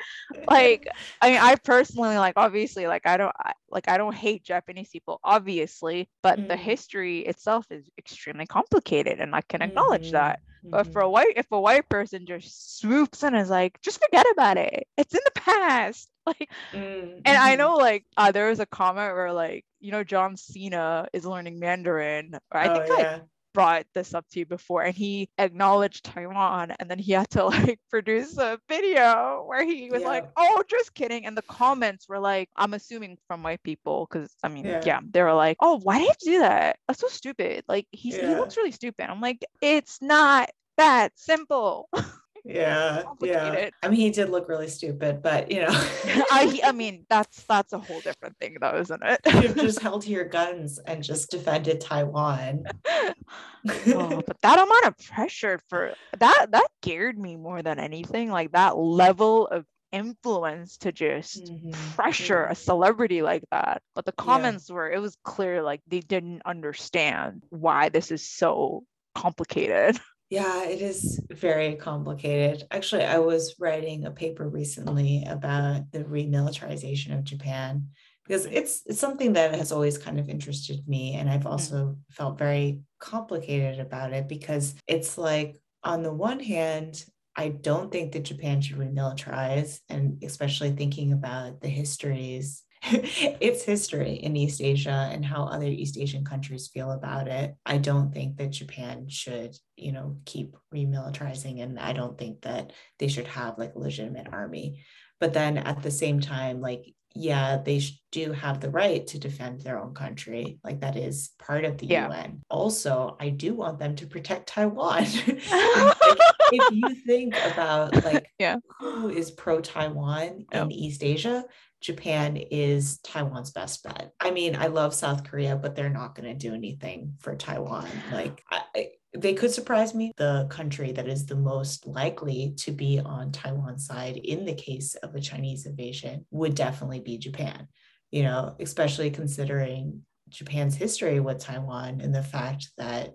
like 0.49 0.89
i 1.21 1.31
mean 1.31 1.41
i 1.41 1.55
personally 1.57 2.17
like 2.17 2.35
obviously 2.37 2.87
like 2.87 3.07
i 3.07 3.17
don't 3.17 3.35
I, 3.39 3.53
like 3.71 3.89
i 3.89 3.97
don't 3.97 4.15
hate 4.15 4.45
japanese 4.45 4.89
people 4.91 5.21
obviously 5.23 6.09
but 6.23 6.39
mm-hmm. 6.39 6.49
the 6.49 6.57
history 6.57 7.21
itself 7.21 7.67
is 7.71 7.89
extremely 7.99 8.47
complicated 8.47 9.21
and 9.21 9.35
i 9.35 9.41
can 9.43 9.63
acknowledge 9.63 10.07
mm-hmm. 10.07 10.13
that 10.13 10.41
but 10.63 10.93
for 10.93 11.01
a 11.01 11.05
mm-hmm. 11.05 11.13
white 11.13 11.33
if 11.37 11.51
a 11.53 11.61
white 11.61 11.89
person 11.89 12.27
just 12.27 12.79
swoops 12.79 13.23
in 13.23 13.35
and 13.35 13.43
is 13.43 13.51
like 13.51 13.81
just 13.83 14.03
forget 14.03 14.27
about 14.33 14.57
it 14.57 14.87
it's 14.97 15.15
in 15.15 15.21
the 15.25 15.41
past 15.41 16.09
like 16.27 16.51
mm-hmm. 16.73 17.21
and 17.25 17.39
i 17.39 17.51
mm-hmm. 17.51 17.59
know 17.59 17.77
like 17.77 18.05
uh, 18.17 18.33
there 18.33 18.49
was 18.49 18.61
a 18.61 18.67
comment 18.67 19.15
where 19.15 19.33
like 19.33 19.65
you 19.81 19.93
know 19.93 20.05
john 20.05 20.37
cena 20.37 21.09
is 21.13 21.25
learning 21.25 21.59
mandarin 21.59 22.39
i 22.53 22.69
oh, 22.69 22.87
think 22.87 22.99
yeah. 22.99 23.19
Brought 23.59 23.87
this 23.93 24.15
up 24.15 24.25
to 24.31 24.39
you 24.39 24.47
before 24.47 24.83
and 24.83 24.95
he 24.95 25.29
acknowledged 25.37 26.05
Taiwan 26.05 26.73
and 26.79 26.89
then 26.89 26.97
he 26.97 27.11
had 27.11 27.29
to 27.31 27.45
like 27.47 27.81
produce 27.91 28.39
a 28.39 28.61
video 28.69 29.43
where 29.49 29.65
he 29.65 29.91
was 29.91 30.03
yeah. 30.03 30.09
like, 30.09 30.31
oh, 30.37 30.63
just 30.71 30.95
kidding. 30.95 31.27
And 31.27 31.37
the 31.37 31.43
comments 31.43 32.09
were 32.09 32.21
like, 32.21 32.49
I'm 32.55 32.73
assuming 32.73 33.19
from 33.27 33.43
white 33.43 33.61
people, 33.65 34.07
because 34.09 34.31
I 34.45 34.49
mean, 34.49 34.65
yeah. 34.65 34.81
yeah. 34.87 35.01
they 35.11 35.23
were 35.23 35.35
like, 35.35 35.57
oh, 35.59 35.81
why 35.83 35.99
did 35.99 36.15
you 36.23 36.33
do 36.35 36.39
that? 36.41 36.77
That's 36.87 37.01
so 37.01 37.09
stupid. 37.09 37.65
Like 37.67 37.89
he's, 37.91 38.17
yeah. 38.17 38.29
he 38.29 38.35
looks 38.37 38.57
really 38.57 38.71
stupid. 38.71 39.11
I'm 39.11 39.21
like, 39.21 39.45
it's 39.61 40.01
not 40.01 40.51
that 40.77 41.11
simple. 41.17 41.89
yeah 42.45 43.03
yeah. 43.21 43.71
i 43.83 43.89
mean 43.89 44.01
he 44.01 44.11
did 44.11 44.31
look 44.31 44.49
really 44.49 44.69
stupid 44.69 45.23
but 45.23 45.51
you 45.51 45.61
know. 45.61 45.69
I, 45.71 46.61
I 46.65 46.73
mean 46.73 47.05
that's 47.09 47.43
that's 47.45 47.73
a 47.73 47.79
whole 47.79 48.01
different 48.01 48.37
thing 48.39 48.57
though 48.61 48.77
isn't 48.77 49.03
it? 49.03 49.21
You've 49.27 49.57
just 49.57 49.81
held 49.83 50.03
to 50.03 50.11
your 50.11 50.25
guns 50.25 50.79
and 50.79 51.03
just 51.03 51.31
defended 51.31 51.81
taiwan. 51.81 52.65
Oh, 52.89 54.23
but 54.27 54.41
that 54.43 54.59
amount 54.59 54.87
of 54.87 54.99
pressure 55.07 55.61
for 55.69 55.95
that 56.19 56.47
that 56.51 56.67
geared 56.83 57.19
me 57.19 57.37
more 57.37 57.63
than 57.63 57.79
anything 57.79 58.31
like 58.31 58.53
that 58.53 58.77
level 58.77 59.47
of 59.47 59.65
influence 59.93 60.77
to 60.79 60.93
just 60.93 61.45
mm-hmm. 61.45 61.71
pressure 61.95 62.45
a 62.45 62.55
celebrity 62.55 63.23
like 63.23 63.45
that. 63.51 63.83
But 63.95 64.05
the 64.05 64.13
comments 64.13 64.69
yeah. 64.69 64.75
were 64.75 64.91
it 64.91 65.01
was 65.01 65.17
clear 65.25 65.63
like 65.63 65.81
they 65.87 66.01
didn't 66.01 66.43
understand 66.45 67.45
why 67.51 67.89
this 67.89 68.11
is 68.11 68.29
so 68.29 68.85
complicated 69.15 69.99
Yeah, 70.31 70.65
it 70.65 70.83
is 70.83 71.21
very 71.31 71.77
complicated. 71.77 72.67
Actually, 72.71 73.05
I 73.05 73.19
was 73.19 73.55
writing 73.59 74.05
a 74.05 74.11
paper 74.11 74.47
recently 74.47 75.25
about 75.27 75.91
the 75.91 76.05
remilitarization 76.05 77.17
of 77.17 77.25
Japan 77.25 77.89
because 78.25 78.45
it's 78.45 78.83
it's 78.85 79.01
something 79.01 79.33
that 79.33 79.55
has 79.55 79.73
always 79.73 79.97
kind 79.97 80.21
of 80.21 80.29
interested 80.29 80.87
me 80.87 81.15
and 81.15 81.31
I've 81.31 81.45
mm. 81.45 81.51
also 81.51 81.97
felt 82.11 82.39
very 82.39 82.83
complicated 82.99 83.81
about 83.81 84.13
it 84.13 84.29
because 84.29 84.75
it's 84.87 85.17
like 85.17 85.57
on 85.83 86.03
the 86.03 86.13
one 86.13 86.41
hand, 86.41 87.05
I 87.35 87.49
don't 87.49 87.91
think 87.91 88.13
that 88.13 88.25
Japan 88.25 88.61
should 88.61 88.77
remilitarize 88.77 89.81
and 89.89 90.23
especially 90.23 90.73
thinking 90.73 91.13
about 91.13 91.63
the 91.63 91.69
histories 91.69 92.65
its 93.41 93.65
history 93.65 94.15
in 94.15 94.37
East 94.37 94.61
Asia 94.61 95.09
and 95.13 95.25
how 95.25 95.45
other 95.45 95.67
East 95.67 95.99
Asian 95.99 96.25
countries 96.25 96.69
feel 96.69 96.93
about 96.93 97.29
it. 97.29 97.55
I 97.67 97.79
don't 97.79 98.13
think 98.13 98.37
that 98.37 98.51
Japan 98.51 99.09
should, 99.09 99.57
you 99.77 99.93
know, 99.93 100.19
keep 100.25 100.57
remilitarizing, 100.75 101.63
and 101.63 101.79
I 101.79 101.93
don't 101.93 102.17
think 102.17 102.43
that 102.43 102.73
they 102.99 103.09
should 103.09 103.27
have 103.27 103.59
like 103.59 103.75
a 103.75 103.79
legitimate 103.79 104.29
army. 104.33 104.85
But 105.21 105.33
then 105.33 105.59
at 105.59 105.83
the 105.83 105.91
same 105.91 106.21
time, 106.21 106.61
like, 106.61 106.95
yeah, 107.15 107.57
they 107.57 107.83
do 108.13 108.33
have 108.33 108.61
the 108.61 108.71
right 108.71 109.05
to 109.09 109.19
defend 109.19 109.61
their 109.61 109.81
own 109.81 109.93
country. 109.95 110.61
Like 110.63 110.81
that 110.81 110.97
is 110.97 111.31
part 111.39 111.65
of 111.65 111.79
the 111.79 111.87
yeah. 111.87 112.09
UN. 112.09 112.43
Also, 112.49 113.17
I 113.19 113.31
do 113.31 113.55
want 113.55 113.81
them 113.81 113.97
to 113.97 114.07
protect 114.07 114.49
Taiwan. 114.49 115.05
if 116.53 116.73
you 116.73 116.95
think 117.07 117.35
about 117.53 118.05
like 118.05 118.31
yeah. 118.39 118.57
who 118.79 119.09
is 119.09 119.31
pro 119.31 119.61
Taiwan 119.61 120.47
in 120.53 120.71
East 120.71 121.03
Asia, 121.03 121.45
Japan 121.81 122.37
is 122.37 122.99
Taiwan's 122.99 123.51
best 123.51 123.83
bet. 123.85 124.13
I 124.21 124.31
mean, 124.31 124.57
I 124.57 124.67
love 124.67 124.95
South 124.95 125.25
Korea, 125.25 125.57
but 125.57 125.77
they're 125.77 125.89
not 125.89 126.15
going 126.15 126.29
to 126.29 126.35
do 126.35 126.55
anything 126.55 127.15
for 127.21 127.37
Taiwan. 127.37 127.89
Like, 128.13 128.43
I, 128.51 128.89
they 129.17 129.35
could 129.35 129.53
surprise 129.53 129.95
me. 129.95 130.13
The 130.17 130.47
country 130.51 130.93
that 130.93 131.09
is 131.09 131.27
the 131.27 131.37
most 131.37 131.87
likely 131.87 132.55
to 132.59 132.73
be 132.73 132.99
on 132.99 133.33
Taiwan's 133.33 133.87
side 133.87 134.17
in 134.17 134.45
the 134.45 134.55
case 134.55 134.97
of 134.97 135.15
a 135.15 135.21
Chinese 135.21 135.67
invasion 135.67 136.27
would 136.31 136.55
definitely 136.55 137.01
be 137.01 137.17
Japan, 137.17 137.69
you 138.11 138.23
know, 138.23 138.57
especially 138.59 139.11
considering 139.11 140.03
Japan's 140.29 140.75
history 140.75 141.21
with 141.21 141.39
Taiwan 141.39 142.01
and 142.01 142.15
the 142.15 142.23
fact 142.23 142.69
that, 142.77 143.15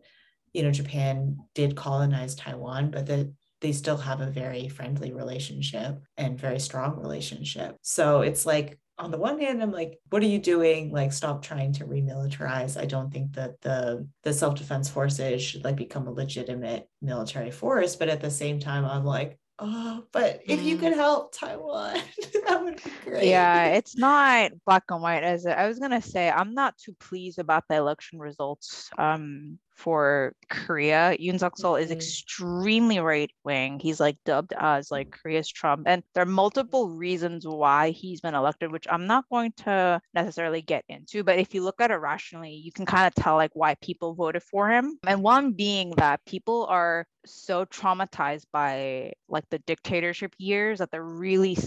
you 0.54 0.64
know, 0.64 0.72
Japan 0.72 1.38
did 1.54 1.76
colonize 1.76 2.36
Taiwan, 2.36 2.92
but 2.92 3.06
that 3.08 3.32
they 3.64 3.72
still 3.72 3.96
have 3.96 4.20
a 4.20 4.30
very 4.30 4.68
friendly 4.68 5.14
relationship 5.14 5.98
and 6.18 6.38
very 6.38 6.60
strong 6.60 7.00
relationship. 7.00 7.78
So 7.82 8.22
it's 8.22 8.46
like 8.46 8.78
on 9.00 9.10
the 9.10 9.18
one 9.18 9.40
hand, 9.40 9.64
I'm 9.64 9.72
like, 9.72 9.98
what 10.10 10.22
are 10.22 10.28
you 10.28 10.38
doing? 10.38 10.92
Like, 10.92 11.14
stop 11.14 11.42
trying 11.42 11.72
to 11.74 11.86
remilitarize. 11.86 12.80
I 12.80 12.86
don't 12.86 13.12
think 13.12 13.34
that 13.34 13.60
the 13.62 14.06
the 14.24 14.34
self 14.34 14.56
defense 14.56 14.90
forces 14.90 15.42
should 15.42 15.64
like 15.64 15.78
become 15.78 16.08
a 16.08 16.12
legitimate 16.12 16.90
military 17.02 17.52
force. 17.52 17.96
But 17.96 18.10
at 18.10 18.20
the 18.20 18.30
same 18.30 18.60
time, 18.60 18.84
I'm 18.84 19.06
like, 19.06 19.40
oh, 19.60 20.04
but 20.12 20.42
if 20.46 20.62
you 20.62 20.78
could 20.78 20.94
mm. 20.94 20.98
help 20.98 21.34
Taiwan, 21.34 22.02
that 22.48 22.64
would 22.64 22.84
be 22.84 22.92
great. 23.06 23.30
Yeah, 23.30 23.68
it's 23.68 23.98
not 23.98 24.52
black 24.66 24.84
and 24.90 25.02
white 25.02 25.24
as 25.24 25.46
I 25.46 25.70
was 25.70 25.80
gonna 25.80 26.02
say. 26.02 26.30
I'm 26.30 26.54
not 26.54 26.78
too 26.78 26.94
pleased 27.00 27.40
about 27.40 27.64
the 27.70 27.76
election 27.78 28.20
results. 28.20 28.90
Um, 28.98 29.58
for 29.74 30.34
Korea. 30.50 31.16
Yoon 31.20 31.40
Suk 31.40 31.54
is 31.58 31.64
mm-hmm. 31.64 31.92
extremely 31.92 33.00
right 33.00 33.32
wing. 33.44 33.80
He's 33.80 34.00
like 34.00 34.18
dubbed 34.26 34.54
as 34.58 34.92
like 34.92 35.12
Korea's 35.12 35.50
Trump. 35.50 35.84
And 35.88 36.04
there 36.14 36.24
are 36.24 36.28
multiple 36.28 36.90
reasons 36.90 37.46
why 37.48 37.92
he's 37.92 38.22
been 38.22 38.36
elected, 38.36 38.72
which 38.72 38.88
I'm 38.90 39.08
not 39.08 39.26
going 39.30 39.52
to 39.64 40.02
necessarily 40.14 40.62
get 40.62 40.86
into. 40.88 41.24
But 41.24 41.40
if 41.40 41.54
you 41.54 41.64
look 41.64 41.82
at 41.82 41.92
it 41.92 41.96
rationally, 41.96 42.54
you 42.54 42.72
can 42.72 42.86
kind 42.86 43.08
of 43.08 43.16
tell 43.16 43.36
like 43.36 43.52
why 43.54 43.76
people 43.76 44.14
voted 44.14 44.44
for 44.44 44.70
him. 44.70 44.98
And 45.08 45.24
one 45.24 45.54
being 45.54 45.92
that 45.98 46.24
people 46.26 46.66
are 46.70 47.06
so 47.26 47.66
traumatized 47.66 48.46
by 48.52 49.14
like 49.28 49.46
the 49.50 49.60
dictatorship 49.60 50.34
years 50.38 50.80
that 50.80 50.92
they're 50.92 51.04
really 51.04 51.58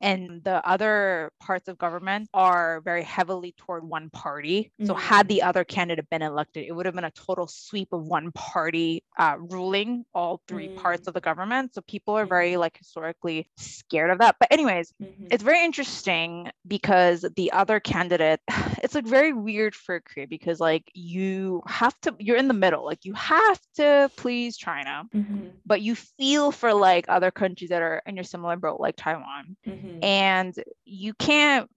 and 0.00 0.42
the 0.44 0.66
other 0.68 1.30
parts 1.40 1.68
of 1.68 1.78
government 1.78 2.28
are 2.34 2.80
very 2.82 3.02
heavily 3.02 3.54
toward 3.56 3.84
one 3.84 4.10
party. 4.10 4.70
Mm-hmm. 4.80 4.86
So 4.86 4.94
had 4.94 5.28
the 5.28 5.42
other 5.42 5.64
candidate 5.64 6.08
been 6.10 6.22
elected, 6.22 6.66
it 6.66 6.72
would 6.72 6.86
have 6.86 6.94
been 6.94 7.04
a 7.04 7.10
total 7.10 7.46
sweep 7.46 7.92
of 7.92 8.04
one 8.04 8.32
party 8.32 9.02
uh, 9.18 9.36
ruling 9.38 10.04
all 10.14 10.40
3 10.48 10.68
mm-hmm. 10.68 10.76
parts 10.76 11.08
of 11.08 11.14
the 11.14 11.20
government. 11.20 11.74
So 11.74 11.80
people 11.82 12.14
are 12.14 12.26
very 12.26 12.52
mm-hmm. 12.52 12.60
like 12.60 12.76
historically 12.76 13.48
scared 13.56 14.10
of 14.10 14.18
that. 14.18 14.36
But 14.38 14.52
anyways, 14.52 14.92
mm-hmm. 15.02 15.26
it's 15.30 15.42
very 15.42 15.64
interesting 15.64 16.50
because 16.66 17.24
the 17.36 17.52
other 17.52 17.80
candidate, 17.80 18.40
it's 18.82 18.94
like 18.94 19.06
very 19.06 19.32
weird 19.32 19.74
for 19.74 20.00
Korea 20.00 20.26
because 20.26 20.60
like 20.60 20.90
you 20.94 21.62
have 21.66 21.98
to, 22.02 22.14
you're 22.18 22.36
in 22.36 22.48
the 22.48 22.54
middle, 22.54 22.84
like 22.84 23.04
you 23.04 23.14
have 23.14 23.60
to 23.76 24.10
please 24.16 24.56
China, 24.56 25.04
mm-hmm. 25.14 25.48
but 25.64 25.80
you 25.80 25.94
feel 25.94 26.50
for 26.50 26.74
like 26.74 27.06
other 27.08 27.30
countries 27.30 27.70
that 27.70 27.82
are 27.82 28.02
in 28.06 28.16
your 28.16 28.24
similar 28.24 28.56
boat, 28.56 28.80
like 28.80 28.96
Taiwan. 28.96 29.56
Mm-hmm. 29.84 30.04
And 30.04 30.54
you 30.84 31.14
can't 31.14 31.70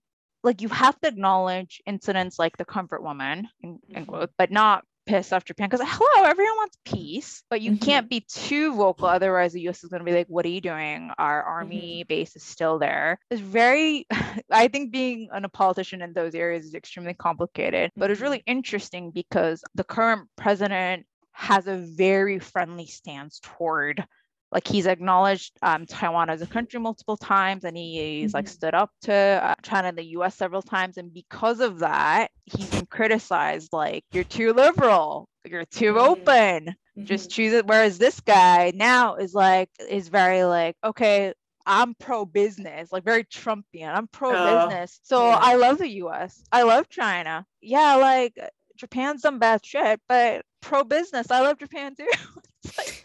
like 0.43 0.61
you 0.61 0.69
have 0.69 0.99
to 1.01 1.07
acknowledge 1.07 1.81
incidents 1.85 2.39
like 2.39 2.57
the 2.57 2.65
comfort 2.65 3.03
woman 3.03 3.47
in, 3.61 3.79
in 3.89 4.03
mm-hmm. 4.03 4.11
quote, 4.11 4.31
but 4.37 4.51
not 4.51 4.83
piss 5.07 5.31
off 5.31 5.45
Japan 5.45 5.69
because 5.69 5.85
hello, 5.89 6.27
everyone 6.27 6.57
wants 6.57 6.77
peace, 6.85 7.43
but 7.49 7.61
you 7.61 7.71
mm-hmm. 7.71 7.85
can't 7.85 8.09
be 8.09 8.19
too 8.19 8.75
vocal. 8.75 9.07
Otherwise, 9.07 9.53
the 9.53 9.67
US 9.69 9.83
is 9.83 9.89
going 9.89 10.01
to 10.01 10.05
be 10.05 10.13
like, 10.13 10.27
what 10.27 10.45
are 10.45 10.49
you 10.49 10.61
doing? 10.61 11.11
Our 11.17 11.41
army 11.41 12.01
mm-hmm. 12.01 12.07
base 12.07 12.35
is 12.35 12.43
still 12.43 12.77
there. 12.77 13.19
It's 13.31 13.41
very, 13.41 14.05
I 14.51 14.67
think 14.67 14.91
being 14.91 15.29
a 15.31 15.49
politician 15.49 16.01
in 16.01 16.13
those 16.13 16.35
areas 16.35 16.65
is 16.65 16.75
extremely 16.75 17.13
complicated, 17.13 17.91
but 17.95 18.11
it's 18.11 18.21
really 18.21 18.39
mm-hmm. 18.39 18.57
interesting 18.57 19.11
because 19.11 19.63
the 19.75 19.83
current 19.83 20.27
president 20.35 21.05
has 21.31 21.67
a 21.67 21.77
very 21.77 22.39
friendly 22.39 22.87
stance 22.87 23.39
toward 23.41 24.03
like 24.51 24.67
he's 24.67 24.85
acknowledged 24.85 25.57
um, 25.61 25.85
Taiwan 25.85 26.29
as 26.29 26.41
a 26.41 26.47
country 26.47 26.79
multiple 26.79 27.17
times 27.17 27.65
and 27.65 27.75
he's 27.75 28.29
mm-hmm. 28.29 28.37
like 28.37 28.47
stood 28.47 28.73
up 28.73 28.91
to 29.01 29.13
uh, 29.13 29.55
China 29.61 29.89
and 29.89 29.97
the 29.97 30.05
US 30.17 30.35
several 30.35 30.61
times. 30.61 30.97
And 30.97 31.13
because 31.13 31.59
of 31.59 31.79
that, 31.79 32.29
he's 32.45 32.69
been 32.69 32.85
criticized 32.85 33.73
like, 33.73 34.05
you're 34.11 34.23
too 34.23 34.53
liberal, 34.53 35.27
you're 35.45 35.65
too 35.65 35.93
mm-hmm. 35.93 36.11
open, 36.11 36.65
mm-hmm. 36.67 37.05
just 37.05 37.29
choose 37.29 37.53
it. 37.53 37.67
Whereas 37.67 37.97
this 37.97 38.19
guy 38.21 38.71
now 38.73 39.15
is 39.15 39.33
like, 39.33 39.69
is 39.89 40.07
very 40.07 40.43
like, 40.43 40.77
okay, 40.83 41.33
I'm 41.65 41.95
pro 41.95 42.23
business, 42.23 42.93
like 42.93 43.03
very 43.03 43.25
Trumpian. 43.25 43.93
I'm 43.93 44.07
pro 44.07 44.31
business. 44.31 44.99
Oh, 45.01 45.03
so 45.03 45.27
yeah. 45.27 45.39
I 45.41 45.55
love 45.55 45.77
the 45.77 45.89
US. 46.03 46.41
I 46.49 46.63
love 46.63 46.87
China. 46.87 47.45
Yeah, 47.61 47.95
like 47.95 48.33
Japan's 48.77 49.21
some 49.21 49.39
bad 49.39 49.65
shit, 49.65 49.99
but 50.07 50.45
pro 50.61 50.85
business. 50.85 51.29
I 51.29 51.41
love 51.41 51.59
Japan 51.59 51.93
too. 51.95 52.07
like, 52.77 53.03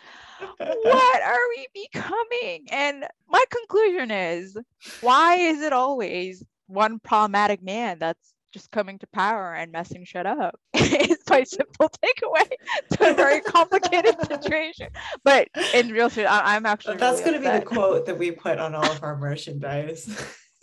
what 0.59 1.23
are 1.23 1.49
we 1.57 1.67
becoming? 1.75 2.67
And 2.71 3.07
my 3.29 3.45
conclusion 3.51 4.11
is 4.11 4.57
why 5.01 5.37
is 5.37 5.61
it 5.61 5.73
always 5.73 6.45
one 6.67 6.99
problematic 6.99 7.63
man 7.63 7.99
that's 7.99 8.33
just 8.53 8.71
coming 8.71 8.99
to 8.99 9.07
power 9.09 9.55
and 9.55 9.73
messing 9.73 10.05
shit 10.05 10.27
up. 10.27 10.59
it's 10.75 11.29
my 11.29 11.43
simple 11.43 11.91
takeaway 12.05 12.49
to 12.93 13.11
a 13.11 13.15
very 13.15 13.41
complicated 13.47 14.15
situation. 14.27 14.89
But 15.25 15.49
in 15.75 15.91
real 15.91 16.09
shit, 16.09 16.27
I- 16.27 16.57
am 16.57 16.67
actually 16.67 16.99
that's 16.99 17.21
really 17.21 17.39
going 17.39 17.43
to 17.43 17.51
be 17.53 17.59
the 17.59 17.65
quote 17.65 18.07
that 18.07 18.19
we 18.19 18.31
put 18.31 18.59
on 18.59 18.75
all 18.75 18.91
of 18.91 19.03
our 19.03 19.17
merchandise. 19.17 20.07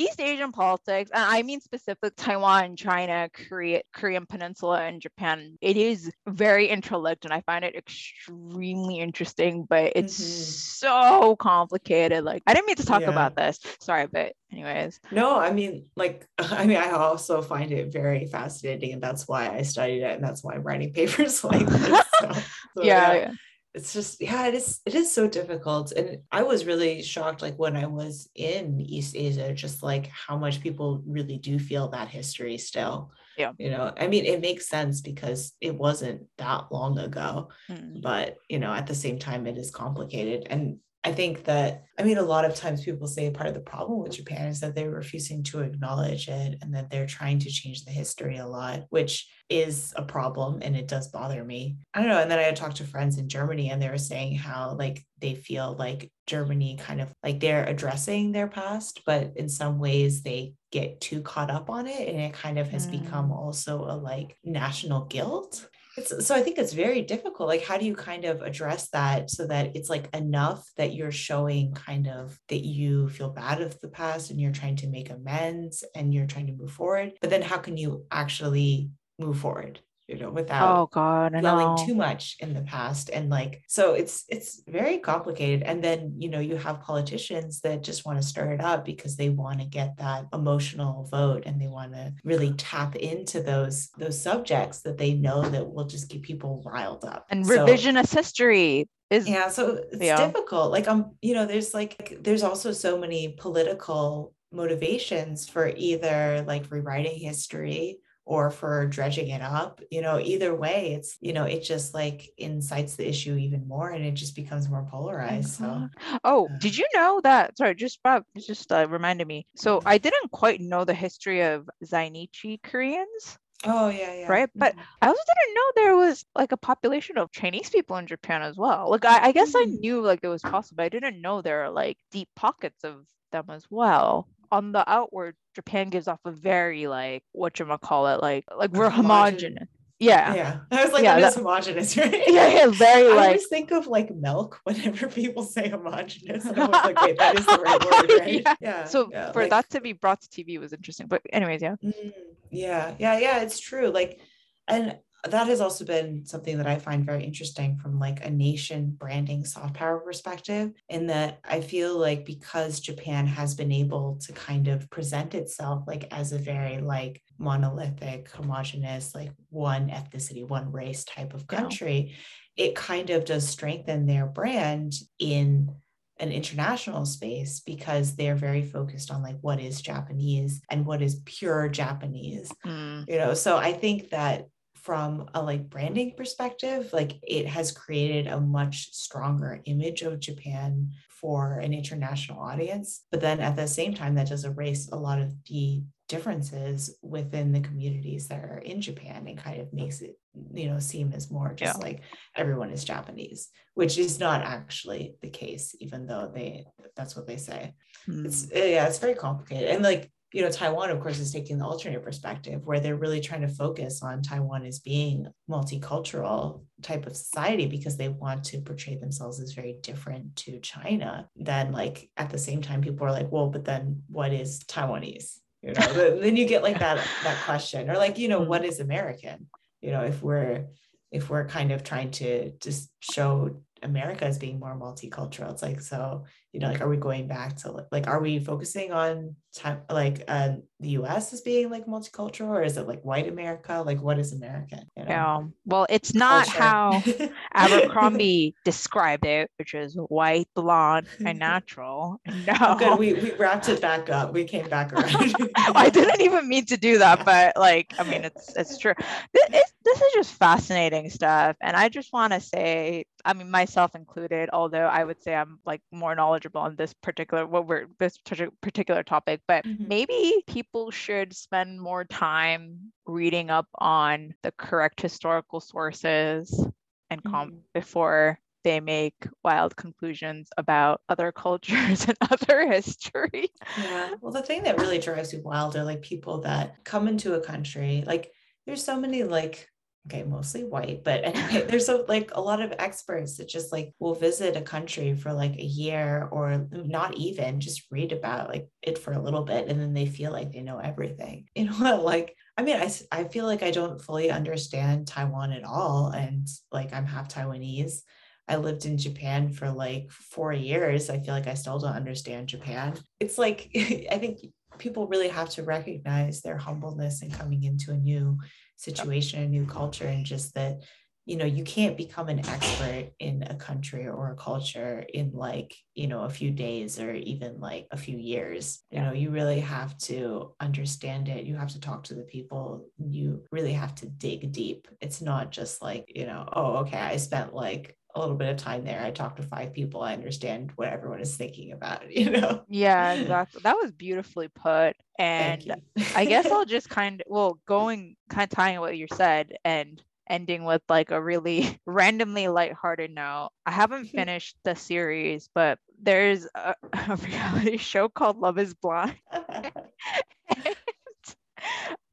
East 0.00 0.20
Asian 0.20 0.50
politics, 0.50 1.10
and 1.12 1.22
I 1.22 1.42
mean 1.42 1.60
specific 1.60 2.14
Taiwan, 2.16 2.76
China, 2.76 3.28
Korea, 3.32 3.82
Korean 3.92 4.24
Peninsula, 4.24 4.80
and 4.82 5.00
Japan, 5.00 5.58
it 5.60 5.76
is 5.76 6.10
very 6.26 6.68
interlinked, 6.68 7.26
and 7.26 7.34
I 7.34 7.42
find 7.42 7.64
it 7.64 7.76
extremely 7.76 8.98
interesting. 8.98 9.66
But 9.68 9.92
it's 9.96 10.18
mm-hmm. 10.18 10.88
so 10.88 11.36
complicated. 11.36 12.24
Like 12.24 12.42
I 12.46 12.54
didn't 12.54 12.66
mean 12.66 12.76
to 12.76 12.86
talk 12.86 13.02
yeah. 13.02 13.10
about 13.10 13.36
this. 13.36 13.60
Sorry, 13.80 14.06
but 14.06 14.32
anyways. 14.50 15.00
No, 15.10 15.38
I 15.38 15.52
mean, 15.52 15.86
like 15.96 16.26
I 16.38 16.66
mean, 16.66 16.78
I 16.78 16.90
also 16.92 17.42
find 17.42 17.70
it 17.70 17.92
very 17.92 18.24
fascinating, 18.24 18.94
and 18.94 19.02
that's 19.02 19.28
why 19.28 19.50
I 19.50 19.62
studied 19.62 20.02
it, 20.02 20.14
and 20.14 20.24
that's 20.24 20.42
why 20.42 20.54
I'm 20.54 20.62
writing 20.62 20.92
papers 20.94 21.44
like 21.44 21.66
this. 21.66 22.04
So, 22.20 22.32
so, 22.32 22.42
yeah. 22.82 23.12
yeah 23.12 23.32
it's 23.74 23.92
just 23.92 24.20
yeah 24.20 24.46
it 24.46 24.54
is 24.54 24.80
it 24.84 24.94
is 24.94 25.12
so 25.12 25.28
difficult 25.28 25.92
and 25.92 26.18
i 26.32 26.42
was 26.42 26.64
really 26.64 27.02
shocked 27.02 27.42
like 27.42 27.56
when 27.56 27.76
i 27.76 27.86
was 27.86 28.28
in 28.34 28.80
east 28.80 29.14
asia 29.16 29.52
just 29.52 29.82
like 29.82 30.08
how 30.08 30.36
much 30.36 30.60
people 30.60 31.02
really 31.06 31.38
do 31.38 31.58
feel 31.58 31.88
that 31.88 32.08
history 32.08 32.58
still 32.58 33.10
yeah 33.38 33.52
you 33.58 33.70
know 33.70 33.92
i 33.96 34.08
mean 34.08 34.24
it 34.24 34.40
makes 34.40 34.68
sense 34.68 35.00
because 35.00 35.52
it 35.60 35.74
wasn't 35.74 36.22
that 36.38 36.64
long 36.72 36.98
ago 36.98 37.48
mm. 37.68 38.02
but 38.02 38.36
you 38.48 38.58
know 38.58 38.72
at 38.72 38.86
the 38.86 38.94
same 38.94 39.18
time 39.18 39.46
it 39.46 39.56
is 39.56 39.70
complicated 39.70 40.46
and 40.50 40.78
I 41.02 41.12
think 41.12 41.44
that, 41.44 41.84
I 41.98 42.02
mean, 42.02 42.18
a 42.18 42.22
lot 42.22 42.44
of 42.44 42.54
times 42.54 42.84
people 42.84 43.06
say 43.06 43.30
part 43.30 43.48
of 43.48 43.54
the 43.54 43.60
problem 43.60 44.00
with 44.00 44.12
Japan 44.12 44.48
is 44.48 44.60
that 44.60 44.74
they're 44.74 44.90
refusing 44.90 45.42
to 45.44 45.60
acknowledge 45.60 46.28
it 46.28 46.58
and 46.60 46.74
that 46.74 46.90
they're 46.90 47.06
trying 47.06 47.38
to 47.38 47.50
change 47.50 47.84
the 47.84 47.90
history 47.90 48.36
a 48.36 48.46
lot, 48.46 48.84
which 48.90 49.26
is 49.48 49.94
a 49.96 50.02
problem 50.02 50.58
and 50.60 50.76
it 50.76 50.88
does 50.88 51.08
bother 51.08 51.42
me. 51.42 51.78
I 51.94 52.00
don't 52.00 52.10
know. 52.10 52.20
And 52.20 52.30
then 52.30 52.38
I 52.38 52.42
had 52.42 52.56
talked 52.56 52.76
to 52.76 52.84
friends 52.84 53.16
in 53.16 53.30
Germany 53.30 53.70
and 53.70 53.80
they 53.80 53.88
were 53.88 53.96
saying 53.96 54.36
how, 54.36 54.74
like, 54.78 55.02
they 55.20 55.34
feel 55.34 55.74
like 55.78 56.10
Germany 56.26 56.78
kind 56.80 57.00
of 57.00 57.12
like 57.22 57.40
they're 57.40 57.64
addressing 57.64 58.32
their 58.32 58.48
past, 58.48 59.02
but 59.04 59.32
in 59.36 59.48
some 59.48 59.78
ways 59.78 60.22
they 60.22 60.54
get 60.70 61.00
too 61.00 61.20
caught 61.22 61.50
up 61.50 61.68
on 61.68 61.86
it 61.86 62.08
and 62.08 62.20
it 62.20 62.32
kind 62.32 62.58
of 62.58 62.68
has 62.68 62.86
mm. 62.86 63.02
become 63.02 63.32
also 63.32 63.84
a 63.84 63.96
like 63.96 64.36
national 64.44 65.04
guilt 65.06 65.68
it's, 65.96 66.26
so 66.26 66.34
I 66.34 66.42
think 66.42 66.58
it's 66.58 66.72
very 66.72 67.02
difficult. 67.02 67.48
Like, 67.48 67.64
how 67.64 67.76
do 67.78 67.84
you 67.84 67.94
kind 67.94 68.24
of 68.24 68.42
address 68.42 68.88
that 68.90 69.30
so 69.30 69.46
that 69.46 69.74
it's 69.76 69.90
like 69.90 70.14
enough 70.14 70.68
that 70.76 70.94
you're 70.94 71.12
showing 71.12 71.72
kind 71.72 72.08
of 72.08 72.38
that 72.48 72.64
you 72.64 73.08
feel 73.08 73.30
bad 73.30 73.60
of 73.60 73.78
the 73.80 73.88
past 73.88 74.30
and 74.30 74.40
you're 74.40 74.52
trying 74.52 74.76
to 74.76 74.88
make 74.88 75.10
amends 75.10 75.84
and 75.94 76.14
you're 76.14 76.26
trying 76.26 76.46
to 76.46 76.52
move 76.52 76.72
forward. 76.72 77.12
But 77.20 77.30
then 77.30 77.42
how 77.42 77.58
can 77.58 77.76
you 77.76 78.06
actually 78.10 78.90
move 79.18 79.38
forward? 79.38 79.80
You 80.10 80.18
know, 80.18 80.30
without 80.30 80.76
oh 80.76 80.86
god, 80.86 81.32
dwelling 81.32 81.86
too 81.86 81.94
much 81.94 82.36
in 82.40 82.52
the 82.52 82.62
past. 82.62 83.10
And 83.10 83.30
like, 83.30 83.62
so 83.68 83.94
it's 83.94 84.24
it's 84.28 84.62
very 84.66 84.98
complicated. 84.98 85.62
And 85.62 85.82
then 85.82 86.14
you 86.18 86.28
know, 86.28 86.40
you 86.40 86.56
have 86.56 86.80
politicians 86.80 87.60
that 87.60 87.84
just 87.84 88.04
want 88.04 88.20
to 88.20 88.26
stir 88.26 88.52
it 88.54 88.60
up 88.60 88.84
because 88.84 89.16
they 89.16 89.28
want 89.28 89.60
to 89.60 89.66
get 89.66 89.96
that 89.98 90.26
emotional 90.32 91.04
vote 91.10 91.44
and 91.46 91.60
they 91.60 91.68
want 91.68 91.92
to 91.92 92.12
really 92.24 92.52
tap 92.54 92.96
into 92.96 93.40
those 93.40 93.90
those 93.98 94.20
subjects 94.20 94.80
that 94.82 94.98
they 94.98 95.14
know 95.14 95.48
that 95.48 95.72
will 95.72 95.86
just 95.86 96.08
get 96.10 96.22
people 96.22 96.60
riled 96.66 97.04
up. 97.04 97.26
And 97.30 97.46
so, 97.46 97.58
revisionist 97.58 98.12
history 98.12 98.88
is 99.10 99.28
yeah, 99.28 99.48
so 99.48 99.84
it's 99.92 100.02
yeah. 100.02 100.26
difficult. 100.26 100.72
Like 100.72 100.88
um, 100.88 101.14
you 101.22 101.34
know, 101.34 101.46
there's 101.46 101.72
like 101.72 102.18
there's 102.20 102.42
also 102.42 102.72
so 102.72 102.98
many 102.98 103.36
political 103.38 104.34
motivations 104.52 105.48
for 105.48 105.72
either 105.76 106.44
like 106.48 106.68
rewriting 106.70 107.16
history 107.20 108.00
or 108.30 108.48
for 108.48 108.86
dredging 108.86 109.28
it 109.28 109.42
up 109.42 109.80
you 109.90 110.00
know 110.00 110.20
either 110.20 110.54
way 110.54 110.92
it's 110.94 111.18
you 111.20 111.32
know 111.32 111.42
it 111.42 111.64
just 111.64 111.94
like 111.94 112.30
incites 112.38 112.94
the 112.94 113.06
issue 113.06 113.34
even 113.34 113.66
more 113.66 113.90
and 113.90 114.04
it 114.04 114.12
just 114.12 114.36
becomes 114.36 114.68
more 114.68 114.86
polarized 114.88 115.50
so 115.50 115.88
oh 116.22 116.46
uh, 116.46 116.58
did 116.58 116.78
you 116.78 116.86
know 116.94 117.20
that 117.24 117.58
sorry 117.58 117.74
just 117.74 118.00
Bob 118.04 118.22
just 118.38 118.70
uh, 118.70 118.86
reminded 118.88 119.26
me 119.26 119.44
so 119.56 119.82
i 119.84 119.98
didn't 119.98 120.30
quite 120.30 120.60
know 120.60 120.84
the 120.84 120.94
history 120.94 121.42
of 121.42 121.68
zainichi 121.84 122.62
koreans 122.62 123.36
Oh 123.62 123.90
yeah, 123.90 124.14
yeah. 124.14 124.26
Right. 124.26 124.48
But 124.56 124.72
mm-hmm. 124.72 124.80
I 125.02 125.08
also 125.08 125.20
didn't 125.20 125.54
know 125.54 125.72
there 125.76 125.94
was 125.94 126.24
like 126.34 126.52
a 126.52 126.56
population 126.56 127.18
of 127.18 127.30
Chinese 127.30 127.68
people 127.68 127.98
in 127.98 128.06
Japan 128.06 128.40
as 128.40 128.56
well. 128.56 128.88
Like 128.88 129.04
I, 129.04 129.26
I 129.26 129.32
guess 129.32 129.52
mm-hmm. 129.52 129.74
I 129.74 129.76
knew 129.80 130.00
like 130.00 130.20
it 130.22 130.28
was 130.28 130.40
possible. 130.40 130.82
I 130.82 130.88
didn't 130.88 131.20
know 131.20 131.42
there 131.42 131.64
are 131.64 131.70
like 131.70 131.98
deep 132.10 132.30
pockets 132.34 132.82
of 132.84 133.04
them 133.32 133.50
as 133.50 133.66
well 133.68 134.26
on 134.50 134.72
the 134.72 134.88
outward, 134.90 135.36
Japan 135.54 135.90
gives 135.90 136.08
off 136.08 136.20
a 136.24 136.30
very 136.30 136.86
like 136.86 137.22
what 137.32 137.58
you 137.58 137.66
call 137.82 138.08
it, 138.08 138.22
like 138.22 138.44
like 138.56 138.72
we're 138.72 138.90
homogenous. 138.90 139.68
Yeah. 140.00 140.34
Yeah. 140.34 140.60
I 140.70 140.82
was 140.82 140.92
like, 140.92 141.04
yeah, 141.04 141.20
that 141.20 141.28
is 141.28 141.34
homogenous, 141.34 141.96
right? 141.96 142.10
Yeah, 142.26 142.48
yeah, 142.48 142.66
very 142.68 143.12
I 143.12 143.14
like. 143.14 143.18
I 143.18 143.26
always 143.26 143.46
think 143.48 143.70
of 143.70 143.86
like 143.86 144.10
milk 144.10 144.58
whenever 144.64 145.08
people 145.08 145.44
say 145.44 145.68
homogenous. 145.68 146.46
And 146.46 146.58
I 146.58 146.66
was 146.66 146.84
like, 146.84 147.00
wait, 147.02 147.18
that 147.18 147.38
is 147.38 147.44
the 147.44 147.58
right 147.58 147.84
word, 148.08 148.18
right? 148.18 148.42
yeah. 148.44 148.54
yeah. 148.60 148.84
So 148.84 149.10
yeah, 149.12 149.30
for 149.32 149.42
like, 149.42 149.50
that 149.50 149.68
to 149.70 149.80
be 149.82 149.92
brought 149.92 150.22
to 150.22 150.28
TV 150.28 150.58
was 150.58 150.72
interesting. 150.72 151.06
But 151.06 151.20
anyways, 151.32 151.60
yeah. 151.60 151.76
Mm, 151.84 152.12
yeah. 152.50 152.94
Yeah. 152.98 153.18
Yeah. 153.18 153.42
It's 153.42 153.60
true. 153.60 153.90
Like, 153.90 154.18
and 154.66 154.96
that 155.28 155.46
has 155.46 155.60
also 155.60 155.84
been 155.84 156.24
something 156.24 156.56
that 156.58 156.66
I 156.66 156.78
find 156.78 157.04
very 157.04 157.24
interesting 157.24 157.76
from 157.76 157.98
like 157.98 158.24
a 158.24 158.30
nation 158.30 158.96
branding 158.98 159.44
soft 159.44 159.74
power 159.74 159.98
perspective 159.98 160.72
in 160.88 161.08
that 161.08 161.40
I 161.44 161.60
feel 161.60 161.98
like 161.98 162.24
because 162.24 162.80
Japan 162.80 163.26
has 163.26 163.54
been 163.54 163.72
able 163.72 164.18
to 164.22 164.32
kind 164.32 164.68
of 164.68 164.88
present 164.90 165.34
itself 165.34 165.84
like 165.86 166.06
as 166.10 166.32
a 166.32 166.38
very 166.38 166.78
like 166.78 167.22
monolithic 167.38 168.30
homogenous 168.30 169.14
like 169.14 169.32
one 169.50 169.88
ethnicity 169.88 170.46
one 170.46 170.72
race 170.72 171.04
type 171.04 171.34
of 171.34 171.46
country 171.46 172.14
yeah. 172.56 172.66
it 172.66 172.74
kind 172.74 173.10
of 173.10 173.24
does 173.24 173.46
strengthen 173.46 174.06
their 174.06 174.26
brand 174.26 174.92
in 175.18 175.70
an 176.18 176.30
international 176.32 177.06
space 177.06 177.60
because 177.60 178.14
they're 178.14 178.36
very 178.36 178.62
focused 178.62 179.10
on 179.10 179.22
like 179.22 179.36
what 179.40 179.58
is 179.58 179.80
Japanese 179.80 180.60
and 180.70 180.84
what 180.84 181.00
is 181.00 181.22
pure 181.24 181.68
Japanese. 181.68 182.52
Mm. 182.66 183.06
You 183.08 183.16
know, 183.16 183.34
so 183.34 183.56
I 183.56 183.72
think 183.72 184.10
that 184.10 184.46
from 184.90 185.30
a 185.34 185.40
like 185.40 185.70
branding 185.70 186.12
perspective 186.16 186.92
like 186.92 187.12
it 187.22 187.46
has 187.46 187.70
created 187.70 188.26
a 188.26 188.40
much 188.40 188.92
stronger 188.92 189.62
image 189.66 190.02
of 190.02 190.18
japan 190.18 190.90
for 191.08 191.60
an 191.60 191.72
international 191.72 192.40
audience 192.40 193.04
but 193.12 193.20
then 193.20 193.38
at 193.38 193.54
the 193.54 193.68
same 193.68 193.94
time 193.94 194.16
that 194.16 194.26
does 194.26 194.44
erase 194.44 194.88
a 194.88 194.96
lot 194.96 195.20
of 195.20 195.32
the 195.44 195.80
differences 196.08 196.98
within 197.02 197.52
the 197.52 197.60
communities 197.60 198.26
that 198.26 198.42
are 198.42 198.58
in 198.64 198.80
japan 198.80 199.28
and 199.28 199.38
kind 199.38 199.60
of 199.60 199.72
makes 199.72 200.00
it 200.00 200.18
you 200.52 200.68
know 200.68 200.80
seem 200.80 201.12
as 201.12 201.30
more 201.30 201.54
just 201.54 201.78
yeah. 201.78 201.86
like 201.86 202.00
everyone 202.34 202.70
is 202.70 202.82
japanese 202.82 203.50
which 203.74 203.96
is 203.96 204.18
not 204.18 204.42
actually 204.42 205.14
the 205.22 205.30
case 205.30 205.72
even 205.78 206.04
though 206.04 206.28
they 206.34 206.66
that's 206.96 207.14
what 207.14 207.28
they 207.28 207.36
say 207.36 207.72
mm. 208.08 208.26
it's 208.26 208.48
yeah 208.52 208.88
it's 208.88 208.98
very 208.98 209.14
complicated 209.14 209.68
and 209.68 209.84
like 209.84 210.10
you 210.32 210.42
know, 210.42 210.50
Taiwan, 210.50 210.90
of 210.90 211.00
course, 211.00 211.18
is 211.18 211.32
taking 211.32 211.58
the 211.58 211.64
alternate 211.64 212.04
perspective 212.04 212.64
where 212.64 212.78
they're 212.78 212.96
really 212.96 213.20
trying 213.20 213.40
to 213.40 213.48
focus 213.48 214.02
on 214.02 214.22
Taiwan 214.22 214.64
as 214.64 214.78
being 214.78 215.26
multicultural 215.50 216.64
type 216.82 217.06
of 217.06 217.16
society 217.16 217.66
because 217.66 217.96
they 217.96 218.08
want 218.08 218.44
to 218.44 218.60
portray 218.60 218.96
themselves 218.96 219.40
as 219.40 219.52
very 219.52 219.78
different 219.82 220.36
to 220.36 220.60
China. 220.60 221.28
Then, 221.34 221.72
like 221.72 222.10
at 222.16 222.30
the 222.30 222.38
same 222.38 222.62
time, 222.62 222.80
people 222.80 223.06
are 223.06 223.12
like, 223.12 223.32
well, 223.32 223.48
but 223.48 223.64
then 223.64 224.02
what 224.08 224.32
is 224.32 224.60
Taiwanese? 224.60 225.38
You 225.62 225.72
know, 225.72 226.20
then 226.20 226.36
you 226.36 226.46
get 226.46 226.62
like 226.62 226.78
that 226.78 227.04
that 227.24 227.42
question, 227.44 227.90
or 227.90 227.96
like, 227.96 228.16
you 228.16 228.28
know, 228.28 228.40
what 228.40 228.62
mm-hmm. 228.62 228.82
American? 228.82 229.48
You 229.80 229.90
know, 229.90 230.02
if 230.02 230.22
we're 230.22 230.66
if 231.10 231.28
we're 231.28 231.48
kind 231.48 231.72
of 231.72 231.82
trying 231.82 232.12
to 232.12 232.52
just 232.60 232.90
show 233.00 233.60
America 233.82 234.24
as 234.24 234.38
being 234.38 234.58
more 234.58 234.76
multicultural. 234.76 235.50
It's 235.50 235.62
like, 235.62 235.80
so, 235.80 236.24
you 236.52 236.58
know, 236.58 236.68
like, 236.68 236.80
are 236.80 236.88
we 236.88 236.96
going 236.96 237.28
back 237.28 237.56
to 237.58 237.86
like, 237.92 238.08
are 238.08 238.20
we 238.20 238.40
focusing 238.40 238.92
on 238.92 239.36
time, 239.54 239.82
like 239.88 240.24
uh, 240.26 240.54
the 240.80 240.90
US 240.90 241.32
as 241.32 241.42
being 241.42 241.70
like 241.70 241.86
multicultural 241.86 242.48
or 242.48 242.62
is 242.62 242.76
it 242.76 242.88
like 242.88 243.02
white 243.02 243.28
America? 243.28 243.82
Like, 243.86 244.02
what 244.02 244.18
is 244.18 244.32
American? 244.32 244.80
You 244.96 245.04
know? 245.04 245.10
Yeah. 245.10 245.40
Well, 245.64 245.86
it's 245.88 246.12
not 246.12 246.48
Culture. 246.48 246.62
how 246.62 247.02
Abercrombie 247.54 248.54
described 248.64 249.26
it, 249.26 249.50
which 249.58 249.74
is 249.74 249.94
white, 249.94 250.48
blonde, 250.54 251.06
and 251.24 251.38
natural. 251.50 252.20
No. 252.46 252.76
Good. 252.78 252.98
We, 252.98 253.14
we 253.14 253.32
wrapped 253.32 253.68
it 253.68 253.80
back 253.80 254.10
up. 254.10 254.32
We 254.32 254.44
came 254.44 254.68
back 254.68 254.92
around. 254.92 255.34
I 255.56 255.90
didn't 255.90 256.20
even 256.20 256.48
mean 256.48 256.66
to 256.66 256.76
do 256.76 256.98
that, 256.98 257.24
but 257.24 257.56
like, 257.56 257.92
I 257.98 258.04
mean, 258.04 258.24
it's, 258.24 258.54
it's 258.56 258.78
true. 258.78 258.94
This, 259.32 259.72
this 259.84 260.00
is 260.00 260.12
just 260.14 260.34
fascinating 260.34 261.10
stuff. 261.10 261.56
And 261.60 261.76
I 261.76 261.88
just 261.88 262.12
want 262.12 262.32
to 262.32 262.40
say, 262.40 263.04
I 263.24 263.32
mean, 263.32 263.50
myself 263.50 263.94
included, 263.94 264.50
although 264.52 264.86
I 264.86 265.04
would 265.04 265.22
say 265.22 265.34
I'm 265.34 265.58
like 265.64 265.80
more 265.90 266.14
knowledgeable 266.14 266.60
on 266.60 266.76
this 266.76 266.92
particular, 266.94 267.46
what 267.46 267.66
we're, 267.66 267.86
this 267.98 268.18
particular 268.18 269.02
topic, 269.02 269.40
but 269.48 269.64
mm-hmm. 269.64 269.88
maybe 269.88 270.42
people 270.46 270.90
should 270.90 271.34
spend 271.34 271.80
more 271.80 272.04
time 272.04 272.92
reading 273.06 273.50
up 273.50 273.66
on 273.76 274.34
the 274.42 274.52
correct 274.52 275.00
historical 275.00 275.60
sources 275.60 276.66
and 277.10 277.22
com- 277.24 277.48
mm-hmm. 277.48 277.58
before 277.74 278.38
they 278.62 278.80
make 278.80 279.14
wild 279.42 279.74
conclusions 279.76 280.48
about 280.58 281.00
other 281.08 281.32
cultures 281.36 282.06
and 282.06 282.16
other 282.30 282.70
history. 282.70 283.50
Yeah. 283.78 284.14
Well, 284.20 284.32
the 284.32 284.42
thing 284.42 284.64
that 284.64 284.78
really 284.78 284.98
drives 284.98 285.32
me 285.32 285.40
wild 285.40 285.76
are 285.76 285.84
like 285.84 286.02
people 286.02 286.42
that 286.42 286.84
come 286.84 287.08
into 287.08 287.34
a 287.34 287.40
country, 287.40 288.04
like 288.06 288.30
there's 288.66 288.84
so 288.84 288.98
many 288.98 289.22
like 289.22 289.69
okay 290.06 290.22
mostly 290.22 290.64
white 290.64 291.02
but 291.04 291.24
anyway 291.24 291.64
there's 291.66 291.88
a, 291.88 291.96
like 292.08 292.30
a 292.34 292.40
lot 292.40 292.60
of 292.60 292.72
experts 292.78 293.36
that 293.36 293.48
just 293.48 293.72
like 293.72 293.92
will 293.98 294.14
visit 294.14 294.56
a 294.56 294.62
country 294.62 295.14
for 295.14 295.32
like 295.32 295.56
a 295.56 295.64
year 295.64 296.28
or 296.30 296.66
not 296.70 297.14
even 297.16 297.60
just 297.60 297.86
read 297.90 298.12
about 298.12 298.48
like 298.48 298.68
it 298.82 298.98
for 298.98 299.12
a 299.12 299.22
little 299.22 299.44
bit 299.44 299.68
and 299.68 299.80
then 299.80 299.92
they 299.92 300.06
feel 300.06 300.32
like 300.32 300.52
they 300.52 300.62
know 300.62 300.78
everything 300.78 301.46
you 301.54 301.64
know 301.64 302.00
like 302.02 302.34
i 302.56 302.62
mean 302.62 302.76
I, 302.76 302.90
I 303.12 303.24
feel 303.24 303.46
like 303.46 303.62
i 303.62 303.70
don't 303.70 304.00
fully 304.00 304.30
understand 304.30 305.06
taiwan 305.06 305.52
at 305.52 305.64
all 305.64 306.08
and 306.08 306.48
like 306.72 306.92
i'm 306.92 307.06
half 307.06 307.28
taiwanese 307.28 308.00
I 308.48 308.56
lived 308.56 308.84
in 308.84 308.98
Japan 308.98 309.48
for 309.48 309.70
like 309.70 310.10
four 310.10 310.52
years. 310.52 311.08
I 311.08 311.20
feel 311.20 311.34
like 311.34 311.46
I 311.46 311.54
still 311.54 311.78
don't 311.78 311.94
understand 311.94 312.48
Japan. 312.48 312.94
It's 313.20 313.38
like, 313.38 313.70
I 314.10 314.18
think 314.18 314.40
people 314.78 315.06
really 315.06 315.28
have 315.28 315.50
to 315.50 315.62
recognize 315.62 316.40
their 316.40 316.56
humbleness 316.56 317.22
and 317.22 317.32
coming 317.32 317.62
into 317.62 317.92
a 317.92 317.96
new 317.96 318.38
situation, 318.80 319.42
a 319.42 319.48
new 319.48 319.66
culture, 319.66 320.06
and 320.06 320.24
just 320.24 320.54
that, 320.54 320.80
you 321.26 321.36
know, 321.36 321.44
you 321.44 321.62
can't 321.62 321.96
become 321.96 322.28
an 322.28 322.40
expert 322.48 323.10
in 323.20 323.44
a 323.44 323.54
country 323.54 324.08
or 324.08 324.32
a 324.32 324.36
culture 324.36 325.04
in 325.12 325.30
like, 325.32 325.74
you 325.94 326.08
know, 326.08 326.22
a 326.22 326.30
few 326.30 326.50
days 326.50 326.98
or 326.98 327.12
even 327.14 327.60
like 327.60 327.86
a 327.90 327.96
few 327.96 328.16
years. 328.16 328.82
You 328.90 329.02
know, 329.02 329.12
you 329.12 329.30
really 329.30 329.60
have 329.60 329.96
to 329.98 330.54
understand 330.60 331.28
it. 331.28 331.44
You 331.44 331.56
have 331.56 331.72
to 331.72 331.80
talk 331.80 332.04
to 332.04 332.14
the 332.14 332.22
people. 332.22 332.86
You 332.98 333.44
really 333.52 333.74
have 333.74 333.94
to 333.96 334.06
dig 334.06 334.50
deep. 334.50 334.88
It's 335.00 335.20
not 335.20 335.52
just 335.52 335.82
like, 335.82 336.10
you 336.14 336.26
know, 336.26 336.48
oh, 336.52 336.78
okay, 336.78 336.98
I 336.98 337.16
spent 337.18 337.54
like 337.54 337.96
a 338.14 338.20
little 338.20 338.34
bit 338.34 338.48
of 338.48 338.56
time 338.56 338.84
there. 338.84 339.02
I 339.02 339.10
talked 339.10 339.36
to 339.36 339.42
five 339.42 339.72
people. 339.72 340.02
I 340.02 340.12
understand 340.12 340.72
what 340.76 340.88
everyone 340.88 341.20
is 341.20 341.36
thinking 341.36 341.72
about, 341.72 342.10
you 342.16 342.30
know? 342.30 342.62
Yeah, 342.68 343.12
exactly. 343.12 343.60
That 343.62 343.76
was 343.76 343.92
beautifully 343.92 344.48
put. 344.48 344.96
And 345.18 345.74
I 346.14 346.24
guess 346.24 346.46
I'll 346.46 346.64
just 346.66 346.88
kind 346.88 347.20
of, 347.20 347.26
well, 347.28 347.58
going 347.66 348.16
kind 348.28 348.50
of 348.50 348.56
tying 348.56 348.80
what 348.80 348.96
you 348.96 349.06
said 349.12 349.52
and 349.64 350.02
ending 350.28 350.64
with 350.64 350.82
like 350.88 351.10
a 351.10 351.20
really 351.20 351.78
randomly 351.86 352.48
lighthearted 352.48 353.10
note. 353.10 353.50
I 353.66 353.72
haven't 353.72 354.06
mm-hmm. 354.06 354.16
finished 354.16 354.56
the 354.64 354.74
series, 354.74 355.48
but 355.54 355.78
there's 356.00 356.46
a, 356.54 356.74
a 356.92 357.16
reality 357.16 357.76
show 357.76 358.08
called 358.08 358.38
Love 358.38 358.58
is 358.58 358.72
Blind. 358.74 359.16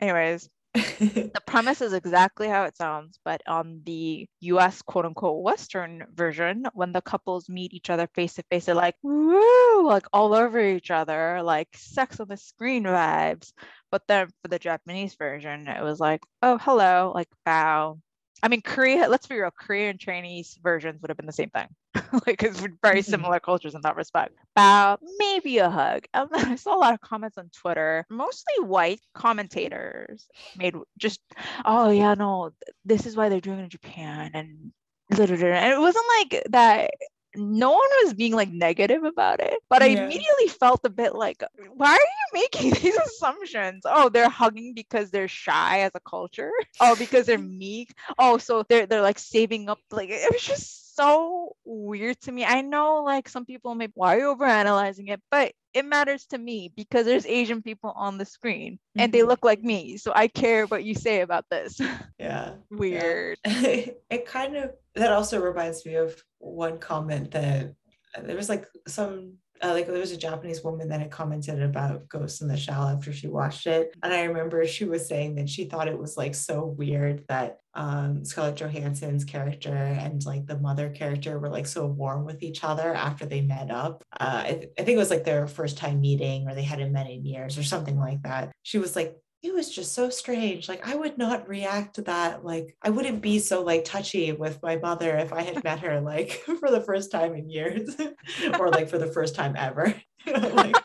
anyways, 0.01 0.49
the 0.99 1.41
premise 1.45 1.81
is 1.81 1.93
exactly 1.93 2.47
how 2.47 2.63
it 2.65 2.77
sounds, 2.77 3.19
but 3.25 3.41
on 3.47 3.81
the 3.85 4.27
US 4.41 4.81
quote 4.81 5.05
unquote 5.05 5.43
Western 5.43 6.05
version, 6.13 6.65
when 6.73 6.91
the 6.91 7.01
couples 7.01 7.49
meet 7.49 7.73
each 7.73 7.89
other 7.89 8.07
face 8.13 8.35
to 8.35 8.43
face, 8.51 8.65
they're 8.65 8.75
like, 8.75 8.95
woo, 9.01 9.87
like 9.87 10.05
all 10.13 10.33
over 10.33 10.59
each 10.59 10.91
other, 10.91 11.41
like 11.43 11.69
sex 11.75 12.19
on 12.19 12.27
the 12.27 12.37
screen 12.37 12.83
vibes. 12.83 13.53
But 13.91 14.03
then 14.07 14.27
for 14.41 14.49
the 14.49 14.59
Japanese 14.59 15.15
version, 15.15 15.67
it 15.67 15.83
was 15.83 15.99
like, 15.99 16.21
oh, 16.43 16.57
hello, 16.59 17.11
like 17.15 17.29
bow, 17.45 17.99
I 18.43 18.47
mean, 18.47 18.61
Korea, 18.61 19.07
let's 19.07 19.27
be 19.27 19.35
real, 19.35 19.51
Korean 19.51 19.91
and 19.91 19.99
Chinese 19.99 20.59
versions 20.61 21.01
would 21.01 21.09
have 21.09 21.17
been 21.17 21.25
the 21.25 21.31
same 21.31 21.49
thing. 21.49 21.67
like, 22.27 22.43
it's 22.43 22.59
very 22.59 22.99
mm-hmm. 22.99 23.11
similar 23.11 23.39
cultures 23.39 23.75
in 23.75 23.81
that 23.81 23.95
respect. 23.95 24.35
About 24.55 25.01
maybe 25.17 25.57
a 25.57 25.69
hug. 25.69 26.05
I 26.13 26.55
saw 26.55 26.75
a 26.75 26.79
lot 26.79 26.93
of 26.93 27.01
comments 27.01 27.37
on 27.37 27.49
Twitter, 27.49 28.05
mostly 28.09 28.63
white 28.63 29.01
commentators 29.13 30.27
made 30.55 30.75
just, 30.97 31.19
oh, 31.65 31.89
yeah, 31.89 32.13
no, 32.13 32.51
this 32.85 33.05
is 33.05 33.15
why 33.15 33.29
they're 33.29 33.41
doing 33.41 33.59
it 33.59 33.63
in 33.63 33.69
Japan. 33.69 34.31
And 34.33 34.71
and 35.09 35.19
it 35.19 35.79
wasn't 35.79 36.05
like 36.19 36.43
that 36.49 36.91
no 37.37 37.71
one 37.71 37.89
was 38.03 38.13
being 38.13 38.33
like 38.33 38.49
negative 38.51 39.03
about 39.03 39.39
it, 39.39 39.59
but 39.69 39.81
I 39.81 39.87
immediately 39.87 40.47
felt 40.59 40.81
a 40.85 40.89
bit 40.89 41.15
like, 41.15 41.43
why 41.75 41.91
are 41.91 41.93
you 41.93 42.41
making 42.41 42.71
these 42.81 42.97
assumptions? 42.97 43.83
Oh, 43.85 44.09
they're 44.09 44.29
hugging 44.29 44.73
because 44.73 45.11
they're 45.11 45.27
shy 45.27 45.81
as 45.81 45.91
a 45.95 45.99
culture. 45.99 46.51
Oh, 46.79 46.95
because 46.95 47.25
they're 47.27 47.37
meek. 47.37 47.93
Oh, 48.17 48.37
so 48.37 48.63
they're 48.67 48.85
they're 48.85 49.01
like 49.01 49.19
saving 49.19 49.69
up. 49.69 49.79
Like 49.91 50.09
it 50.09 50.31
was 50.31 50.41
just 50.41 50.86
so 50.97 51.55
weird 51.63 52.19
to 52.21 52.31
me. 52.31 52.43
I 52.43 52.61
know 52.61 53.03
like 53.03 53.29
some 53.29 53.45
people 53.45 53.75
may 53.75 53.89
why 53.93 54.15
are 54.15 54.19
you 54.19 54.35
overanalyzing 54.35 55.09
it, 55.09 55.21
but 55.29 55.53
it 55.73 55.85
matters 55.85 56.25
to 56.27 56.37
me 56.37 56.71
because 56.75 57.05
there's 57.05 57.25
Asian 57.25 57.61
people 57.61 57.93
on 57.95 58.17
the 58.17 58.25
screen 58.25 58.73
mm-hmm. 58.73 59.01
and 59.01 59.13
they 59.13 59.19
mm-hmm. 59.19 59.27
look 59.27 59.45
like 59.45 59.61
me. 59.61 59.97
So 59.97 60.11
I 60.15 60.27
care 60.27 60.65
what 60.65 60.83
you 60.83 60.95
say 60.95 61.21
about 61.21 61.45
this. 61.51 61.79
Yeah. 62.19 62.53
Weird. 62.71 63.37
Yeah. 63.45 63.85
it 64.09 64.25
kind 64.25 64.55
of 64.55 64.71
that 64.95 65.13
also 65.13 65.39
reminds 65.39 65.85
me 65.85 65.95
of 65.95 66.19
one 66.39 66.79
comment 66.79 67.29
that 67.31 67.75
there 68.23 68.35
was 68.35 68.49
like 68.49 68.65
some 68.87 69.33
uh, 69.63 69.71
like 69.73 69.87
there 69.87 69.99
was 69.99 70.11
a 70.11 70.17
Japanese 70.17 70.63
woman 70.63 70.89
that 70.89 70.99
had 70.99 71.11
commented 71.11 71.61
about 71.61 72.07
Ghosts 72.09 72.41
in 72.41 72.47
the 72.47 72.57
Shell 72.57 72.83
after 72.83 73.11
she 73.11 73.27
watched 73.27 73.67
it, 73.67 73.95
and 74.03 74.13
I 74.13 74.23
remember 74.23 74.65
she 74.65 74.85
was 74.85 75.07
saying 75.07 75.35
that 75.35 75.49
she 75.49 75.65
thought 75.65 75.87
it 75.87 75.97
was 75.97 76.17
like 76.17 76.35
so 76.35 76.65
weird 76.65 77.23
that 77.27 77.59
um, 77.73 78.25
Scarlett 78.25 78.55
Johansson's 78.55 79.23
character 79.23 79.73
and 79.73 80.25
like 80.25 80.47
the 80.47 80.57
mother 80.57 80.89
character 80.89 81.37
were 81.39 81.49
like 81.49 81.67
so 81.67 81.85
warm 81.85 82.25
with 82.25 82.41
each 82.41 82.63
other 82.63 82.93
after 82.93 83.25
they 83.25 83.41
met 83.41 83.69
up. 83.69 84.03
Uh, 84.19 84.43
I, 84.45 84.53
th- 84.53 84.69
I 84.79 84.83
think 84.83 84.95
it 84.95 84.99
was 84.99 85.11
like 85.11 85.23
their 85.23 85.47
first 85.47 85.77
time 85.77 86.01
meeting, 86.01 86.47
or 86.47 86.55
they 86.55 86.63
hadn't 86.63 86.91
met 86.91 87.09
in 87.09 87.25
years, 87.25 87.57
or 87.57 87.63
something 87.63 87.99
like 87.99 88.23
that. 88.23 88.51
She 88.63 88.79
was 88.79 88.95
like, 88.95 89.15
it 89.43 89.53
was 89.53 89.73
just 89.73 89.93
so 89.93 90.09
strange. 90.09 90.67
Like 90.67 90.87
I 90.87 90.95
would 90.95 91.17
not 91.17 91.47
react 91.47 91.95
to 91.95 92.01
that. 92.03 92.43
Like 92.43 92.75
I 92.81 92.89
wouldn't 92.89 93.21
be 93.21 93.39
so 93.39 93.63
like 93.63 93.85
touchy 93.85 94.31
with 94.31 94.61
my 94.63 94.77
mother 94.77 95.15
if 95.17 95.31
I 95.31 95.41
had 95.43 95.63
met 95.63 95.79
her 95.79 96.01
like 96.01 96.31
for 96.59 96.71
the 96.71 96.81
first 96.81 97.11
time 97.11 97.35
in 97.35 97.49
years 97.49 97.95
or 98.59 98.69
like 98.69 98.89
for 98.89 98.97
the 98.97 99.11
first 99.11 99.35
time 99.35 99.55
ever. 99.55 99.93
like, 100.25 100.75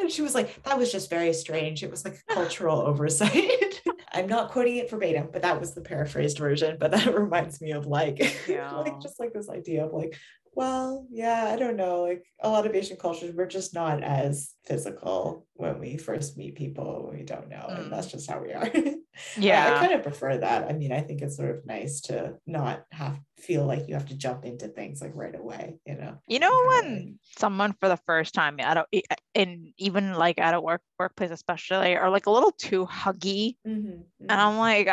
and 0.00 0.10
she 0.10 0.22
was 0.22 0.34
like, 0.34 0.62
that 0.64 0.78
was 0.78 0.90
just 0.90 1.10
very 1.10 1.32
strange. 1.32 1.82
It 1.82 1.90
was 1.90 2.04
like 2.04 2.18
a 2.28 2.34
cultural 2.34 2.80
oversight. 2.80 3.80
I'm 4.12 4.26
not 4.26 4.50
quoting 4.50 4.76
it 4.76 4.90
verbatim, 4.90 5.28
but 5.32 5.42
that 5.42 5.60
was 5.60 5.74
the 5.74 5.80
paraphrased 5.80 6.38
version. 6.38 6.76
But 6.80 6.90
that 6.90 7.14
reminds 7.14 7.60
me 7.60 7.70
of 7.72 7.86
like, 7.86 8.18
yeah. 8.48 8.72
like 8.72 9.00
just 9.00 9.20
like 9.20 9.32
this 9.32 9.48
idea 9.48 9.84
of 9.84 9.92
like, 9.92 10.16
well, 10.52 11.06
yeah, 11.10 11.50
I 11.52 11.56
don't 11.56 11.76
know. 11.76 12.02
Like 12.02 12.24
a 12.42 12.48
lot 12.48 12.66
of 12.66 12.74
Asian 12.74 12.96
cultures, 12.96 13.34
we're 13.34 13.46
just 13.46 13.72
not 13.72 14.02
as 14.02 14.54
physical 14.66 15.46
when 15.54 15.78
we 15.78 15.96
first 15.96 16.36
meet 16.36 16.56
people 16.56 17.10
we 17.12 17.22
don't 17.22 17.48
know. 17.48 17.66
Mm. 17.68 17.82
And 17.82 17.92
that's 17.92 18.08
just 18.08 18.28
how 18.28 18.40
we 18.40 18.52
are. 18.52 18.70
yeah. 19.36 19.74
I 19.76 19.80
kind 19.80 19.92
of 19.92 20.02
prefer 20.02 20.38
that. 20.38 20.68
I 20.68 20.72
mean, 20.72 20.92
I 20.92 21.00
think 21.00 21.22
it's 21.22 21.36
sort 21.36 21.50
of 21.50 21.66
nice 21.66 22.00
to 22.02 22.36
not 22.46 22.84
have 22.92 23.20
feel 23.38 23.64
like 23.64 23.88
you 23.88 23.94
have 23.94 24.06
to 24.06 24.14
jump 24.14 24.44
into 24.44 24.68
things 24.68 25.00
like 25.00 25.12
right 25.14 25.34
away, 25.34 25.78
you 25.86 25.94
know. 25.94 26.18
You 26.26 26.40
know, 26.40 26.66
when 26.68 26.94
like, 26.94 27.06
someone 27.38 27.74
for 27.80 27.88
the 27.88 27.98
first 28.06 28.34
time 28.34 28.60
at 28.60 28.76
a 28.76 29.02
in 29.34 29.72
even 29.78 30.14
like 30.14 30.38
at 30.38 30.54
a 30.54 30.60
work 30.60 30.82
workplace 30.98 31.30
especially 31.30 31.96
are 31.96 32.10
like 32.10 32.26
a 32.26 32.30
little 32.30 32.52
too 32.52 32.86
huggy. 32.86 33.56
Mm-hmm, 33.66 33.88
mm-hmm. 33.88 34.26
And 34.28 34.32
I'm 34.32 34.58
like, 34.58 34.88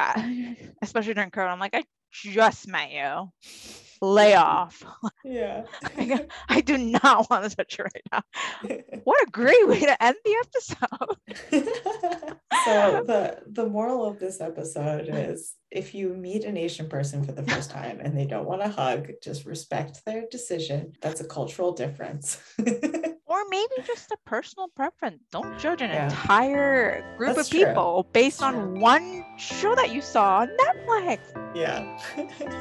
especially 0.82 1.16
during 1.16 1.32
COVID, 1.32 1.52
I'm 1.52 1.60
like, 1.60 1.76
I 1.76 1.84
just 2.12 2.68
met 2.68 2.92
you 2.92 3.30
lay 4.02 4.36
off. 4.36 4.84
Yeah. 5.24 5.64
I, 5.84 6.26
I, 6.48 6.62
do 6.62 6.78
not 6.78 7.30
want 7.30 7.50
to 7.50 7.54
touch 7.54 7.78
you 7.78 7.84
right 7.84 8.04
now. 8.14 8.22
What 9.04 9.28
a 9.28 9.30
great 9.30 9.68
way 9.68 9.82
to 9.82 10.02
end 10.02 10.16
the 10.24 10.46
episode. 10.46 11.18
so 12.64 13.04
the 13.06 13.40
the 13.48 13.66
moral 13.66 14.06
of 14.06 14.20
this 14.20 14.40
episode 14.40 15.10
is 15.10 15.56
if 15.70 15.94
you 15.94 16.14
meet 16.14 16.46
an 16.46 16.56
Asian 16.56 16.88
person 16.88 17.26
for 17.26 17.34
the 17.34 17.44
first 17.44 17.72
time 17.72 18.00
and 18.02 18.18
they 18.18 18.26
don't 18.26 18.46
want 18.46 18.62
to 18.62 18.70
hug, 18.70 19.10
just 19.22 19.46
respect 19.46 20.06
their 20.06 20.24
decision. 20.32 20.94
That's 21.02 21.20
a 21.20 21.26
cultural 21.28 21.74
difference. 21.74 22.40
or 22.58 23.44
maybe 23.50 23.74
just 23.86 24.12
a 24.12 24.18
personal 24.26 24.70
preference. 24.70 25.24
Don't 25.32 25.60
judge 25.60 25.82
an 25.82 25.90
yeah. 25.90 26.06
entire 26.06 27.18
group 27.18 27.36
That's 27.36 27.50
of 27.50 27.52
people 27.52 28.08
based 28.14 28.42
on 28.42 28.54
true. 28.54 28.80
one 28.80 29.26
show 29.38 29.76
that 29.76 29.94
you 29.94 30.02
saw 30.02 30.40
on 30.40 30.50
Netflix. 30.58 31.20
Yeah. 31.54 32.00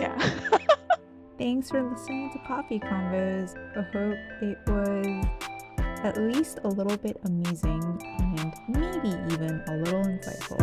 yeah. 0.00 0.58
Thanks 1.38 1.68
for 1.70 1.82
listening 1.82 2.30
to 2.32 2.38
Coffee 2.46 2.78
Convos. 2.78 3.54
I 3.76 3.82
hope 3.92 4.16
it 4.40 4.58
was 4.66 5.26
at 6.02 6.16
least 6.16 6.60
a 6.64 6.68
little 6.68 6.96
bit 6.96 7.20
amusing 7.24 8.00
and 8.18 8.54
maybe 8.66 9.08
even 9.34 9.62
a 9.68 9.76
little 9.76 10.02
insightful. 10.02 10.56